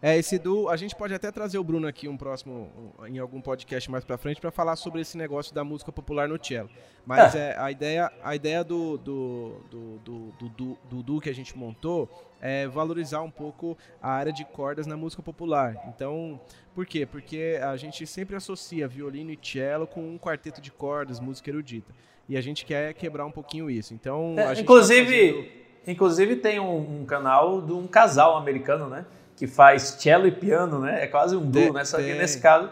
[0.00, 0.68] É, esse do.
[0.68, 4.18] A gente pode até trazer o Bruno aqui um próximo, em algum podcast mais pra
[4.18, 6.68] frente, para falar sobre esse negócio da música popular no cello.
[7.04, 7.50] Mas é.
[7.50, 11.56] é a ideia, a ideia do, do, do, do, do, do, do que a gente
[11.56, 12.08] montou
[12.40, 15.76] é valorizar um pouco a área de cordas na música popular.
[15.88, 16.40] Então,
[16.74, 17.06] por quê?
[17.06, 21.94] Porque a gente sempre associa violino e cello com um quarteto de cordas, música erudita.
[22.28, 23.94] E a gente quer quebrar um pouquinho isso.
[23.94, 25.52] Então, é, inclusive, tá fazendo...
[25.86, 29.04] inclusive tem um, um canal de um casal americano, né?
[29.42, 31.02] Que faz cello e piano, né?
[31.02, 31.84] É quase um duo, né?
[31.84, 32.70] Só que nesse caso,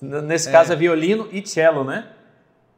[0.00, 0.52] nesse é.
[0.52, 2.06] caso é violino e cello, né?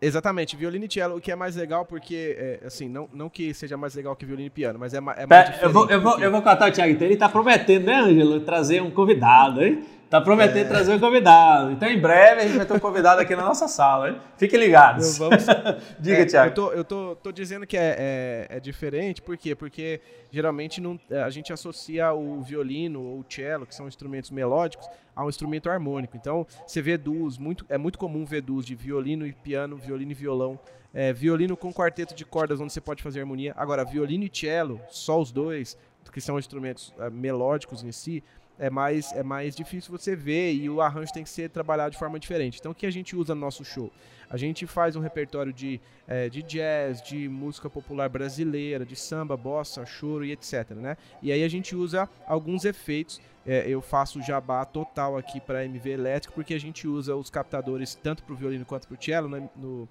[0.01, 3.53] Exatamente, violino e cello, o que é mais legal porque, é, assim, não, não que
[3.53, 6.01] seja mais legal que violino e piano, mas é, é mais Pera, eu vou, eu
[6.01, 9.63] vou, eu vou contar o Thiago, então ele tá prometendo, né, Ângelo, trazer um convidado,
[9.63, 9.85] hein?
[10.11, 10.69] Tá prometendo é.
[10.69, 11.71] trazer um convidado.
[11.71, 14.17] Então, em breve, a gente vai ter um convidado aqui na nossa sala, hein?
[14.39, 15.19] Fiquem ligados.
[15.19, 15.45] Vamos...
[16.01, 16.51] Diga, é, Thiago.
[16.51, 19.55] Eu, tô, eu tô, tô dizendo que é, é, é, diferente, por quê?
[19.55, 24.31] Porque geralmente não, é, a gente associa o violino ou o cello, que são instrumentos
[24.31, 26.17] melódicos, a um instrumento harmônico.
[26.17, 30.13] Então, você vê duos, muito, é muito comum ver duos de violino e piano, violino
[30.13, 30.59] e violão.
[30.95, 33.53] É, violino com quarteto de cordas, onde você pode fazer harmonia.
[33.59, 35.77] Agora, violino e cello, só os dois,
[36.11, 38.25] que são instrumentos é, melódicos em si,
[38.59, 41.99] é mais, é mais difícil você ver e o arranjo tem que ser trabalhado de
[41.99, 42.59] forma diferente.
[42.59, 43.91] Então, o que a gente usa no nosso show?
[44.31, 49.37] A gente faz um repertório de, é, de jazz, de música popular brasileira, de samba,
[49.37, 50.71] bossa, choro e etc.
[50.71, 50.97] Né?
[51.23, 53.21] E aí a gente usa alguns efeitos.
[53.47, 57.95] É, eu faço jabá total aqui para MV elétrico, porque a gente usa os captadores
[57.95, 59.89] tanto para o violino quanto para o cello né, no,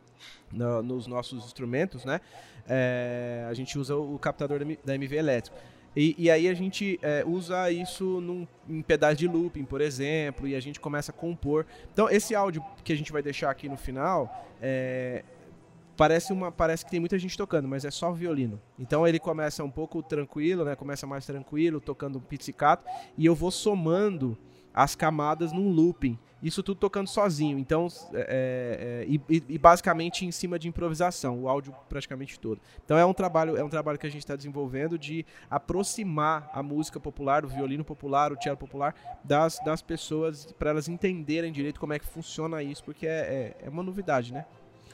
[0.51, 2.05] no, nos nossos instrumentos.
[2.05, 2.21] Né?
[2.67, 5.57] É, a gente usa o captador da MV elétrico.
[5.99, 10.47] E, e aí a gente é, usa isso num, em pedais de looping, por exemplo,
[10.47, 11.65] e a gente começa a compor.
[11.91, 15.23] Então, esse áudio que a gente vai deixar aqui no final é,
[15.97, 18.61] parece uma parece que tem muita gente tocando, mas é só violino.
[18.77, 20.75] Então ele começa um pouco tranquilo, né?
[20.75, 22.87] Começa mais tranquilo, tocando um pizzicato,
[23.17, 24.37] e eu vou somando
[24.71, 26.19] as camadas num looping.
[26.41, 29.19] Isso tudo tocando sozinho, então é, é, e,
[29.49, 32.61] e, basicamente em cima de improvisação, o áudio praticamente todo.
[32.85, 36.61] Então é um trabalho, é um trabalho que a gente está desenvolvendo de aproximar a
[36.61, 38.93] música popular, o violino popular, o cello popular
[39.23, 43.65] das, das pessoas para elas entenderem direito como é que funciona isso, porque é, é,
[43.65, 44.45] é uma novidade, né?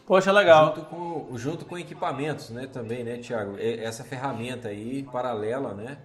[0.05, 0.75] Poxa, legal.
[0.75, 3.55] Junto com, junto com equipamentos, né, também, né, Tiago?
[3.57, 5.97] Essa ferramenta aí paralela, né?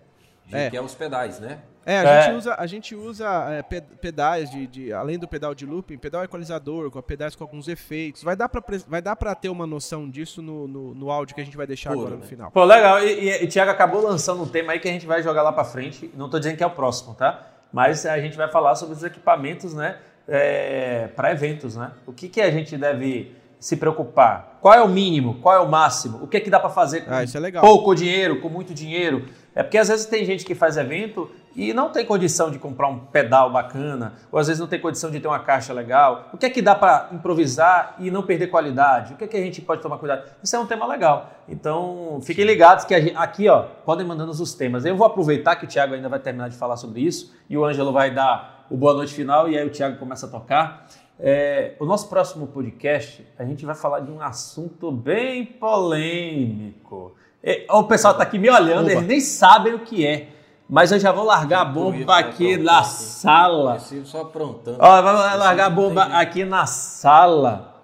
[0.52, 0.70] É.
[0.70, 1.58] Que é os pedais, né?
[1.88, 2.22] É, a é.
[2.22, 6.22] gente usa, a gente usa é, pedais de, de, além do pedal de looping, pedal
[6.22, 8.22] equalizador, com pedais com alguns efeitos.
[8.22, 11.40] Vai dar pra, vai dar pra ter uma noção disso no, no, no áudio que
[11.40, 12.26] a gente vai deixar Puro, agora no né?
[12.26, 12.50] final.
[12.50, 13.02] Pô, legal.
[13.02, 15.50] E, e, e Thiago acabou lançando um tema aí que a gente vai jogar lá
[15.50, 16.10] pra frente.
[16.14, 17.46] Não tô dizendo que é o próximo, tá?
[17.72, 19.96] Mas a gente vai falar sobre os equipamentos, né?
[20.28, 21.92] É, para eventos, né?
[22.06, 24.58] O que, que a gente deve se preocupar?
[24.60, 25.36] Qual é o mínimo?
[25.40, 26.22] Qual é o máximo?
[26.22, 29.26] O que, é que dá para fazer com ah, é pouco dinheiro, com muito dinheiro?
[29.58, 32.86] É porque às vezes tem gente que faz evento e não tem condição de comprar
[32.86, 36.28] um pedal bacana, ou às vezes não tem condição de ter uma caixa legal.
[36.32, 39.14] O que é que dá para improvisar e não perder qualidade?
[39.14, 40.30] O que é que a gente pode tomar cuidado?
[40.44, 41.32] Isso é um tema legal.
[41.48, 44.84] Então, fiquem ligados que gente, aqui, ó, podem mandando os temas.
[44.84, 47.64] Eu vou aproveitar que o Thiago ainda vai terminar de falar sobre isso e o
[47.64, 50.86] Ângelo vai dar o boa noite final e aí o Thiago começa a tocar.
[51.18, 57.16] É, o nosso próximo podcast, a gente vai falar de um assunto bem polêmico.
[57.42, 58.92] É, o pessoal está aqui me olhando, Oba.
[58.92, 60.28] eles nem sabem o que é.
[60.68, 63.78] Mas eu já vou largar a bomba aqui na sala.
[64.04, 64.76] Só aprontando.
[64.78, 67.74] Ó, vamos largar a bomba aqui na sala.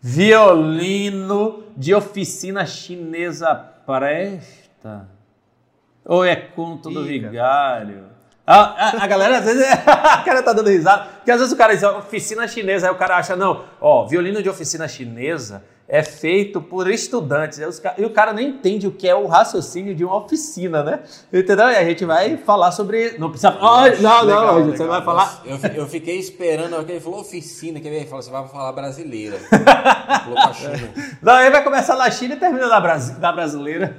[0.00, 3.54] Violino de oficina chinesa
[3.86, 5.08] presta?
[6.04, 8.06] Ou é conto do vigário?
[8.46, 11.56] A, a, a, galera às vezes a cara tá dando risada, porque às vezes o
[11.56, 16.02] cara diz oficina chinesa, aí o cara acha, não, ó, violino de oficina chinesa é
[16.02, 17.58] feito por estudantes.
[17.96, 21.00] E o cara nem entende o que é o raciocínio de uma oficina, né?
[21.32, 21.70] Entendeu?
[21.70, 23.16] E a gente vai falar sobre.
[23.18, 23.56] Não precisa.
[23.58, 24.76] Oh, não, legal, não, legal.
[24.76, 25.42] você vai falar.
[25.46, 29.38] Eu, eu fiquei esperando, ele falou oficina, que ele falou, você vai falar brasileira.
[29.48, 30.92] falou China.
[31.22, 33.96] Não, ele vai começar na China e termina na, Brasi na brasileira.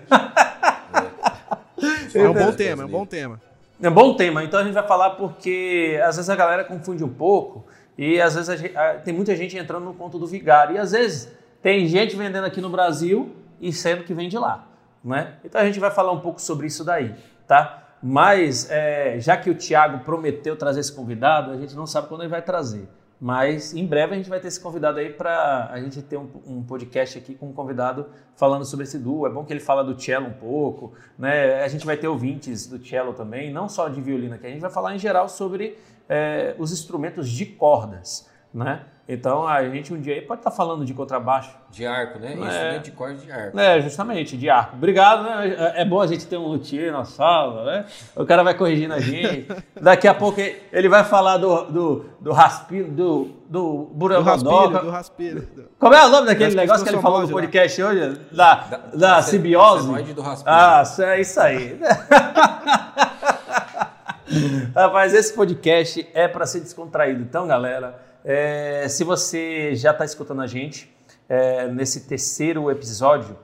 [2.13, 2.19] É.
[2.19, 3.41] é um bom tema, é um bom tema.
[3.81, 4.43] É um bom tema.
[4.43, 7.65] Então a gente vai falar porque às vezes a galera confunde um pouco
[7.97, 10.75] e às vezes gente, tem muita gente entrando no ponto do vigário.
[10.75, 14.67] E às vezes tem gente vendendo aqui no Brasil e sendo que vem de lá.
[15.03, 15.35] Né?
[15.43, 17.15] Então a gente vai falar um pouco sobre isso daí,
[17.47, 17.95] tá?
[18.01, 22.21] Mas é, já que o Tiago prometeu trazer esse convidado, a gente não sabe quando
[22.21, 22.87] ele vai trazer.
[23.19, 26.29] Mas em breve a gente vai ter esse convidado aí para a gente ter um,
[26.47, 28.07] um, podcast aqui com um convidado
[28.37, 29.27] falando sobre esse duo.
[29.27, 31.61] É bom que ele fala do cello um pouco, né?
[31.61, 34.47] A gente vai ter ouvintes do cello também, não só de violino aqui.
[34.47, 35.77] A gente vai falar em geral sobre
[36.07, 38.85] é, os instrumentos de cordas, né?
[39.11, 41.49] Então a gente um dia aí pode estar falando de contrabaixo.
[41.71, 42.33] De arco, né?
[42.33, 42.35] É.
[42.35, 43.59] Instrumento de corda de arco.
[43.59, 44.75] É, justamente, de arco.
[44.75, 45.55] Obrigado, né?
[45.75, 47.85] É é bom a gente ter um luthier na sala, né?
[48.15, 49.47] O cara vai corrigindo a gente.
[49.81, 53.89] Daqui a pouco ele vai falar do, do, do raspino, do, do
[54.21, 55.49] raspilho, do raspilho.
[55.79, 57.33] Como é o nome daquele negócio que ele falou no lá.
[57.33, 58.19] podcast hoje?
[58.31, 59.87] Da, da, da ce- simbiose?
[60.13, 60.55] do raspilho.
[60.55, 61.79] Ah, isso é isso aí.
[64.75, 67.21] Rapaz, esse podcast é para ser descontraído.
[67.23, 70.93] Então, galera, é, se você já está escutando a gente
[71.27, 73.37] é, nesse terceiro episódio,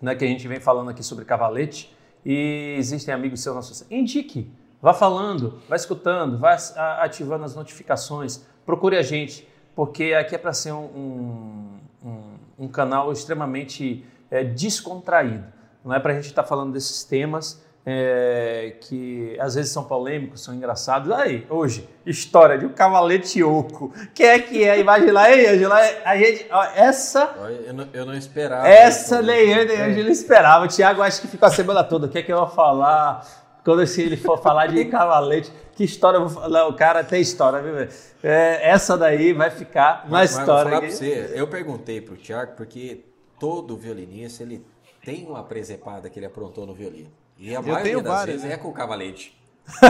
[0.00, 1.94] né, que a gente vem falando aqui sobre cavalete,
[2.24, 3.86] e existem amigos seus na sua...
[3.90, 4.50] Indique,
[4.80, 6.54] vá falando, vá escutando, vá
[7.00, 13.12] ativando as notificações, procure a gente, porque aqui é para ser um, um, um- canal
[13.12, 15.44] extremamente é, descontraído.
[15.84, 20.42] Não é para a gente estar falando desses temas é, que às vezes são polêmicos,
[20.42, 21.10] são engraçados.
[21.10, 23.92] Aí, hoje, história de um cavalete oco.
[24.14, 24.80] Quem é que é?
[24.80, 27.34] Imagina aí, Angela, a gente, ó, essa
[27.66, 28.66] Eu não, eu não esperava.
[28.66, 30.64] essa nem a Angela esperava.
[30.64, 32.06] O Thiago acho que ficou a semana toda.
[32.06, 33.26] O que é que eu vou falar?
[33.62, 36.66] Quando se ele for falar de cavalete, que história eu vou falar?
[36.68, 37.88] O cara tem história, viu?
[38.22, 40.64] É, essa daí vai ficar na Mas, mas vou história.
[40.64, 40.96] falar pra aqui.
[40.96, 43.04] você, eu perguntei pro Thiago porque
[43.40, 44.64] todo violinista ele
[45.02, 47.10] tem uma presepada que ele aprontou no violino.
[47.38, 48.54] E a maioria tenho várias, vezes né?
[48.54, 49.36] é com o cavalete.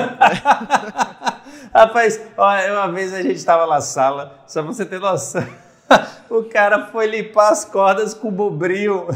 [1.74, 5.46] Rapaz, ó, uma vez a gente estava na sala, só pra você ter noção.
[6.30, 9.06] O cara foi limpar as cordas com o bobril.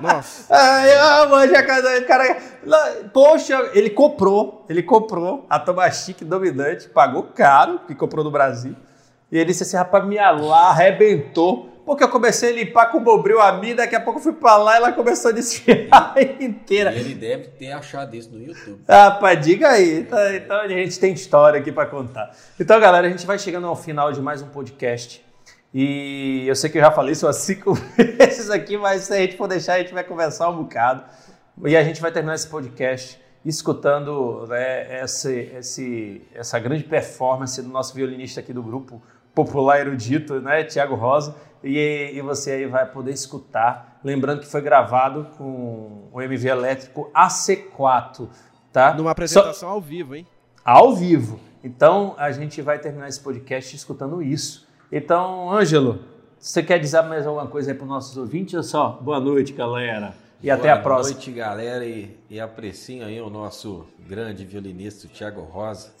[0.00, 0.54] Nossa.
[0.54, 1.62] Ai, ah, mano, já
[2.06, 2.38] cara.
[3.12, 8.74] Poxa, ele comprou, ele comprou a Tomachique dominante, pagou caro, que comprou no Brasil.
[9.30, 11.69] E ele disse assim: rapaz, minha lá arrebentou.
[11.84, 14.32] Porque eu comecei a limpar com o bobril a mim, daqui a pouco eu fui
[14.32, 16.92] pra lá e ela começou a desfiar inteira.
[16.92, 18.80] Ele deve ter achado isso no YouTube.
[18.88, 20.00] Rapaz, diga aí.
[20.00, 22.30] Então, então a gente tem história aqui para contar.
[22.58, 25.24] Então, galera, a gente vai chegando ao final de mais um podcast.
[25.72, 29.18] E eu sei que eu já falei isso há cinco vezes aqui, mas se a
[29.18, 31.04] gente for deixar, a gente vai conversar um bocado.
[31.64, 37.68] E a gente vai terminar esse podcast escutando né, esse, esse, essa grande performance do
[37.68, 39.00] nosso violinista aqui do grupo
[39.34, 41.34] popular erudito, né, Tiago Rosa.
[41.62, 44.00] E, e você aí vai poder escutar.
[44.02, 48.28] Lembrando que foi gravado com o MV elétrico AC4,
[48.72, 48.94] tá?
[48.94, 50.26] Numa Só- apresentação ao vivo, hein?
[50.64, 51.40] ao vivo.
[51.62, 54.66] Então a gente vai terminar esse podcast escutando isso.
[54.90, 56.00] Então, Ângelo,
[56.38, 58.54] você quer dizer mais alguma coisa aí para os nossos ouvintes?
[58.54, 60.14] Ou só, boa noite, galera.
[60.42, 61.14] E até a Boa próxima.
[61.16, 65.92] noite, galera, e, e apreciem aí o nosso grande violinista, o Thiago Rosa.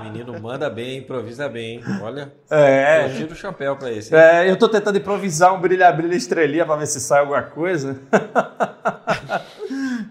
[0.00, 1.80] o menino manda bem, improvisa bem.
[2.00, 4.14] Olha, eu É, tiro o chapéu pra esse.
[4.14, 7.98] é, eu tô tentando improvisar um brilha-brilha estrelinha para ver se sai alguma coisa.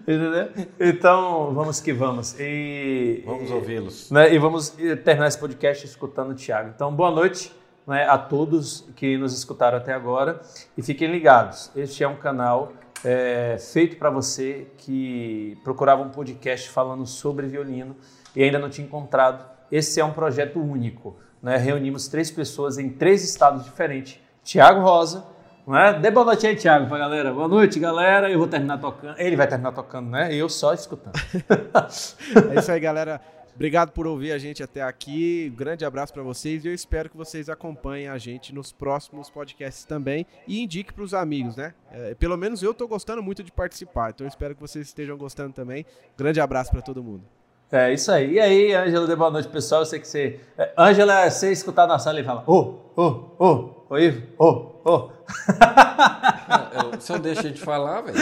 [0.02, 0.48] Entendeu?
[0.78, 2.34] Então, vamos que vamos.
[2.38, 4.10] E, Vamos ouvi-los.
[4.10, 4.70] né, e vamos
[5.04, 6.70] terminar esse podcast escutando o Thiago.
[6.74, 7.52] Então, boa noite
[7.86, 10.40] né, a todos que nos escutaram até agora
[10.76, 11.70] e fiquem ligados.
[11.74, 12.72] Este é um canal
[13.04, 17.96] eh, feito para você que procurava um podcast falando sobre violino
[18.34, 19.44] e ainda não tinha encontrado.
[19.70, 21.16] Esse é um projeto único.
[21.42, 21.56] né?
[21.56, 24.18] Reunimos três pessoas em três estados diferentes.
[24.42, 25.26] Thiago Rosa,
[25.66, 25.98] não é?
[25.98, 27.32] Dê boa noite aí, Thiago, pra galera.
[27.32, 28.30] Boa noite, galera.
[28.30, 29.18] Eu vou terminar tocando.
[29.18, 30.34] Ele vai terminar tocando, né?
[30.34, 31.12] Eu só escutando.
[32.50, 33.20] É isso aí, galera.
[33.58, 35.50] Obrigado por ouvir a gente até aqui.
[35.52, 39.28] Um grande abraço pra vocês e eu espero que vocês acompanhem a gente nos próximos
[39.28, 41.74] podcasts também e indique pros amigos, né?
[41.90, 45.18] É, pelo menos eu tô gostando muito de participar, então eu espero que vocês estejam
[45.18, 45.84] gostando também.
[46.16, 47.24] Grande abraço pra todo mundo.
[47.70, 48.32] É isso aí.
[48.34, 49.82] E aí, Ângela, dê boa noite, pessoal.
[49.82, 50.40] Eu sei que você.
[50.56, 53.02] é, Ângela, você escutar na sala e fala: Ô, ô,
[53.38, 55.10] ô, ô, Ivo, ô, ô.
[56.98, 58.16] Se eu deixo de falar, velho,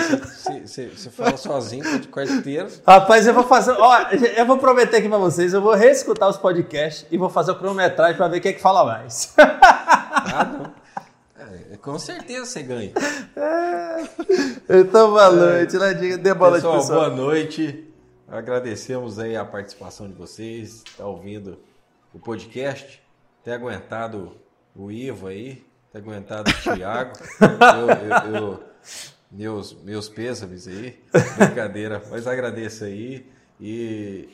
[0.66, 2.68] você- fala sozinho, de quarteiro.
[2.86, 3.70] Rapaz, eu vou fazer.
[3.78, 3.96] Ó,
[4.36, 7.56] eu vou prometer aqui pra vocês: eu vou reescutar os podcasts e vou fazer o
[7.56, 9.32] cronometragem pra ver quem é que fala mais.
[9.38, 10.72] Ah, não.
[11.72, 12.90] É, com certeza você ganha.
[14.68, 15.94] então, boa noite, né?
[15.94, 17.00] Diga- Dê boa noite, Pessoal, pessoal.
[17.10, 17.85] boa noite.
[18.28, 21.58] Agradecemos aí a participação de vocês, tá ouvindo
[22.12, 23.00] o podcast,
[23.44, 24.36] ter aguentado
[24.74, 27.12] o Ivo aí, ter aguentado o Thiago.
[27.40, 28.62] Eu- eu- eu-
[29.30, 31.02] meus, meus pêsames aí,
[31.36, 33.26] brincadeira, mas agradeço aí
[33.60, 34.28] e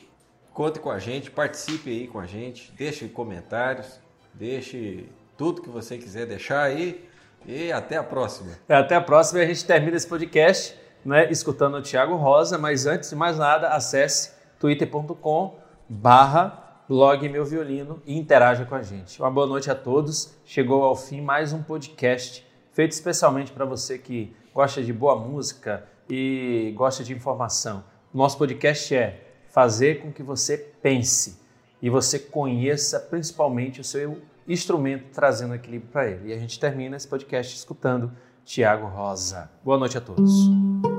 [0.53, 3.99] conte com a gente, participe aí com a gente, deixe comentários,
[4.33, 5.05] deixe
[5.35, 7.09] tudo que você quiser deixar aí
[7.45, 8.51] e até a próxima.
[8.69, 12.57] É, Até a próxima e a gente termina esse podcast né, escutando o Thiago Rosa,
[12.57, 15.57] mas antes de mais nada, acesse twitter.com
[15.89, 19.19] barra blog meu violino e interaja com a gente.
[19.21, 20.33] Uma boa noite a todos.
[20.45, 25.87] Chegou ao fim mais um podcast feito especialmente para você que gosta de boa música
[26.09, 27.83] e gosta de informação.
[28.13, 31.39] Nosso podcast é fazer com que você pense
[31.81, 36.29] e você conheça principalmente o seu instrumento trazendo equilíbrio para ele.
[36.29, 38.11] E a gente termina esse podcast escutando
[38.43, 39.49] Tiago Rosa.
[39.63, 40.92] Boa noite a todos.